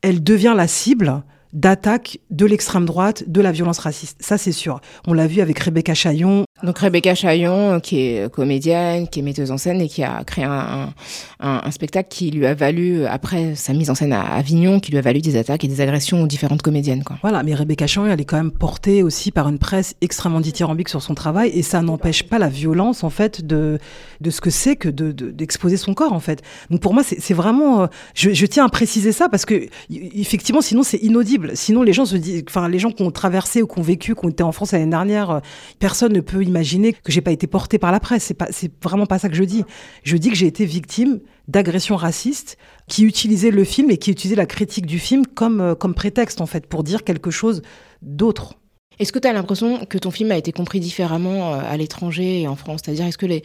elle 0.02 0.22
devient 0.22 0.54
la 0.56 0.66
cible 0.66 1.22
d'attaque 1.52 2.18
de 2.30 2.44
l'extrême 2.44 2.84
droite, 2.84 3.24
de 3.28 3.40
la 3.40 3.52
violence 3.52 3.78
raciste. 3.78 4.18
Ça, 4.20 4.36
c'est 4.36 4.52
sûr. 4.52 4.80
On 5.06 5.14
l'a 5.14 5.28
vu 5.28 5.40
avec 5.40 5.58
Rebecca 5.60 5.94
Chaillon. 5.94 6.44
Donc 6.62 6.78
Rebecca 6.78 7.14
Chaillon, 7.14 7.80
qui 7.80 8.00
est 8.00 8.32
comédienne, 8.32 9.08
qui 9.08 9.20
est 9.20 9.22
metteuse 9.22 9.50
en 9.50 9.58
scène 9.58 9.82
et 9.82 9.88
qui 9.88 10.02
a 10.02 10.24
créé 10.24 10.44
un, 10.44 10.94
un, 11.38 11.60
un 11.64 11.70
spectacle 11.70 12.08
qui 12.08 12.30
lui 12.30 12.46
a 12.46 12.54
valu, 12.54 13.04
après 13.04 13.54
sa 13.54 13.74
mise 13.74 13.90
en 13.90 13.94
scène 13.94 14.14
à 14.14 14.22
Avignon, 14.22 14.80
qui 14.80 14.90
lui 14.90 14.96
a 14.96 15.02
valu 15.02 15.20
des 15.20 15.36
attaques 15.36 15.64
et 15.64 15.68
des 15.68 15.82
agressions 15.82 16.22
aux 16.22 16.26
différentes 16.26 16.62
comédiennes. 16.62 17.04
Quoi. 17.04 17.18
Voilà, 17.20 17.42
mais 17.42 17.54
Rebecca 17.54 17.86
Chaillon, 17.86 18.10
elle 18.10 18.22
est 18.22 18.24
quand 18.24 18.38
même 18.38 18.52
portée 18.52 19.02
aussi 19.02 19.32
par 19.32 19.48
une 19.48 19.58
presse 19.58 19.96
extrêmement 20.00 20.40
dithyrambique 20.40 20.88
sur 20.88 21.02
son 21.02 21.14
travail 21.14 21.50
et 21.50 21.62
ça 21.62 21.82
n'empêche 21.82 22.22
pas 22.22 22.38
la 22.38 22.48
violence, 22.48 23.04
en 23.04 23.10
fait, 23.10 23.44
de, 23.44 23.78
de 24.22 24.30
ce 24.30 24.40
que 24.40 24.48
c'est 24.50 24.76
que 24.76 24.88
d'exposer 24.88 25.76
de, 25.76 25.80
son 25.80 25.92
corps, 25.92 26.14
en 26.14 26.20
fait. 26.20 26.42
Donc 26.70 26.80
pour 26.80 26.94
moi, 26.94 27.02
c'est 27.02 27.34
vraiment... 27.34 27.82
Euh, 27.82 27.86
je, 28.14 28.30
je 28.30 28.46
tiens 28.46 28.64
à 28.64 28.70
préciser 28.70 29.12
ça 29.12 29.28
parce 29.28 29.44
que, 29.44 29.68
effectivement, 29.90 30.62
sinon, 30.62 30.82
c'est 30.82 31.02
inaudible. 31.02 31.50
Sinon, 31.54 31.82
les 31.82 31.92
gens 31.92 32.06
se 32.06 32.16
disent... 32.16 32.44
Enfin, 32.48 32.66
les 32.70 32.78
gens 32.78 32.92
qui 32.92 33.02
ont 33.02 33.10
traversé 33.10 33.60
ou 33.60 33.66
qui 33.66 33.78
ont 33.78 33.82
vécu, 33.82 34.14
qui 34.14 34.24
ont 34.24 34.30
été 34.30 34.42
en 34.42 34.52
France 34.52 34.72
l'année 34.72 34.86
dernière, 34.86 35.30
euh, 35.30 35.40
personne 35.78 36.14
ne 36.14 36.20
peut 36.20 36.45
imaginer 36.46 36.92
que 36.92 37.12
j'ai 37.12 37.20
pas 37.20 37.32
été 37.32 37.46
portée 37.46 37.78
par 37.78 37.92
la 37.92 38.00
presse. 38.00 38.24
C'est 38.24 38.34
pas, 38.34 38.48
c'est 38.50 38.70
vraiment 38.82 39.06
pas 39.06 39.18
ça 39.18 39.28
que 39.28 39.34
je 39.34 39.44
dis. 39.44 39.64
Je 40.02 40.16
dis 40.16 40.30
que 40.30 40.36
j'ai 40.36 40.46
été 40.46 40.64
victime 40.64 41.20
d'agressions 41.48 41.96
racistes 41.96 42.56
qui 42.88 43.04
utilisaient 43.04 43.50
le 43.50 43.64
film 43.64 43.90
et 43.90 43.98
qui 43.98 44.10
utilisaient 44.10 44.36
la 44.36 44.46
critique 44.46 44.86
du 44.86 44.98
film 44.98 45.26
comme, 45.26 45.60
euh, 45.60 45.74
comme 45.74 45.94
prétexte, 45.94 46.40
en 46.40 46.46
fait, 46.46 46.66
pour 46.66 46.82
dire 46.82 47.04
quelque 47.04 47.30
chose 47.30 47.62
d'autre. 48.02 48.54
Est-ce 48.98 49.12
que 49.12 49.18
tu 49.18 49.28
as 49.28 49.32
l'impression 49.32 49.84
que 49.84 49.98
ton 49.98 50.10
film 50.10 50.30
a 50.30 50.38
été 50.38 50.52
compris 50.52 50.80
différemment 50.80 51.54
euh, 51.54 51.60
à 51.62 51.76
l'étranger 51.76 52.40
et 52.42 52.48
en 52.48 52.56
France? 52.56 52.80
C'est-à-dire, 52.84 53.06
est-ce 53.06 53.18
que 53.18 53.26
les. 53.26 53.42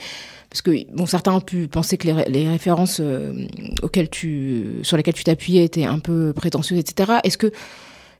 Parce 0.49 0.61
que, 0.61 0.71
bon, 0.93 1.05
certains 1.05 1.33
ont 1.33 1.41
pu 1.41 1.67
penser 1.67 1.97
que 1.97 2.07
les, 2.07 2.25
les 2.25 2.47
références 2.47 2.99
euh, 3.01 3.47
auxquelles 3.81 4.09
tu, 4.09 4.79
sur 4.83 4.97
lesquelles 4.97 5.13
tu 5.13 5.23
t'appuyais 5.23 5.65
étaient 5.65 5.85
un 5.85 5.99
peu 5.99 6.33
prétentieuses, 6.33 6.79
etc. 6.79 7.19
Est-ce 7.23 7.37
que 7.37 7.51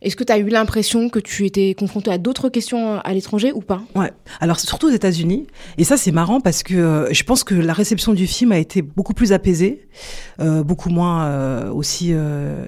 est-ce 0.02 0.16
que 0.16 0.24
tu 0.24 0.34
as 0.34 0.40
eu 0.40 0.48
l'impression 0.48 1.10
que 1.10 1.20
tu 1.20 1.46
étais 1.46 1.76
confronté 1.76 2.12
à 2.12 2.18
d'autres 2.18 2.50
questions 2.50 3.00
à 3.00 3.14
l'étranger 3.14 3.52
ou 3.54 3.62
pas? 3.62 3.82
Ouais. 3.96 4.12
Alors 4.40 4.60
surtout 4.60 4.88
aux 4.88 4.92
États-Unis. 4.92 5.48
Et 5.78 5.84
ça 5.84 5.98
c'est 5.98 6.12
marrant 6.12 6.42
parce 6.42 6.64
que 6.64 6.74
euh, 6.74 7.14
je 7.14 7.24
pense 7.24 7.44
que 7.44 7.54
la 7.54 7.74
réception 7.74 8.14
du 8.14 8.28
film 8.28 8.52
a 8.52 8.58
été 8.58 8.82
beaucoup 8.82 9.14
plus 9.14 9.32
apaisée, 9.32 9.88
euh, 10.40 10.64
beaucoup 10.64 10.90
moins 10.90 11.26
euh, 11.26 11.72
aussi 11.72 12.10
euh, 12.12 12.66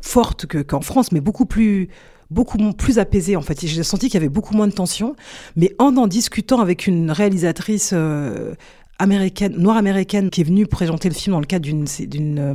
forte 0.00 0.46
qu'en 0.64 0.80
France, 0.80 1.12
mais 1.12 1.20
beaucoup 1.20 1.46
plus 1.46 1.88
beaucoup 2.30 2.58
plus 2.74 2.98
apaisée 2.98 3.36
en 3.36 3.42
fait. 3.42 3.66
J'ai 3.66 3.82
senti 3.82 4.06
qu'il 4.06 4.14
y 4.14 4.18
avait 4.18 4.28
beaucoup 4.28 4.54
moins 4.54 4.66
de 4.66 4.72
tension. 4.72 5.16
Mais 5.56 5.74
en 5.78 5.96
en 5.96 6.06
discutant 6.06 6.60
avec 6.60 6.86
une 6.86 7.10
réalisatrice 7.10 7.92
euh, 7.94 8.54
américaine, 8.98 9.54
noire 9.56 9.76
américaine, 9.76 10.30
qui 10.30 10.42
est 10.42 10.44
venue 10.44 10.66
présenter 10.66 11.08
le 11.08 11.14
film 11.14 11.32
dans 11.32 11.40
le 11.40 11.46
cadre 11.46 11.66
euh, 11.68 12.54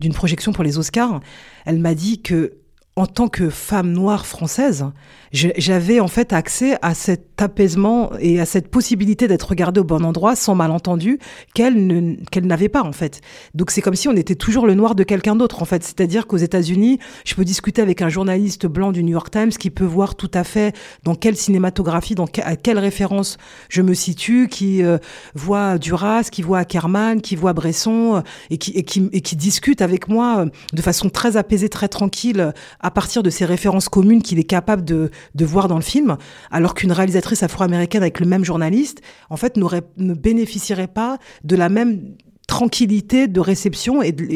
d'une 0.00 0.12
projection 0.12 0.52
pour 0.52 0.64
les 0.64 0.78
Oscars, 0.78 1.20
elle 1.64 1.78
m'a 1.78 1.94
dit 1.94 2.22
que 2.22 2.52
en 2.94 3.06
tant 3.06 3.28
que 3.28 3.48
femme 3.48 3.90
noire 3.90 4.26
française, 4.26 4.84
j'avais 5.32 5.98
en 5.98 6.08
fait 6.08 6.34
accès 6.34 6.76
à 6.82 6.92
cet 6.92 7.40
apaisement 7.40 8.10
et 8.20 8.38
à 8.38 8.44
cette 8.44 8.68
possibilité 8.68 9.28
d'être 9.28 9.48
regardée 9.48 9.80
au 9.80 9.84
bon 9.84 10.04
endroit 10.04 10.36
sans 10.36 10.54
malentendu 10.54 11.18
qu'elle 11.54 12.18
n'avait 12.42 12.68
pas 12.68 12.82
en 12.82 12.92
fait. 12.92 13.22
Donc 13.54 13.70
c'est 13.70 13.80
comme 13.80 13.94
si 13.94 14.08
on 14.08 14.12
était 14.12 14.34
toujours 14.34 14.66
le 14.66 14.74
noir 14.74 14.94
de 14.94 15.04
quelqu'un 15.04 15.34
d'autre 15.36 15.62
en 15.62 15.64
fait. 15.64 15.82
C'est-à-dire 15.82 16.26
qu'aux 16.26 16.36
États-Unis, 16.36 16.98
je 17.24 17.34
peux 17.34 17.46
discuter 17.46 17.80
avec 17.80 18.02
un 18.02 18.10
journaliste 18.10 18.66
blanc 18.66 18.92
du 18.92 19.02
New 19.02 19.12
York 19.12 19.30
Times 19.30 19.50
qui 19.50 19.70
peut 19.70 19.86
voir 19.86 20.14
tout 20.14 20.30
à 20.34 20.44
fait 20.44 20.76
dans 21.02 21.14
quelle 21.14 21.36
cinématographie, 21.36 22.14
dans 22.14 22.26
à 22.42 22.56
quelle 22.56 22.78
référence 22.78 23.38
je 23.70 23.80
me 23.80 23.94
situe, 23.94 24.48
qui 24.48 24.82
euh, 24.82 24.98
voit 25.34 25.78
Duras, 25.78 26.28
qui 26.30 26.42
voit 26.42 26.58
Ackerman, 26.58 27.22
qui 27.22 27.36
voit 27.36 27.54
Bresson 27.54 28.16
euh, 28.16 28.20
et 28.50 28.58
qui 28.58 29.36
discute 29.36 29.80
avec 29.80 30.08
moi 30.08 30.40
euh, 30.40 30.46
de 30.74 30.82
façon 30.82 31.08
très 31.08 31.38
apaisée, 31.38 31.70
très 31.70 31.88
tranquille 31.88 32.52
à 32.82 32.90
partir 32.90 33.22
de 33.22 33.30
ces 33.30 33.44
références 33.44 33.88
communes 33.88 34.22
qu'il 34.22 34.38
est 34.38 34.44
capable 34.44 34.84
de, 34.84 35.10
de 35.34 35.44
voir 35.44 35.68
dans 35.68 35.76
le 35.76 35.82
film, 35.82 36.16
alors 36.50 36.74
qu'une 36.74 36.92
réalisatrice 36.92 37.42
afro-américaine 37.42 38.02
avec 38.02 38.20
le 38.20 38.26
même 38.26 38.44
journaliste, 38.44 39.00
en 39.30 39.36
fait, 39.36 39.56
ne 39.56 40.14
bénéficierait 40.14 40.88
pas 40.88 41.18
de 41.44 41.56
la 41.56 41.68
même 41.68 42.14
tranquillité 42.52 43.28
de 43.28 43.40
réception 43.40 44.02
et 44.02 44.12
de, 44.12 44.26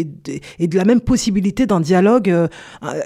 et 0.58 0.66
de, 0.66 0.76
la 0.76 0.86
même 0.86 1.02
possibilité 1.02 1.66
d'un 1.66 1.80
dialogue 1.80 2.30
euh, 2.30 2.48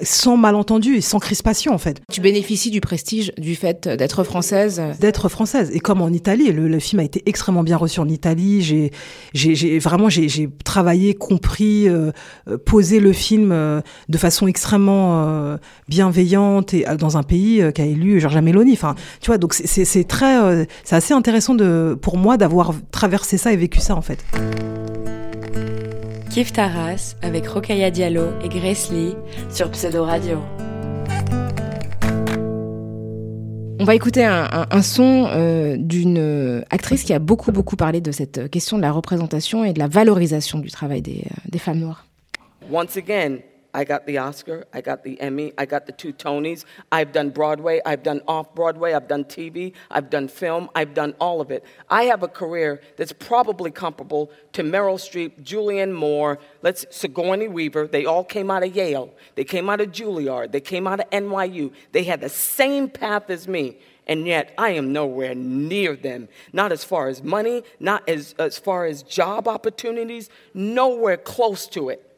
sans 0.03 0.37
malentendu 0.37 0.95
et 0.95 1.01
sans 1.01 1.19
crispation 1.19 1.73
en 1.73 1.77
fait. 1.77 2.01
Tu 2.09 2.21
bénéficies 2.21 2.71
du 2.71 2.79
prestige 2.79 3.33
du 3.37 3.55
fait 3.55 3.89
d'être 3.89 4.23
française 4.23 4.81
D'être 5.01 5.27
française. 5.27 5.69
Et 5.73 5.81
comme 5.81 6.01
en 6.01 6.07
Italie, 6.07 6.49
le, 6.53 6.69
le, 6.69 6.79
film 6.79 7.01
a 7.01 7.03
été 7.03 7.23
extrêmement 7.25 7.63
bien 7.63 7.75
reçu 7.75 7.99
en 7.99 8.07
Italie. 8.07 8.61
J'ai, 8.61 8.91
j'ai, 9.33 9.79
vraiment 9.79 10.07
j'ai, 10.07 10.49
travaillé, 10.63 11.13
compris, 11.13 11.89
euh, 11.89 12.11
euh, 12.47 12.57
posé 12.57 13.01
le 13.01 13.11
film 13.11 13.51
euh, 13.51 13.81
de 14.07 14.17
façon 14.17 14.47
extrêmement 14.47 15.57
bienveillante 15.89 16.73
et 16.73 16.85
dans 16.97 17.17
un 17.17 17.23
pays 17.23 17.61
qui 17.75 17.81
a 17.81 17.85
élu 17.85 18.21
Giorgia 18.21 18.41
Meloni. 18.41 18.73
Enfin, 18.73 18.95
tu 19.19 19.27
vois, 19.27 19.37
donc 19.37 19.53
c'est, 19.53 19.83
c'est 19.83 20.05
très, 20.05 20.65
c'est 20.85 20.95
assez 20.95 21.13
intéressant 21.13 21.53
de, 21.53 21.97
pour 22.01 22.17
moi 22.17 22.37
d'avoir 22.37 22.73
traversé 22.91 23.37
ça 23.37 23.51
et 23.51 23.57
vécu 23.57 23.81
ça 23.81 23.95
en 23.95 24.01
fait. 24.01 24.23
Kif 26.29 26.53
Taras 26.53 27.15
avec 27.21 27.47
Rokaya 27.47 27.91
Diallo 27.91 28.29
et 28.43 28.49
Grace 28.49 28.89
Lee 28.91 29.15
sur 29.49 29.69
Pseudo 29.71 30.03
Radio. 30.03 30.39
On 33.79 33.83
va 33.83 33.95
écouter 33.95 34.23
un, 34.23 34.47
un, 34.51 34.67
un 34.69 34.81
son 34.81 35.27
euh, 35.29 35.75
d'une 35.77 36.63
actrice 36.69 37.03
qui 37.03 37.13
a 37.13 37.19
beaucoup 37.19 37.51
beaucoup 37.51 37.75
parlé 37.75 37.99
de 37.99 38.11
cette 38.11 38.49
question 38.49 38.77
de 38.77 38.81
la 38.83 38.91
représentation 38.91 39.65
et 39.65 39.73
de 39.73 39.79
la 39.79 39.87
valorisation 39.87 40.59
du 40.59 40.69
travail 40.69 41.01
des, 41.01 41.23
euh, 41.25 41.35
des 41.49 41.59
femmes 41.59 41.79
noires. 41.79 42.05
Once 42.71 42.95
again, 42.95 43.39
I 43.73 43.83
got 43.85 44.05
the 44.05 44.17
Oscar, 44.17 44.65
I 44.73 44.81
got 44.81 45.03
the 45.03 45.19
Emmy, 45.21 45.53
I 45.57 45.65
got 45.65 45.85
the 45.85 45.91
two 45.91 46.11
Tonys. 46.11 46.65
I've 46.91 47.11
done 47.11 47.29
Broadway, 47.29 47.81
I've 47.85 48.03
done 48.03 48.21
off 48.27 48.53
Broadway, 48.53 48.93
I've 48.93 49.07
done 49.07 49.23
TV, 49.23 49.73
I've 49.89 50.09
done 50.09 50.27
film, 50.27 50.69
I've 50.75 50.93
done 50.93 51.15
all 51.19 51.39
of 51.39 51.51
it. 51.51 51.63
I 51.89 52.03
have 52.03 52.21
a 52.23 52.27
career 52.27 52.81
that's 52.97 53.13
probably 53.13 53.71
comparable 53.71 54.31
to 54.53 54.63
Meryl 54.63 54.95
Streep, 54.95 55.43
Julianne 55.43 55.93
Moore, 55.93 56.39
let's 56.61 56.85
Sigourney 56.91 57.47
Weaver. 57.47 57.87
They 57.87 58.05
all 58.05 58.25
came 58.25 58.51
out 58.51 58.63
of 58.63 58.75
Yale, 58.75 59.13
they 59.35 59.45
came 59.45 59.69
out 59.69 59.79
of 59.79 59.91
Juilliard, 59.91 60.51
they 60.51 60.61
came 60.61 60.85
out 60.87 60.99
of 60.99 61.09
NYU. 61.09 61.71
They 61.91 62.03
had 62.03 62.21
the 62.21 62.29
same 62.29 62.89
path 62.89 63.29
as 63.29 63.47
me. 63.47 63.77
And 64.07 64.27
yet, 64.27 64.53
I 64.57 64.71
am 64.71 64.91
nowhere 64.91 65.35
near 65.35 65.95
them. 65.95 66.27
Not 66.51 66.71
as 66.71 66.83
far 66.83 67.07
as 67.07 67.23
money, 67.23 67.63
not 67.79 68.07
as, 68.09 68.33
as 68.39 68.57
far 68.57 68.85
as 68.85 69.03
job 69.03 69.47
opportunities, 69.47 70.29
nowhere 70.53 71.17
close 71.17 71.67
to 71.67 71.89
it. 71.89 72.10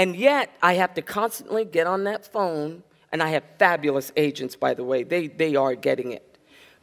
And 0.00 0.16
yet, 0.16 0.50
I 0.62 0.76
have 0.76 0.94
to 0.94 1.02
constantly 1.02 1.66
get 1.66 1.86
on 1.86 2.04
that 2.04 2.24
phone, 2.24 2.82
and 3.12 3.22
I 3.22 3.28
have 3.32 3.44
fabulous 3.58 4.10
agents, 4.16 4.56
by 4.56 4.72
the 4.72 4.82
way. 4.82 5.02
They, 5.02 5.26
they 5.26 5.56
are 5.56 5.74
getting 5.74 6.12
it. 6.12 6.38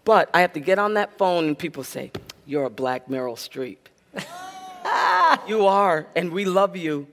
But 0.05 0.30
I 0.36 0.41
have 0.41 0.53
to 0.53 0.59
get 0.59 0.78
on 0.78 0.93
that 0.93 1.18
phone, 1.18 1.45
and 1.45 1.57
people 1.57 1.84
say, 1.84 2.11
You're 2.45 2.65
a 2.65 2.70
black 2.70 3.07
Meryl 3.07 3.36
Streep. 3.36 3.78
you 5.47 5.65
are, 5.65 6.05
and 6.15 6.32
we 6.32 6.45
love 6.45 6.78
you. 6.78 7.07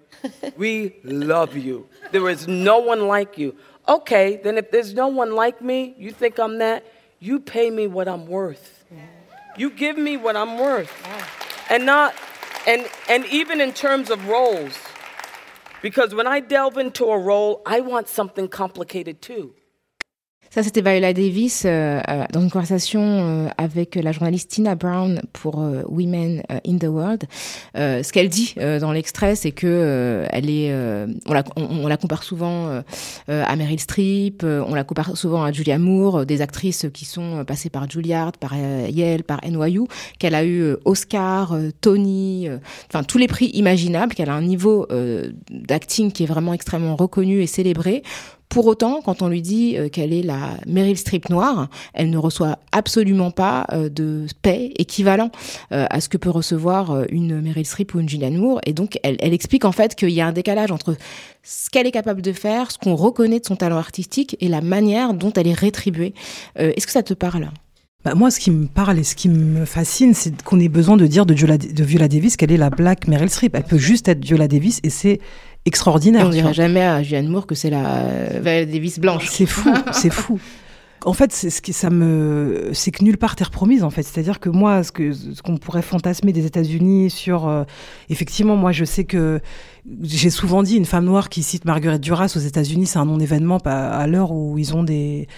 We 0.58 0.96
love 1.04 1.56
you. 1.56 1.88
There 2.12 2.28
is 2.28 2.46
no 2.46 2.80
one 2.80 3.08
like 3.08 3.38
you. 3.38 3.56
Okay, 3.88 4.38
then 4.44 4.58
if 4.58 4.70
there's 4.70 4.92
no 4.92 5.08
one 5.08 5.34
like 5.34 5.62
me, 5.62 5.94
you 5.96 6.10
think 6.10 6.38
I'm 6.38 6.58
that, 6.58 6.84
you 7.18 7.40
pay 7.40 7.70
me 7.70 7.86
what 7.86 8.08
I'm 8.08 8.26
worth. 8.26 8.84
You 9.56 9.70
give 9.70 9.96
me 9.96 10.18
what 10.18 10.36
I'm 10.36 10.58
worth. 10.58 10.92
And 11.70 11.86
not 11.86 12.14
and 12.66 12.86
and 13.08 13.24
even 13.26 13.62
in 13.62 13.72
terms 13.72 14.10
of 14.10 14.28
roles, 14.28 14.76
because 15.84 16.14
when 16.14 16.26
I 16.26 16.40
delve 16.40 16.78
into 16.78 17.04
a 17.04 17.18
role, 17.18 17.60
I 17.66 17.80
want 17.80 18.08
something 18.08 18.48
complicated 18.48 19.20
too. 19.20 19.54
Ça, 20.54 20.62
c'était 20.62 20.82
Viola 20.82 21.12
Davis 21.12 21.64
euh, 21.66 22.00
euh, 22.08 22.24
dans 22.32 22.40
une 22.40 22.48
conversation 22.48 23.02
euh, 23.02 23.48
avec 23.58 23.96
la 23.96 24.12
journaliste 24.12 24.52
Tina 24.52 24.76
Brown 24.76 25.20
pour 25.32 25.56
Women 25.88 26.44
in 26.64 26.78
the 26.78 26.84
World. 26.84 27.24
ce 27.74 28.12
qu'elle 28.12 28.28
dit 28.28 28.54
dans 28.56 28.92
l'extrait, 28.92 29.34
c'est 29.34 29.50
que 29.50 30.24
elle 30.30 30.48
est, 30.48 30.72
on 31.26 31.32
la, 31.32 31.42
on, 31.56 31.88
la, 31.88 31.96
compare 31.96 32.22
souvent 32.22 32.82
à 33.26 33.56
Meryl 33.56 33.80
Streep, 33.80 34.44
on 34.44 34.74
la 34.74 34.84
compare 34.84 35.16
souvent 35.16 35.42
à 35.42 35.50
Julia 35.50 35.76
Moore, 35.78 36.24
des 36.24 36.40
actrices 36.40 36.86
qui 36.94 37.04
sont 37.04 37.44
passées 37.44 37.70
par 37.70 37.90
Juilliard, 37.90 38.32
par 38.32 38.54
Yale, 38.56 39.24
par 39.24 39.40
NYU, 39.44 39.88
qu'elle 40.20 40.36
a 40.36 40.44
eu 40.44 40.76
Oscar, 40.84 41.56
Tony, 41.80 42.48
enfin 42.88 43.02
tous 43.02 43.18
les 43.18 43.26
prix 43.26 43.46
imaginables, 43.54 44.14
qu'elle 44.14 44.30
a 44.30 44.34
un 44.34 44.42
niveau 44.42 44.86
d'acting 45.50 46.12
qui 46.12 46.22
est 46.22 46.28
vraiment 46.28 46.54
extrêmement 46.54 46.94
reconnu 46.94 47.42
et 47.42 47.48
célébré. 47.48 48.04
Pour 48.54 48.68
autant, 48.68 49.00
quand 49.04 49.20
on 49.20 49.26
lui 49.26 49.42
dit 49.42 49.76
euh, 49.76 49.88
qu'elle 49.88 50.12
est 50.12 50.22
la 50.22 50.50
Meryl 50.64 50.96
Streep 50.96 51.28
noire, 51.28 51.66
elle 51.92 52.08
ne 52.08 52.18
reçoit 52.18 52.60
absolument 52.70 53.32
pas 53.32 53.66
euh, 53.72 53.88
de 53.88 54.26
paix 54.42 54.70
équivalent 54.76 55.32
euh, 55.72 55.86
à 55.90 56.00
ce 56.00 56.08
que 56.08 56.16
peut 56.16 56.30
recevoir 56.30 57.02
une 57.10 57.40
Meryl 57.40 57.66
Streep 57.66 57.94
ou 57.94 57.98
une 57.98 58.08
Julianne 58.08 58.36
Moore. 58.36 58.60
Et 58.64 58.72
donc, 58.72 59.00
elle, 59.02 59.16
explique 59.20 59.64
en 59.64 59.72
fait 59.72 59.96
qu'il 59.96 60.10
y 60.10 60.20
a 60.20 60.28
un 60.28 60.32
décalage 60.32 60.70
entre 60.70 60.96
ce 61.42 61.68
qu'elle 61.68 61.88
est 61.88 61.90
capable 61.90 62.22
de 62.22 62.32
faire, 62.32 62.70
ce 62.70 62.78
qu'on 62.78 62.94
reconnaît 62.94 63.40
de 63.40 63.44
son 63.44 63.56
talent 63.56 63.76
artistique 63.76 64.36
et 64.38 64.46
la 64.46 64.60
manière 64.60 65.14
dont 65.14 65.32
elle 65.32 65.48
est 65.48 65.52
rétribuée. 65.52 66.14
Est-ce 66.54 66.86
que 66.86 66.92
ça 66.92 67.02
te 67.02 67.12
parle? 67.12 67.50
Bah 68.04 68.14
moi, 68.14 68.30
ce 68.30 68.38
qui 68.38 68.52
me 68.52 68.66
parle 68.66 68.98
et 68.98 69.02
ce 69.02 69.16
qui 69.16 69.30
me 69.30 69.64
fascine, 69.64 70.14
c'est 70.14 70.42
qu'on 70.42 70.60
ait 70.60 70.68
besoin 70.68 70.96
de 70.96 71.06
dire 71.06 71.26
de 71.26 71.34
Viola, 71.34 71.56
de 71.56 71.84
Viola 71.84 72.06
Davis 72.06 72.36
qu'elle 72.36 72.52
est 72.52 72.58
la 72.58 72.70
Black 72.70 73.08
Meryl 73.08 73.30
Streep. 73.30 73.56
Elle 73.56 73.64
peut 73.64 73.78
juste 73.78 74.06
être 74.08 74.22
Viola 74.22 74.46
Davis 74.46 74.78
et 74.84 74.90
c'est 74.90 75.20
extraordinaire. 75.64 76.26
on 76.26 76.30
dirait 76.30 76.54
jamais 76.54 76.82
à 76.82 77.02
Julianne 77.02 77.28
Moore 77.28 77.46
que 77.46 77.54
c'est 77.54 77.70
la 77.70 77.84
euh, 77.86 78.64
Davis 78.64 78.98
blanche. 78.98 79.28
C'est 79.30 79.46
fou, 79.46 79.72
c'est 79.92 80.12
fou. 80.12 80.38
En 81.06 81.12
fait, 81.12 81.32
c'est 81.32 81.50
ce 81.50 81.60
qui 81.60 81.74
ça 81.74 81.90
me, 81.90 82.70
c'est 82.72 82.90
que 82.90 83.04
nulle 83.04 83.18
part 83.18 83.36
terre 83.36 83.50
promise. 83.50 83.84
En 83.84 83.90
fait, 83.90 84.02
c'est-à-dire 84.02 84.40
que 84.40 84.48
moi, 84.48 84.82
ce 84.82 84.90
que 84.90 85.12
ce 85.12 85.42
qu'on 85.42 85.58
pourrait 85.58 85.82
fantasmer 85.82 86.32
des 86.32 86.46
États-Unis 86.46 87.10
sur, 87.10 87.46
euh, 87.46 87.64
effectivement, 88.08 88.56
moi, 88.56 88.72
je 88.72 88.86
sais 88.86 89.04
que 89.04 89.40
j'ai 90.00 90.30
souvent 90.30 90.62
dit 90.62 90.76
une 90.76 90.86
femme 90.86 91.04
noire 91.04 91.28
qui 91.28 91.42
cite 91.42 91.66
Marguerite 91.66 92.00
Duras 92.00 92.32
aux 92.36 92.40
États-Unis, 92.40 92.86
c'est 92.86 92.98
un 92.98 93.04
non-événement 93.04 93.58
à 93.66 94.06
l'heure 94.06 94.32
où 94.32 94.56
ils 94.56 94.74
ont 94.74 94.82
des 94.82 95.28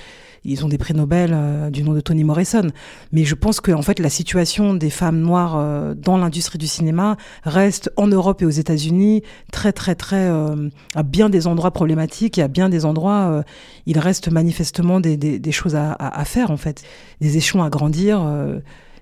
ils 0.44 0.64
ont 0.64 0.68
des 0.68 0.78
prix 0.78 0.94
Nobel 0.94 1.30
euh, 1.32 1.70
du 1.70 1.82
nom 1.82 1.92
de 1.92 2.00
Toni 2.00 2.24
Morrison. 2.24 2.66
Mais 3.12 3.24
je 3.24 3.34
pense 3.34 3.60
que 3.60 3.72
en 3.72 3.82
fait 3.82 3.98
la 3.98 4.10
situation 4.10 4.74
des 4.74 4.90
femmes 4.90 5.20
noires 5.20 5.56
euh, 5.56 5.94
dans 5.94 6.16
l'industrie 6.16 6.58
du 6.58 6.66
cinéma 6.66 7.16
reste 7.44 7.90
en 7.96 8.06
Europe 8.06 8.42
et 8.42 8.46
aux 8.46 8.50
États-Unis 8.50 9.22
très 9.52 9.72
très 9.72 9.94
très 9.94 10.28
euh, 10.28 10.68
à 10.94 11.02
bien 11.02 11.28
des 11.28 11.46
endroits 11.46 11.70
problématiques 11.72 12.38
et 12.38 12.42
à 12.42 12.48
bien 12.48 12.68
des 12.68 12.84
endroits 12.84 13.44
il 13.86 13.98
reste 13.98 14.30
manifestement 14.30 15.00
des, 15.00 15.16
des, 15.16 15.38
des 15.38 15.52
choses 15.52 15.74
à, 15.74 15.92
à, 15.92 16.24
faire 16.24 16.50
en 16.50 16.56
fait, 16.56 16.82
des 17.20 17.36
échelons 17.36 17.62
à 17.62 17.70
grandir. 17.70 18.24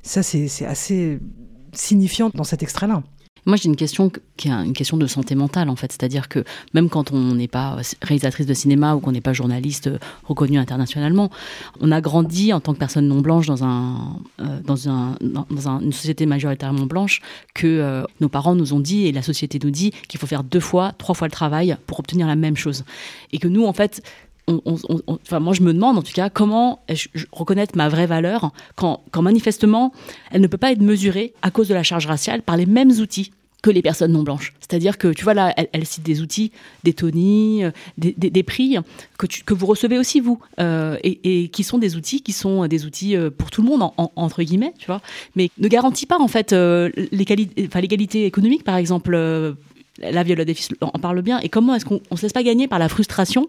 ça 0.02 0.22
c'est 0.22 0.48
assez 0.66 1.18
signifiant 1.72 2.30
dans 2.34 2.44
cet 2.44 2.62
extrait-là. 2.62 3.02
Moi, 3.46 3.56
j'ai 3.56 3.68
une 3.68 3.76
question 3.76 4.10
qui 4.36 4.48
est 4.48 4.52
une 4.52 4.72
question 4.72 4.96
de 4.96 5.06
santé 5.06 5.34
mentale, 5.34 5.68
en 5.68 5.76
fait. 5.76 5.92
C'est-à-dire 5.92 6.28
que 6.28 6.44
même 6.72 6.88
quand 6.88 7.12
on 7.12 7.34
n'est 7.34 7.48
pas 7.48 7.76
réalisatrice 8.02 8.46
de 8.46 8.54
cinéma 8.54 8.94
ou 8.94 9.00
qu'on 9.00 9.12
n'est 9.12 9.20
pas 9.20 9.32
journaliste 9.32 9.88
euh, 9.88 9.98
reconnue 10.24 10.58
internationalement, 10.58 11.30
on 11.80 11.92
a 11.92 12.00
grandi 12.00 12.52
en 12.52 12.60
tant 12.60 12.72
que 12.72 12.78
personne 12.78 13.06
non 13.06 13.20
blanche 13.20 13.46
dans, 13.46 13.56
euh, 14.40 15.80
une 15.80 15.92
société 15.92 16.26
majoritairement 16.26 16.86
blanche 16.86 17.20
que 17.54 17.66
euh, 17.66 18.04
nos 18.20 18.28
parents 18.28 18.54
nous 18.54 18.72
ont 18.72 18.80
dit 18.80 19.06
et 19.06 19.12
la 19.12 19.22
société 19.22 19.58
nous 19.62 19.70
dit 19.70 19.92
qu'il 20.08 20.18
faut 20.18 20.26
faire 20.26 20.44
deux 20.44 20.60
fois, 20.60 20.92
trois 20.98 21.14
fois 21.14 21.28
le 21.28 21.32
travail 21.32 21.76
pour 21.86 21.98
obtenir 21.98 22.26
la 22.26 22.36
même 22.36 22.56
chose. 22.56 22.84
Et 23.32 23.38
que 23.38 23.48
nous, 23.48 23.64
en 23.64 23.72
fait, 23.72 24.02
enfin, 24.46 25.40
moi, 25.40 25.54
je 25.54 25.62
me 25.62 25.72
demande 25.72 25.98
en 25.98 26.02
tout 26.02 26.12
cas 26.12 26.30
comment 26.30 26.80
je, 26.88 27.08
reconnaître 27.32 27.76
ma 27.76 27.88
vraie 27.88 28.06
valeur 28.06 28.52
quand, 28.76 29.02
quand 29.10 29.22
manifestement 29.22 29.92
elle 30.30 30.40
ne 30.40 30.46
peut 30.46 30.58
pas 30.58 30.72
être 30.72 30.82
mesurée 30.82 31.34
à 31.42 31.50
cause 31.50 31.68
de 31.68 31.74
la 31.74 31.82
charge 31.82 32.06
raciale 32.06 32.42
par 32.42 32.56
les 32.56 32.66
mêmes 32.66 32.90
outils 32.90 33.30
que 33.64 33.70
les 33.70 33.80
personnes 33.80 34.12
non 34.12 34.22
blanches. 34.22 34.52
C'est-à-dire 34.60 34.98
que, 34.98 35.08
tu 35.08 35.24
vois, 35.24 35.32
là, 35.32 35.54
elle, 35.56 35.86
cite 35.86 36.02
des 36.02 36.20
outils, 36.20 36.52
des 36.82 36.92
Tony, 36.92 37.64
euh, 37.64 37.70
des, 37.96 38.42
prix 38.42 38.76
que, 39.16 39.26
que 39.26 39.54
vous 39.54 39.64
recevez 39.64 39.96
aussi, 39.96 40.20
vous, 40.20 40.38
euh, 40.60 40.98
et, 41.02 41.44
et, 41.44 41.48
qui 41.48 41.64
sont 41.64 41.78
des 41.78 41.96
outils 41.96 42.20
qui 42.20 42.32
sont 42.32 42.66
des 42.66 42.84
outils 42.84 43.16
euh, 43.16 43.30
pour 43.30 43.50
tout 43.50 43.62
le 43.62 43.68
monde, 43.68 43.90
entre 43.96 44.42
guillemets, 44.42 44.74
tu 44.78 44.84
vois, 44.84 45.00
mais 45.34 45.48
ne 45.56 45.68
garantit 45.68 46.04
pas, 46.04 46.18
en 46.20 46.28
fait, 46.28 46.52
l'égalité 46.52 48.26
économique, 48.26 48.64
par 48.64 48.76
exemple. 48.76 49.14
la 49.98 50.22
Viola 50.22 50.44
Davis 50.44 50.68
en 50.82 50.98
parle 50.98 51.22
bien. 51.22 51.38
Et 51.40 51.48
comment 51.48 51.74
est-ce 51.74 51.86
qu'on 51.86 52.02
ne 52.10 52.16
se 52.16 52.22
laisse 52.22 52.34
pas 52.34 52.42
gagner 52.42 52.68
par 52.68 52.78
la 52.78 52.90
frustration 52.90 53.48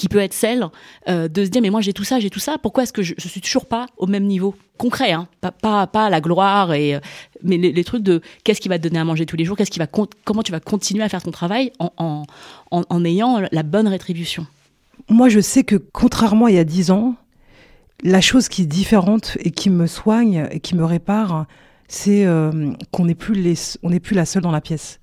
qui 0.00 0.08
peut 0.08 0.18
être 0.18 0.32
celle 0.32 0.66
euh, 1.08 1.28
de 1.28 1.44
se 1.44 1.50
dire 1.50 1.60
mais 1.60 1.68
moi 1.68 1.82
j'ai 1.82 1.92
tout 1.92 2.04
ça, 2.04 2.20
j'ai 2.20 2.30
tout 2.30 2.40
ça, 2.40 2.56
pourquoi 2.56 2.84
est-ce 2.84 2.92
que 2.94 3.02
je, 3.02 3.12
je 3.18 3.28
suis 3.28 3.42
toujours 3.42 3.66
pas 3.66 3.84
au 3.98 4.06
même 4.06 4.24
niveau? 4.24 4.54
Concret, 4.78 5.12
hein, 5.12 5.28
pas, 5.42 5.50
pas, 5.50 5.86
pas 5.86 6.08
la 6.08 6.22
gloire 6.22 6.72
et 6.72 6.94
euh, 6.94 7.00
mais 7.42 7.58
les, 7.58 7.84
trucs 7.84 8.02
de 8.02 8.22
qu'est-ce 8.42 8.62
qui 8.62 8.70
va 8.70 8.78
te 8.78 8.82
donner 8.84 8.98
à 8.98 9.04
manger 9.04 9.26
tous 9.26 9.36
les 9.36 9.44
jours, 9.44 9.58
qu'est-ce 9.58 9.70
qui 9.70 9.78
va 9.78 9.86
comment 9.86 10.42
tu 10.42 10.52
vas 10.52 10.60
continuer 10.60 11.04
à 11.04 11.10
faire 11.10 11.22
ton 11.22 11.32
travail 11.32 11.70
en, 11.78 12.24
en, 12.70 13.04
ayant 13.04 13.42
la 13.52 13.62
bonne 13.62 13.88
rétribution? 13.88 14.46
Moi 15.10 15.28
je 15.28 15.40
sais 15.40 15.64
que 15.64 15.76
contrairement 15.76 16.46
à 16.46 16.50
il 16.50 16.56
y 16.56 16.58
a 16.58 16.64
dix 16.64 16.90
ans, 16.90 17.14
la 18.02 18.22
chose 18.22 18.48
qui 18.48 18.62
est 18.62 18.66
différente 18.66 19.36
et 19.40 19.50
qui 19.50 19.68
me 19.68 19.86
soigne 19.86 20.48
et 20.50 20.60
qui 20.60 20.76
me 20.76 20.84
répare, 20.86 21.44
c'est 21.88 22.24
euh, 22.24 22.72
qu'on 22.90 23.04
n'est 23.04 23.14
plus 23.14 23.36
n'est 23.82 24.00
plus 24.00 24.14
la 24.14 24.24
seule 24.24 24.42
dans 24.42 24.50
la 24.50 24.62
pièce. 24.62 24.99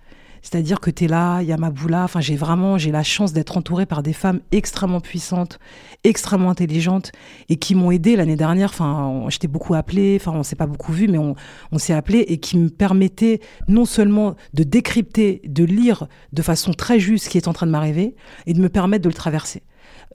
C'est-à-dire 0.49 0.79
que 0.79 0.89
tu 0.89 1.03
es 1.03 1.07
là, 1.09 1.41
il 1.41 1.49
y 1.49 1.51
a. 1.51 1.57
Enfin, 2.03 2.21
j'ai 2.21 2.37
vraiment, 2.37 2.77
j'ai 2.77 2.89
la 2.89 3.03
chance 3.03 3.33
d'être 3.33 3.57
entourée 3.57 3.85
par 3.85 4.01
des 4.01 4.13
femmes 4.13 4.39
extrêmement 4.53 5.01
puissantes, 5.01 5.59
extrêmement 6.05 6.49
intelligentes 6.49 7.11
et 7.49 7.57
qui 7.57 7.75
m'ont 7.75 7.91
aidée 7.91 8.15
l'année 8.15 8.37
dernière. 8.37 8.69
Enfin, 8.69 9.25
j'étais 9.27 9.49
beaucoup 9.49 9.73
appelée. 9.73 10.17
Enfin, 10.21 10.31
on 10.31 10.43
s'est 10.43 10.55
pas 10.55 10.65
beaucoup 10.65 10.93
vu, 10.93 11.09
mais 11.09 11.17
on, 11.17 11.35
on 11.73 11.77
s'est 11.77 11.93
appelé 11.93 12.19
et 12.19 12.37
qui 12.37 12.57
me 12.57 12.69
permettaient 12.69 13.41
non 13.67 13.83
seulement 13.83 14.35
de 14.53 14.63
décrypter, 14.63 15.41
de 15.45 15.65
lire 15.65 16.07
de 16.31 16.41
façon 16.41 16.71
très 16.71 16.97
juste 16.97 17.25
ce 17.25 17.29
qui 17.29 17.37
est 17.37 17.49
en 17.49 17.53
train 17.53 17.65
de 17.65 17.71
m'arriver 17.71 18.15
et 18.45 18.53
de 18.53 18.61
me 18.61 18.69
permettre 18.69 19.03
de 19.03 19.09
le 19.09 19.15
traverser. 19.15 19.63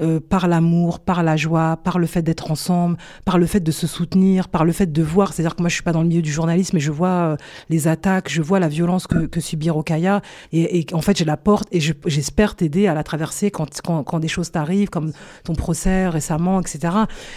Euh, 0.00 0.20
par 0.20 0.48
l'amour, 0.48 1.00
par 1.00 1.22
la 1.22 1.36
joie, 1.36 1.78
par 1.84 1.98
le 1.98 2.06
fait 2.06 2.22
d'être 2.22 2.50
ensemble, 2.50 2.96
par 3.26 3.36
le 3.36 3.44
fait 3.44 3.60
de 3.60 3.70
se 3.70 3.86
soutenir, 3.86 4.48
par 4.48 4.64
le 4.64 4.72
fait 4.72 4.90
de 4.90 5.02
voir. 5.02 5.32
C'est-à-dire 5.32 5.54
que 5.54 5.60
moi, 5.60 5.68
je 5.68 5.74
suis 5.74 5.82
pas 5.82 5.92
dans 5.92 6.00
le 6.00 6.08
milieu 6.08 6.22
du 6.22 6.32
journalisme, 6.32 6.76
mais 6.76 6.80
je 6.80 6.90
vois 6.90 7.08
euh, 7.08 7.36
les 7.68 7.88
attaques, 7.88 8.30
je 8.30 8.40
vois 8.40 8.58
la 8.58 8.68
violence 8.68 9.06
que, 9.06 9.40
subit 9.40 9.68
Rokaya, 9.68 10.22
et, 10.52 10.86
en 10.92 11.02
fait, 11.02 11.18
je 11.18 11.24
la 11.24 11.36
porte 11.36 11.68
et 11.72 11.80
j'espère 11.80 12.56
t'aider 12.56 12.86
à 12.86 12.94
la 12.94 13.02
traverser 13.02 13.50
quand, 13.50 13.82
quand 13.82 14.18
des 14.18 14.28
choses 14.28 14.50
t'arrivent, 14.50 14.88
comme 14.88 15.12
ton 15.44 15.54
procès 15.54 16.08
récemment, 16.08 16.60
etc. 16.60 16.94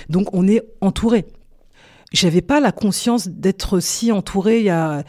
Donc, 0.10 0.34
on 0.34 0.48
est 0.48 0.64
entouré 0.80 1.26
j'avais 2.16 2.42
pas 2.42 2.60
la 2.60 2.72
conscience 2.72 3.28
d'être 3.28 3.80
si 3.80 4.12
entourée 4.12 4.60
il 4.60 4.66
y 4.66 4.70
a, 4.70 5.04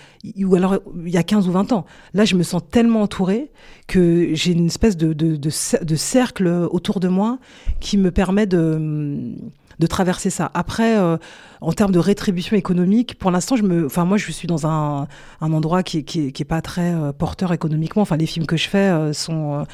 ou 0.44 0.54
alors 0.56 0.78
il 1.04 1.10
y 1.10 1.16
a 1.16 1.22
15 1.22 1.48
ou 1.48 1.52
20 1.52 1.72
ans. 1.72 1.86
Là, 2.14 2.24
je 2.24 2.34
me 2.34 2.42
sens 2.42 2.62
tellement 2.70 3.02
entourée 3.02 3.52
que 3.86 4.30
j'ai 4.34 4.52
une 4.52 4.66
espèce 4.66 4.96
de, 4.96 5.12
de, 5.12 5.36
de, 5.36 5.96
cercle 5.96 6.48
autour 6.70 7.00
de 7.00 7.08
moi 7.08 7.38
qui 7.80 7.96
me 7.96 8.10
permet 8.10 8.46
de, 8.46 9.36
de 9.78 9.86
traverser 9.86 10.30
ça. 10.30 10.50
Après, 10.54 10.98
euh, 10.98 11.16
en 11.60 11.72
termes 11.72 11.92
de 11.92 11.98
rétribution 11.98 12.56
économique, 12.56 13.18
pour 13.18 13.30
l'instant, 13.30 13.56
je 13.56 13.62
me, 13.62 13.86
enfin 13.86 14.04
moi, 14.04 14.16
je 14.16 14.30
suis 14.30 14.48
dans 14.48 14.66
un, 14.66 15.06
un 15.40 15.52
endroit 15.52 15.82
qui, 15.82 16.04
qui, 16.04 16.32
qui 16.32 16.42
est 16.42 16.46
pas 16.46 16.62
très 16.62 16.94
euh, 16.94 17.12
porteur 17.12 17.52
économiquement. 17.52 18.02
Enfin, 18.02 18.16
les 18.16 18.26
films 18.26 18.46
que 18.46 18.56
je 18.56 18.68
fais 18.68 18.90
euh, 18.90 19.12
sont 19.12 19.66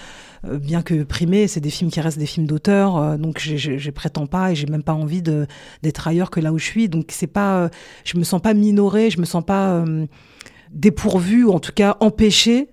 euh, 0.44 0.58
bien 0.58 0.82
que 0.82 1.02
primés, 1.02 1.48
c'est 1.48 1.60
des 1.60 1.70
films 1.70 1.90
qui 1.90 2.00
restent 2.00 2.18
des 2.18 2.26
films 2.26 2.46
d'auteur, 2.46 3.16
donc 3.18 3.38
je, 3.38 3.90
prétends 3.90 4.26
pas 4.26 4.50
et 4.50 4.54
j'ai 4.56 4.66
même 4.66 4.82
pas 4.82 4.94
envie 4.94 5.22
d'être 5.22 6.08
ailleurs 6.08 6.30
que 6.30 6.40
là 6.40 6.52
où 6.52 6.58
je 6.58 6.64
suis. 6.64 6.88
Donc 6.88 7.06
c'est 7.10 7.28
pas, 7.28 7.70
je 8.04 8.18
me 8.18 8.24
sens 8.24 8.40
pas 8.40 8.54
minorée, 8.54 9.10
je 9.10 9.20
me 9.20 9.24
sens 9.24 9.44
pas 9.44 9.84
dépourvu 10.72 11.44
ou 11.44 11.52
en 11.52 11.60
tout 11.60 11.72
cas 11.72 11.96
empêché. 12.00 12.68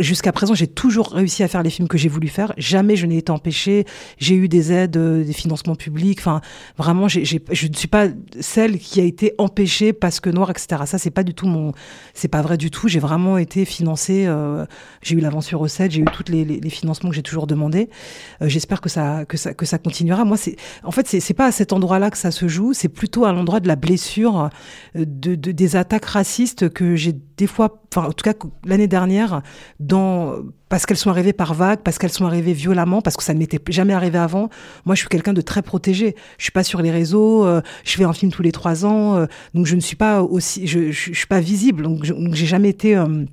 Jusqu'à 0.00 0.32
présent, 0.32 0.54
j'ai 0.54 0.66
toujours 0.66 1.12
réussi 1.12 1.42
à 1.42 1.48
faire 1.48 1.62
les 1.62 1.70
films 1.70 1.88
que 1.88 1.98
j'ai 1.98 2.08
voulu 2.08 2.28
faire. 2.28 2.52
Jamais 2.56 2.96
je 2.96 3.06
n'ai 3.06 3.18
été 3.18 3.30
empêché. 3.30 3.84
J'ai 4.18 4.34
eu 4.34 4.48
des 4.48 4.72
aides, 4.72 4.96
euh, 4.96 5.24
des 5.24 5.32
financements 5.32 5.76
publics. 5.76 6.18
Enfin, 6.18 6.40
vraiment, 6.76 7.08
je 7.08 7.20
ne 7.20 7.74
suis 7.74 7.88
pas 7.88 8.08
celle 8.40 8.78
qui 8.78 9.00
a 9.00 9.04
été 9.04 9.34
empêchée 9.38 9.92
parce 9.92 10.20
que 10.20 10.28
noire, 10.30 10.50
etc. 10.50 10.82
Ça, 10.86 10.98
c'est 10.98 11.10
pas 11.10 11.22
du 11.22 11.34
tout 11.34 11.46
mon, 11.46 11.72
c'est 12.14 12.28
pas 12.28 12.42
vrai 12.42 12.56
du 12.56 12.70
tout. 12.70 12.88
J'ai 12.88 12.98
vraiment 12.98 13.38
été 13.38 13.64
financée. 13.64 14.24
Euh, 14.26 14.66
j'ai 15.02 15.14
eu 15.14 15.20
l'avance 15.20 15.46
sur 15.46 15.60
recette. 15.60 15.92
J'ai 15.92 16.00
eu 16.00 16.06
tous 16.06 16.30
les, 16.30 16.44
les, 16.44 16.60
les, 16.60 16.70
financements 16.70 17.10
que 17.10 17.16
j'ai 17.16 17.22
toujours 17.22 17.46
demandé. 17.46 17.88
Euh, 18.42 18.48
J'espère 18.48 18.80
que 18.80 18.88
ça, 18.88 19.24
que 19.24 19.36
ça, 19.36 19.54
que 19.54 19.66
ça 19.66 19.78
continuera. 19.78 20.24
Moi, 20.24 20.36
c'est, 20.36 20.56
en 20.82 20.90
fait, 20.90 21.06
c'est 21.06 21.34
pas 21.34 21.46
à 21.46 21.52
cet 21.52 21.72
endroit-là 21.72 22.10
que 22.10 22.18
ça 22.18 22.30
se 22.30 22.48
joue. 22.48 22.72
C'est 22.72 22.88
plutôt 22.88 23.24
à 23.24 23.32
l'endroit 23.32 23.60
de 23.60 23.68
la 23.68 23.76
blessure, 23.76 24.50
euh, 24.96 25.04
de, 25.06 25.34
de, 25.34 25.52
des 25.52 25.76
attaques 25.76 26.06
racistes 26.06 26.68
que 26.68 26.96
j'ai 26.96 27.12
des 27.36 27.46
fois, 27.46 27.82
enfin 27.92 28.08
en 28.08 28.12
tout 28.12 28.22
cas 28.22 28.34
l'année 28.64 28.88
dernière, 28.88 29.42
dans 29.80 30.36
parce 30.68 30.84
qu'elles 30.84 30.96
sont 30.96 31.10
arrivées 31.10 31.32
par 31.32 31.54
vagues, 31.54 31.80
parce 31.84 31.98
qu'elles 31.98 32.12
sont 32.12 32.26
arrivées 32.26 32.52
violemment, 32.52 33.00
parce 33.00 33.16
que 33.16 33.22
ça 33.22 33.34
ne 33.34 33.38
m'était 33.38 33.60
jamais 33.72 33.92
arrivé 33.92 34.18
avant. 34.18 34.48
Moi, 34.84 34.94
je 34.94 35.00
suis 35.00 35.08
quelqu'un 35.08 35.32
de 35.32 35.40
très 35.40 35.62
protégé. 35.62 36.16
Je 36.38 36.44
suis 36.44 36.52
pas 36.52 36.64
sur 36.64 36.82
les 36.82 36.90
réseaux, 36.90 37.46
euh, 37.46 37.60
je 37.84 37.96
fais 37.96 38.04
un 38.04 38.12
film 38.12 38.32
tous 38.32 38.42
les 38.42 38.52
trois 38.52 38.84
ans, 38.84 39.14
euh, 39.14 39.26
donc 39.54 39.66
je 39.66 39.76
ne 39.76 39.80
suis 39.80 39.96
pas 39.96 40.22
aussi, 40.22 40.66
je, 40.66 40.90
je, 40.90 41.12
suis 41.12 41.26
pas 41.26 41.40
visible, 41.40 41.82
donc 41.84 42.04
j'ai 42.04 42.46
jamais 42.46 42.68
été 42.68 42.96
euh, 42.96 43.24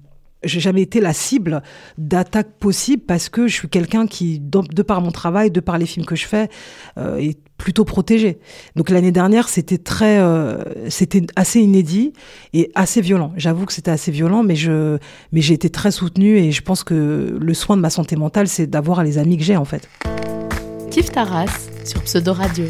j'ai 0.43 0.59
jamais 0.59 0.81
été 0.81 0.99
la 0.99 1.13
cible 1.13 1.61
d'attaques 1.97 2.53
possibles 2.59 3.03
parce 3.05 3.29
que 3.29 3.47
je 3.47 3.53
suis 3.53 3.69
quelqu'un 3.69 4.07
qui, 4.07 4.39
de 4.39 4.81
par 4.81 5.01
mon 5.01 5.11
travail, 5.11 5.51
de 5.51 5.59
par 5.59 5.77
les 5.77 5.85
films 5.85 6.05
que 6.05 6.15
je 6.15 6.25
fais, 6.25 6.49
euh, 6.97 7.17
est 7.17 7.37
plutôt 7.57 7.85
protégé. 7.85 8.39
Donc 8.75 8.89
l'année 8.89 9.11
dernière, 9.11 9.47
c'était 9.47 9.77
très, 9.77 10.19
euh, 10.19 10.63
c'était 10.89 11.21
assez 11.35 11.61
inédit 11.61 12.13
et 12.53 12.71
assez 12.75 12.99
violent. 13.01 13.31
J'avoue 13.37 13.65
que 13.65 13.73
c'était 13.73 13.91
assez 13.91 14.11
violent, 14.11 14.43
mais 14.43 14.55
je, 14.55 14.97
mais 15.31 15.41
j'ai 15.41 15.53
été 15.53 15.69
très 15.69 15.91
soutenue 15.91 16.37
et 16.37 16.51
je 16.51 16.61
pense 16.61 16.83
que 16.83 17.37
le 17.39 17.53
soin 17.53 17.77
de 17.77 17.81
ma 17.81 17.89
santé 17.89 18.15
mentale, 18.15 18.47
c'est 18.47 18.67
d'avoir 18.67 19.03
les 19.03 19.17
amis 19.17 19.37
que 19.37 19.43
j'ai 19.43 19.57
en 19.57 19.65
fait. 19.65 19.87
Kif 20.91 21.11
Taras 21.11 21.69
sur 21.85 22.03
Pseudo 22.03 22.33
Radio. 22.33 22.65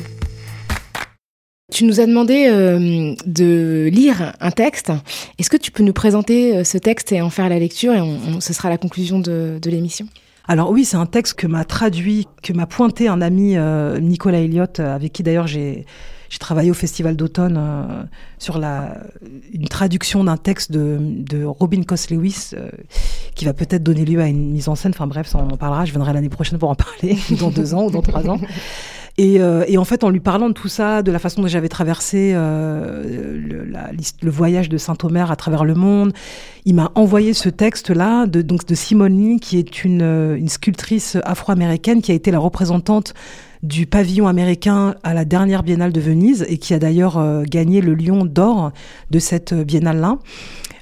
Tu 1.74 1.86
nous 1.86 1.99
as 1.99 2.05
demandé 2.05 2.45
euh, 2.49 3.15
de 3.26 3.89
lire 3.91 4.34
un 4.39 4.51
texte. 4.51 4.91
Est-ce 5.39 5.49
que 5.49 5.57
tu 5.57 5.71
peux 5.71 5.82
nous 5.82 5.91
présenter 5.91 6.55
euh, 6.55 6.63
ce 6.63 6.78
texte 6.78 7.11
et 7.11 7.19
en 7.19 7.32
faire 7.32 7.49
la 7.49 7.57
lecture 7.57 7.93
et 7.95 8.01
ce 8.39 8.53
sera 8.53 8.69
la 8.69 8.78
conclusion 8.78 9.17
de, 9.17 9.59
l'émission? 9.65 10.05
Alors 10.47 10.69
oui, 10.69 10.86
c'est 10.86 10.97
un 10.97 11.07
texte 11.07 11.34
que 11.34 11.47
m'a 11.47 11.65
traduit, 11.65 12.28
que 12.43 12.53
m'a 12.53 12.67
pointé 12.67 13.07
un 13.07 13.21
ami 13.21 13.57
euh, 13.57 13.99
Nicolas 13.99 14.41
Elliott, 14.41 14.80
avec 14.82 15.13
qui 15.13 15.24
d'ailleurs 15.24 15.47
j'ai 15.47 15.86
travaillé 16.39 16.71
au 16.71 16.74
Festival 16.74 17.15
d'automne 17.15 17.57
euh, 17.57 18.03
sur 18.38 18.57
la, 18.57 18.97
une 19.53 19.67
traduction 19.67 20.24
d'un 20.24 20.38
texte 20.38 20.71
de, 20.71 21.43
Robin 21.45 21.84
Cos-Lewis 21.84 22.51
euh, 22.53 22.69
qui 23.36 23.45
va 23.45 23.53
peut-être 23.53 23.84
donner 23.84 24.05
lieu 24.05 24.21
à 24.21 24.28
une 24.28 24.51
mise 24.51 24.67
en 24.69 24.76
scène. 24.76 24.91
Enfin 24.93 25.07
bref, 25.07 25.28
ça 25.28 25.39
on 25.39 25.51
en 25.51 25.57
parlera. 25.57 25.86
Je 25.86 25.91
viendrai 25.91 26.13
l'année 26.13 26.30
prochaine 26.30 26.59
pour 26.59 26.69
en 26.69 26.76
parler, 26.99 27.17
dans 27.39 27.49
deux 27.49 27.74
ans 27.74 27.86
ou 27.86 27.91
dans 27.91 28.01
trois 28.01 28.28
ans. 28.30 28.39
Et, 29.18 29.39
euh, 29.39 29.64
et, 29.68 29.78
en 29.78 29.86
fait, 29.86 30.03
en 30.03 30.09
lui 30.09 30.20
parlant 30.20 30.49
de 30.49 30.53
tout 30.53 30.68
ça, 30.68 31.03
de 31.03 31.11
la 31.11 31.20
façon 31.20 31.41
dont 31.43 31.47
j'avais 31.47 31.70
traversé 31.70 32.32
euh, 32.34 33.38
le, 33.38 33.64
la, 33.64 33.91
le, 34.22 34.32
voyage 34.32 34.70
de 34.70 34.78
Saint-Omer 34.78 35.30
à 35.30 35.36
travers 35.36 35.66
le 35.66 35.76
monde, 35.76 36.14
il 36.66 36.74
m'a 36.74 36.91
envoyé 36.95 37.34
ce 37.34 37.49
texte-là 37.49 38.26
de, 38.26 38.41
donc 38.41 38.66
de 38.66 38.74
Simone 38.74 39.16
Lee, 39.16 39.39
qui 39.39 39.59
est 39.59 39.84
une, 39.84 40.01
une 40.01 40.49
sculptrice 40.49 41.18
afro-américaine 41.26 42.01
qui 42.01 42.11
a 42.11 42.16
été 42.16 42.32
la 42.32 42.39
représentante 42.39 43.14
du 43.61 43.86
pavillon 43.86 44.28
américain 44.28 44.95
à 45.03 45.14
la 45.14 45.26
dernière 45.26 45.61
biennale 45.61 45.93
de 45.93 46.01
Venise 46.01 46.45
et 46.49 46.57
qui 46.57 46.74
a 46.74 46.80
d'ailleurs 46.80 47.18
euh, 47.18 47.43
gagné 47.43 47.82
le 47.82 47.93
lion 47.93 48.26
d'or 48.26 48.72
de 49.11 49.20
cette 49.20 49.53
biennale-là 49.53 50.18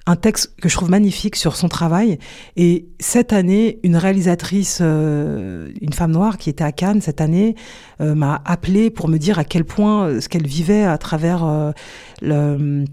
un 0.07 0.15
texte 0.15 0.53
que 0.61 0.67
je 0.67 0.75
trouve 0.75 0.89
magnifique 0.89 1.35
sur 1.35 1.55
son 1.55 1.69
travail. 1.69 2.17
Et 2.57 2.87
cette 2.99 3.33
année, 3.33 3.79
une 3.83 3.95
réalisatrice, 3.95 4.79
euh, 4.81 5.71
une 5.79 5.93
femme 5.93 6.11
noire 6.11 6.37
qui 6.37 6.49
était 6.49 6.63
à 6.63 6.71
Cannes 6.71 7.01
cette 7.01 7.21
année, 7.21 7.55
euh, 8.01 8.15
m'a 8.15 8.41
appelé 8.45 8.89
pour 8.89 9.07
me 9.07 9.17
dire 9.17 9.37
à 9.37 9.43
quel 9.43 9.63
point 9.63 10.05
euh, 10.05 10.21
ce 10.21 10.29
qu'elle 10.29 10.47
vivait 10.47 10.83
à 10.83 10.97
travers 10.97 11.73
le 12.21 12.85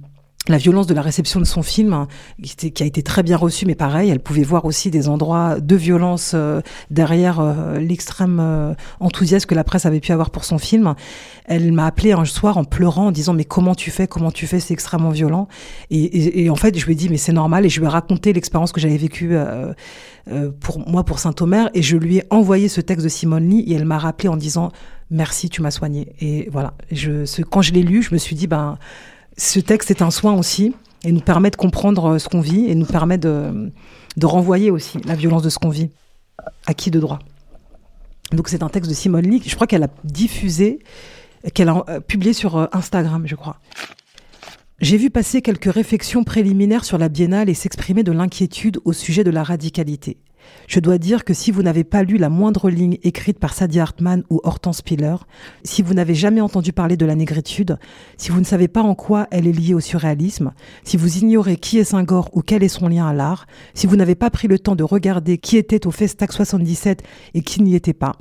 la 0.49 0.59
violence 0.59 0.86
de 0.86 0.94
la 0.94 1.03
réception 1.03 1.40
de 1.40 1.44
son 1.44 1.62
film, 1.62 1.92
hein, 1.92 2.09
qui 2.42 2.82
a 2.82 2.86
été 2.86 3.03
très 3.03 3.22
bien 3.22 3.36
reçu, 3.36 3.66
mais 3.66 3.74
pareil, 3.74 4.11
elle 4.11 4.20
pouvait 4.20 4.42
voir 4.42 4.64
aussi 4.64 4.90
des 4.90 5.09
endroits 5.09 5.61
de 5.61 5.76
violence 5.76 6.32
euh, 6.34 6.61
derrière 6.90 7.40
euh, 7.40 7.78
l'extrême 7.78 8.38
euh, 8.40 8.74
enthousiasme 9.01 9.46
que 9.46 9.55
la 9.55 9.64
presse 9.64 9.86
avait 9.86 10.01
pu 10.01 10.12
avoir 10.12 10.30
pour 10.30 10.44
son 10.44 10.59
film. 10.59 10.94
Elle 11.44 11.72
m'a 11.72 11.86
appelé 11.86 12.12
un 12.12 12.24
soir 12.24 12.57
en 12.57 12.64
pleurant, 12.64 13.07
en 13.07 13.12
disant 13.12 13.34
mais 13.34 13.44
comment 13.44 13.74
tu 13.74 13.90
fais, 13.90 14.07
comment 14.07 14.30
tu 14.30 14.46
fais, 14.46 14.61
c'est 14.61 14.74
extrêmement 14.74 15.11
violent. 15.11 15.49
Et, 15.90 16.51
en 16.51 16.57
fait, 16.57 16.78
je 16.78 16.84
lui 16.86 16.92
ai 16.92 16.96
dit 16.96 17.09
mais 17.09 17.16
c'est 17.16 17.32
normal, 17.32 17.66
et 17.66 17.68
je 17.68 17.80
lui 17.80 17.86
ai 17.86 17.90
raconté 17.90 18.32
l'expérience 18.32 18.72
que 18.72 18.80
j'avais 18.80 18.96
vécue 18.96 19.36
pour 20.61 20.88
moi 20.88 21.05
pour 21.05 21.18
Saint-Omer, 21.18 21.70
et 21.74 21.82
je 21.82 21.96
lui 21.96 22.18
ai 22.18 22.24
envoyé 22.30 22.68
ce 22.68 22.80
texte 22.80 23.05
de 23.05 23.09
Simone 23.09 23.49
Lee, 23.49 23.61
et 23.61 23.74
elle 23.74 23.84
m'a 23.84 23.99
rappelé 23.99 24.28
en 24.28 24.36
disant 24.36 24.72
merci, 25.11 25.49
tu 25.49 25.62
m'as 25.62 25.70
soigné. 25.70 26.14
Et 26.20 26.49
voilà, 26.51 26.74
je, 26.92 27.42
quand 27.42 27.62
je 27.62 27.72
l'ai 27.72 27.82
lu, 27.82 28.03
je 28.03 28.12
me 28.12 28.18
suis 28.18 28.36
dit 28.36 28.46
ben 28.46 28.78
ce 29.39 29.61
texte 29.61 29.91
est 29.91 30.03
un 30.03 30.11
soin 30.11 30.34
aussi 30.34 30.74
et 31.05 31.12
nous 31.12 31.20
permet 31.20 31.51
de 31.51 31.57
comprendre 31.57 32.18
ce 32.18 32.28
qu'on 32.28 32.41
vit 32.41 32.66
et 32.66 32.74
nous 32.74 32.86
permet 32.86 33.18
de, 33.18 33.72
renvoyer 34.22 34.70
aussi 34.70 34.99
la 35.05 35.14
violence 35.14 35.43
de 35.43 35.49
ce 35.49 35.59
qu'on 35.59 35.70
vit 35.70 35.91
à 36.66 36.74
qui 36.74 36.91
de 36.91 37.01
droit. 37.01 37.20
Donc 38.32 38.49
c'est 38.49 38.62
un 38.62 38.68
texte 38.68 38.91
de 38.91 38.95
Simone 38.95 39.26
Lee, 39.26 39.43
je 39.47 39.55
crois 39.55 39.66
qu'elle 39.66 39.84
a 39.84 39.89
diffusé, 40.05 40.80
qu'elle 41.55 41.68
a 41.68 42.01
publié 42.07 42.32
sur 42.32 42.68
Instagram, 42.74 43.22
je 43.26 43.36
crois. 43.36 43.61
J'ai 44.80 44.97
vu 44.97 45.11
passer 45.11 45.41
quelques 45.41 45.72
réflexions 45.72 46.24
préliminaires 46.24 46.84
sur 46.84 46.99
la 46.99 47.09
biennale 47.09 47.49
et 47.49 47.55
s'exprimer 47.55 48.03
de 48.03 48.12
l'inquiétude 48.12 48.78
au 48.84 48.93
sujet 48.93 49.24
de 49.24 49.30
la 49.30 49.43
radicalité. 49.43 50.18
Je 50.66 50.80
dois 50.80 50.99
dire 50.99 51.24
que 51.24 51.34
si 51.34 51.51
vous 51.51 51.62
n'avez 51.62 51.84
pas 51.84 52.03
lu 52.03 52.18
la 52.18 52.28
moindre 52.28 52.68
ligne 52.68 52.99
écrite 53.03 53.38
par 53.38 53.55
Sadie 53.55 53.80
Hartman 53.80 54.22
ou 54.30 54.40
Hortense 54.44 54.82
Piller, 54.82 55.16
si 55.64 55.82
vous 55.82 55.94
n'avez 55.94 56.14
jamais 56.14 56.40
entendu 56.40 56.72
parler 56.72 56.96
de 56.96 57.07
la 57.07 57.14
négritude, 57.14 57.78
si 58.16 58.30
vous 58.30 58.40
ne 58.40 58.44
savez 58.44 58.68
pas 58.68 58.82
en 58.82 58.94
quoi 58.94 59.26
elle 59.30 59.46
est 59.46 59.53
liée 59.53 59.74
au 59.74 59.80
surréalisme, 59.80 60.53
si 60.84 60.96
vous 60.96 61.18
ignorez 61.18 61.57
qui 61.57 61.78
est 61.78 61.84
Senghor 61.84 62.28
ou 62.32 62.42
quel 62.42 62.62
est 62.62 62.68
son 62.68 62.88
lien 62.88 63.07
à 63.07 63.14
l'art, 63.14 63.46
si 63.74 63.86
vous 63.86 63.96
n'avez 63.96 64.14
pas 64.14 64.30
pris 64.30 64.49
le 64.49 64.59
temps 64.59 64.76
de 64.76 64.84
regarder 64.84 65.38
qui 65.38 65.57
était 65.57 65.86
au 65.86 65.90
Festac 65.90 66.32
77 66.32 67.03
et 67.34 67.42
qui 67.42 67.62
n'y 67.62 67.74
était 67.74 67.94
pas, 67.94 68.16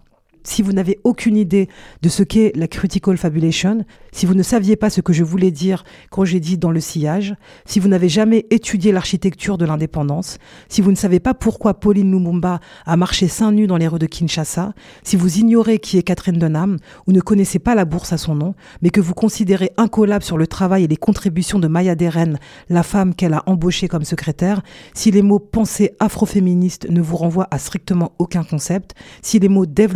si 0.47 0.61
vous 0.61 0.71
n'avez 0.71 0.99
aucune 1.03 1.35
idée 1.35 1.67
de 2.01 2.09
ce 2.09 2.23
qu'est 2.23 2.53
la 2.55 2.69
critical 2.69 3.17
fabulation, 3.17 3.85
si 4.13 4.25
vous 4.25 4.33
ne 4.33 4.43
saviez 4.43 4.77
pas 4.77 4.89
ce 4.89 5.01
que 5.01 5.11
je 5.11 5.25
voulais 5.25 5.51
dire 5.51 5.83
quand 6.09 6.23
j'ai 6.23 6.39
dit 6.39 6.57
dans 6.57 6.71
le 6.71 6.79
sillage, 6.79 7.35
si 7.65 7.81
vous 7.81 7.89
n'avez 7.89 8.07
jamais 8.07 8.45
étudié 8.49 8.93
l'architecture 8.93 9.57
de 9.57 9.65
l'indépendance, 9.65 10.37
si 10.69 10.81
vous 10.81 10.91
ne 10.91 10.95
savez 10.95 11.19
pas 11.19 11.33
pourquoi 11.33 11.73
Pauline 11.73 12.11
Lumumba 12.11 12.61
a 12.85 12.95
marché 12.95 13.27
seins 13.27 13.51
nus 13.51 13.67
dans 13.67 13.75
les 13.75 13.89
rues 13.89 13.99
de 13.99 14.05
Kinshasa, 14.05 14.73
si 15.03 15.17
vous 15.17 15.37
ignorez 15.37 15.79
qui 15.79 15.97
est 15.97 16.03
Catherine 16.03 16.39
Denham 16.39 16.77
ou 17.07 17.11
ne 17.11 17.19
connaissez 17.19 17.59
pas 17.59 17.75
la 17.75 17.83
bourse 17.83 18.13
à 18.13 18.17
son 18.17 18.33
nom, 18.33 18.55
mais 18.81 18.89
que 18.89 19.01
vous 19.01 19.13
considérez 19.13 19.71
incollable 19.75 20.23
sur 20.23 20.37
le 20.37 20.47
travail 20.47 20.85
et 20.85 20.87
les 20.87 20.95
contributions 20.95 21.59
de 21.59 21.67
Maya 21.67 21.95
Deren, 21.95 22.39
la 22.69 22.83
femme 22.83 23.15
qu'elle 23.15 23.33
a 23.33 23.43
embauchée 23.47 23.89
comme 23.89 24.05
secrétaire, 24.05 24.61
si 24.93 25.11
les 25.11 25.21
mots 25.21 25.39
pensée 25.39 25.91
afroféministe 25.99 26.89
ne 26.89 27.01
vous 27.01 27.17
renvoient 27.17 27.49
à 27.51 27.59
strictement 27.59 28.13
aucun 28.17 28.45
concept, 28.45 28.95
si 29.21 29.39
les 29.39 29.49
mots 29.49 29.65
Dave 29.65 29.93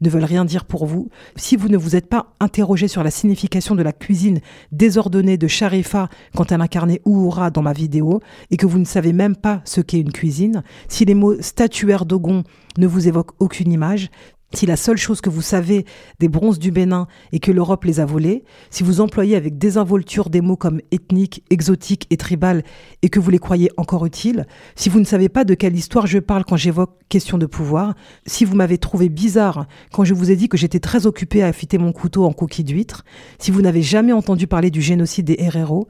ne 0.00 0.10
veulent 0.10 0.24
rien 0.24 0.44
dire 0.44 0.64
pour 0.64 0.86
vous, 0.86 1.08
si 1.36 1.56
vous 1.56 1.68
ne 1.68 1.76
vous 1.76 1.96
êtes 1.96 2.08
pas 2.08 2.34
interrogé 2.40 2.88
sur 2.88 3.02
la 3.02 3.10
signification 3.10 3.74
de 3.74 3.82
la 3.82 3.92
cuisine 3.92 4.40
désordonnée 4.72 5.36
de 5.36 5.46
Sharifa 5.46 6.08
quand 6.34 6.52
elle 6.52 6.60
incarnait 6.60 7.00
Ouura 7.04 7.50
dans 7.50 7.62
ma 7.62 7.72
vidéo, 7.72 8.20
et 8.50 8.56
que 8.56 8.66
vous 8.66 8.78
ne 8.78 8.84
savez 8.84 9.12
même 9.12 9.36
pas 9.36 9.62
ce 9.64 9.80
qu'est 9.80 10.00
une 10.00 10.12
cuisine, 10.12 10.62
si 10.88 11.04
les 11.04 11.14
mots 11.14 11.40
statuaire 11.40 12.06
d'Ogon 12.06 12.44
ne 12.78 12.86
vous 12.86 13.08
évoquent 13.08 13.34
aucune 13.38 13.72
image, 13.72 14.10
si 14.52 14.66
la 14.66 14.76
seule 14.76 14.96
chose 14.96 15.20
que 15.20 15.30
vous 15.30 15.42
savez 15.42 15.84
des 16.18 16.28
bronzes 16.28 16.58
du 16.58 16.70
Bénin 16.70 17.06
est 17.32 17.38
que 17.38 17.52
l'Europe 17.52 17.84
les 17.84 18.00
a 18.00 18.04
volés, 18.04 18.44
si 18.70 18.82
vous 18.82 19.00
employez 19.00 19.36
avec 19.36 19.58
désinvolture 19.58 20.28
des 20.28 20.40
mots 20.40 20.56
comme 20.56 20.80
ethnique, 20.90 21.44
exotique 21.50 22.06
et 22.10 22.16
tribal 22.16 22.64
et 23.02 23.08
que 23.08 23.20
vous 23.20 23.30
les 23.30 23.38
croyez 23.38 23.70
encore 23.76 24.06
utiles, 24.06 24.46
si 24.74 24.88
vous 24.88 24.98
ne 24.98 25.04
savez 25.04 25.28
pas 25.28 25.44
de 25.44 25.54
quelle 25.54 25.76
histoire 25.76 26.06
je 26.06 26.18
parle 26.18 26.44
quand 26.44 26.56
j'évoque 26.56 26.96
question 27.08 27.38
de 27.38 27.46
pouvoir, 27.46 27.94
si 28.26 28.44
vous 28.44 28.56
m'avez 28.56 28.78
trouvé 28.78 29.08
bizarre 29.08 29.66
quand 29.92 30.04
je 30.04 30.14
vous 30.14 30.30
ai 30.30 30.36
dit 30.36 30.48
que 30.48 30.56
j'étais 30.56 30.80
très 30.80 31.06
occupé 31.06 31.42
à 31.42 31.46
affûter 31.46 31.78
mon 31.78 31.92
couteau 31.92 32.24
en 32.24 32.32
coquille 32.32 32.64
d'huître, 32.64 33.04
si 33.38 33.50
vous 33.50 33.62
n'avez 33.62 33.82
jamais 33.82 34.12
entendu 34.12 34.46
parler 34.46 34.70
du 34.70 34.82
génocide 34.82 35.26
des 35.26 35.36
Herero, 35.38 35.88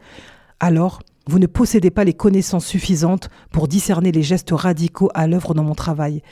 alors 0.61 1.01
Vous 1.27 1.39
ne 1.39 1.47
possédez 1.47 1.91
pas 1.91 2.05
les 2.05 2.15
connaissances 2.15 2.67
suffisantes 2.67 3.29
pour 3.53 3.69
discerner 3.69 4.11
les 4.11 4.23
gestes 4.23 4.51
radicaux 4.53 5.11
à 5.15 5.27
l'œuvre 5.27 5.55
dans 5.55 5.65
mon 5.65 5.75
travail. 5.75 6.23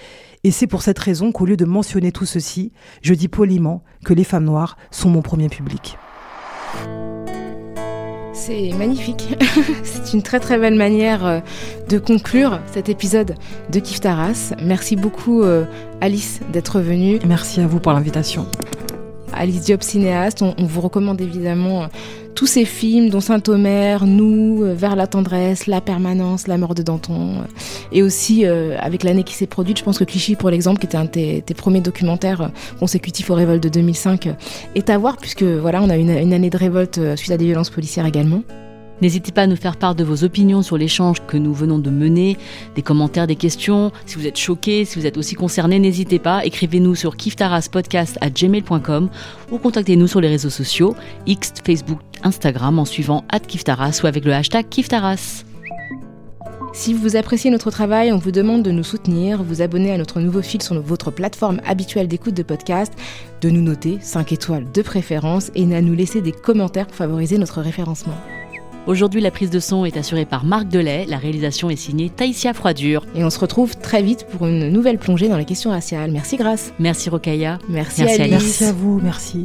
Et 0.44 0.50
c'est 0.50 0.66
pour 0.66 0.82
cette 0.82 0.98
raison 0.98 1.30
qu'au 1.32 1.46
lieu 1.46 1.56
de 1.56 1.64
mentionner 1.64 2.12
tout 2.12 2.26
ceci, 2.26 2.72
je 3.02 3.14
dis 3.14 3.28
poliment 3.28 3.82
que 4.04 4.14
les 4.14 4.24
femmes 4.24 4.44
noires 4.44 4.76
sont 4.90 5.10
mon 5.10 5.22
premier 5.22 5.48
public. 5.48 5.98
C'est 8.32 8.70
magnifique. 8.78 9.36
C'est 9.82 10.14
une 10.14 10.22
très 10.22 10.38
très 10.40 10.58
belle 10.58 10.76
manière 10.76 11.26
euh, 11.26 11.40
de 11.88 11.98
conclure 11.98 12.60
cet 12.72 12.88
épisode 12.88 13.34
de 13.70 13.80
Kif 13.80 14.00
Taras. 14.00 14.54
Merci 14.62 14.94
beaucoup 14.94 15.42
euh, 15.42 15.64
Alice 16.00 16.40
d'être 16.52 16.80
venue. 16.80 17.18
Merci 17.26 17.60
à 17.60 17.66
vous 17.66 17.80
pour 17.80 17.92
l'invitation. 17.92 18.46
Alice 19.32 19.62
Diop, 19.62 19.82
cinéaste, 19.82 20.42
on, 20.42 20.54
vous 20.58 20.80
recommande 20.80 21.20
évidemment 21.20 21.82
euh, 21.82 21.86
tous 22.38 22.46
ces 22.46 22.64
films, 22.64 23.10
dont 23.10 23.18
Saint-Omer, 23.18 24.06
Nous, 24.06 24.62
Vers 24.62 24.94
la 24.94 25.08
tendresse, 25.08 25.66
La 25.66 25.80
permanence, 25.80 26.46
La 26.46 26.56
mort 26.56 26.76
de 26.76 26.84
Danton, 26.84 27.42
et 27.90 28.00
aussi 28.00 28.46
avec 28.46 29.02
l'année 29.02 29.24
qui 29.24 29.34
s'est 29.34 29.48
produite, 29.48 29.76
je 29.76 29.82
pense 29.82 29.98
que 29.98 30.04
Clichy, 30.04 30.36
pour 30.36 30.48
l'exemple, 30.48 30.78
qui 30.78 30.86
était 30.86 30.96
un 30.96 31.06
de 31.06 31.40
tes, 31.40 31.54
premiers 31.54 31.80
documentaires 31.80 32.52
consécutifs 32.78 33.28
aux 33.30 33.34
révoltes 33.34 33.64
de 33.64 33.68
2005, 33.68 34.28
est 34.76 34.88
à 34.88 34.98
voir, 34.98 35.16
puisque 35.16 35.42
voilà, 35.42 35.82
on 35.82 35.90
a 35.90 35.96
une 35.96 36.32
année 36.32 36.48
de 36.48 36.56
révolte 36.56 37.00
suite 37.16 37.32
à 37.32 37.36
des 37.36 37.46
violences 37.46 37.70
policières 37.70 38.06
également. 38.06 38.44
N'hésitez 39.00 39.32
pas 39.32 39.42
à 39.42 39.46
nous 39.46 39.56
faire 39.56 39.76
part 39.76 39.94
de 39.94 40.02
vos 40.04 40.24
opinions 40.24 40.62
sur 40.62 40.76
l'échange 40.76 41.18
que 41.26 41.36
nous 41.36 41.54
venons 41.54 41.78
de 41.78 41.90
mener, 41.90 42.36
des 42.74 42.82
commentaires, 42.82 43.26
des 43.26 43.36
questions. 43.36 43.92
Si 44.06 44.16
vous 44.16 44.26
êtes 44.26 44.38
choqués, 44.38 44.84
si 44.84 44.98
vous 44.98 45.06
êtes 45.06 45.16
aussi 45.16 45.34
concernés, 45.34 45.78
n'hésitez 45.78 46.18
pas. 46.18 46.44
Écrivez-nous 46.44 46.94
sur 46.94 47.16
kiftaraspodcast@gmail.com 47.16 49.08
ou 49.50 49.58
contactez-nous 49.58 50.06
sur 50.08 50.20
les 50.20 50.28
réseaux 50.28 50.50
sociaux 50.50 50.96
X, 51.26 51.52
Facebook, 51.64 52.00
Instagram 52.22 52.78
en 52.78 52.84
suivant 52.84 53.24
@kiftaras 53.46 54.00
ou 54.02 54.06
avec 54.06 54.24
le 54.24 54.32
hashtag 54.32 54.68
Kiftaras. 54.68 55.44
Si 56.74 56.92
vous 56.92 57.16
appréciez 57.16 57.50
notre 57.50 57.70
travail, 57.70 58.12
on 58.12 58.18
vous 58.18 58.30
demande 58.30 58.62
de 58.62 58.70
nous 58.70 58.84
soutenir, 58.84 59.42
vous 59.42 59.62
abonner 59.62 59.90
à 59.90 59.98
notre 59.98 60.20
nouveau 60.20 60.42
fil 60.42 60.62
sur 60.62 60.80
votre 60.80 61.10
plateforme 61.10 61.60
habituelle 61.66 62.08
d'écoute 62.08 62.34
de 62.34 62.42
podcast, 62.42 62.92
de 63.40 63.50
nous 63.50 63.62
noter 63.62 63.98
5 64.00 64.32
étoiles 64.32 64.70
de 64.70 64.82
préférence 64.82 65.50
et 65.54 65.74
à 65.74 65.80
nous 65.80 65.94
laisser 65.94 66.20
des 66.20 66.32
commentaires 66.32 66.86
pour 66.86 66.96
favoriser 66.96 67.38
notre 67.38 67.62
référencement. 67.62 68.14
Aujourd'hui, 68.88 69.20
la 69.20 69.30
prise 69.30 69.50
de 69.50 69.60
son 69.60 69.84
est 69.84 69.98
assurée 69.98 70.24
par 70.24 70.46
Marc 70.46 70.66
Delay, 70.68 71.04
la 71.04 71.18
réalisation 71.18 71.68
est 71.68 71.76
signée 71.76 72.08
Taïsia 72.08 72.54
Froidure. 72.54 73.04
Et 73.14 73.22
on 73.22 73.28
se 73.28 73.38
retrouve 73.38 73.76
très 73.76 74.02
vite 74.02 74.26
pour 74.28 74.46
une 74.46 74.70
nouvelle 74.70 74.96
plongée 74.96 75.28
dans 75.28 75.36
les 75.36 75.44
questions 75.44 75.68
raciales. 75.68 76.10
Merci 76.10 76.38
Grace. 76.38 76.72
Merci 76.78 77.10
Rokaya. 77.10 77.58
Merci, 77.68 78.02
merci 78.02 78.22
Alice. 78.22 78.32
Merci 78.32 78.64
à 78.64 78.72
vous, 78.72 78.98
merci. 79.02 79.44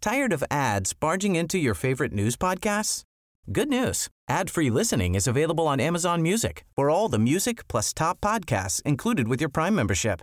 Tired 0.00 0.32
of 0.32 0.44
ads 0.48 0.92
barging 0.94 1.34
into 1.34 1.58
your 1.58 1.74
favorite 1.74 2.12
news 2.12 2.36
podcasts? 2.36 3.02
Good 3.50 3.68
news. 3.68 4.06
Ad-free 4.28 4.70
listening 4.70 5.16
is 5.16 5.26
available 5.26 5.66
on 5.66 5.80
Amazon 5.80 6.22
Music. 6.22 6.64
For 6.76 6.88
all 6.88 7.08
the 7.08 7.18
music 7.18 7.66
plus 7.66 7.92
top 7.92 8.20
podcasts 8.20 8.80
included 8.86 9.26
with 9.26 9.40
your 9.40 9.50
Prime 9.50 9.74
membership. 9.74 10.22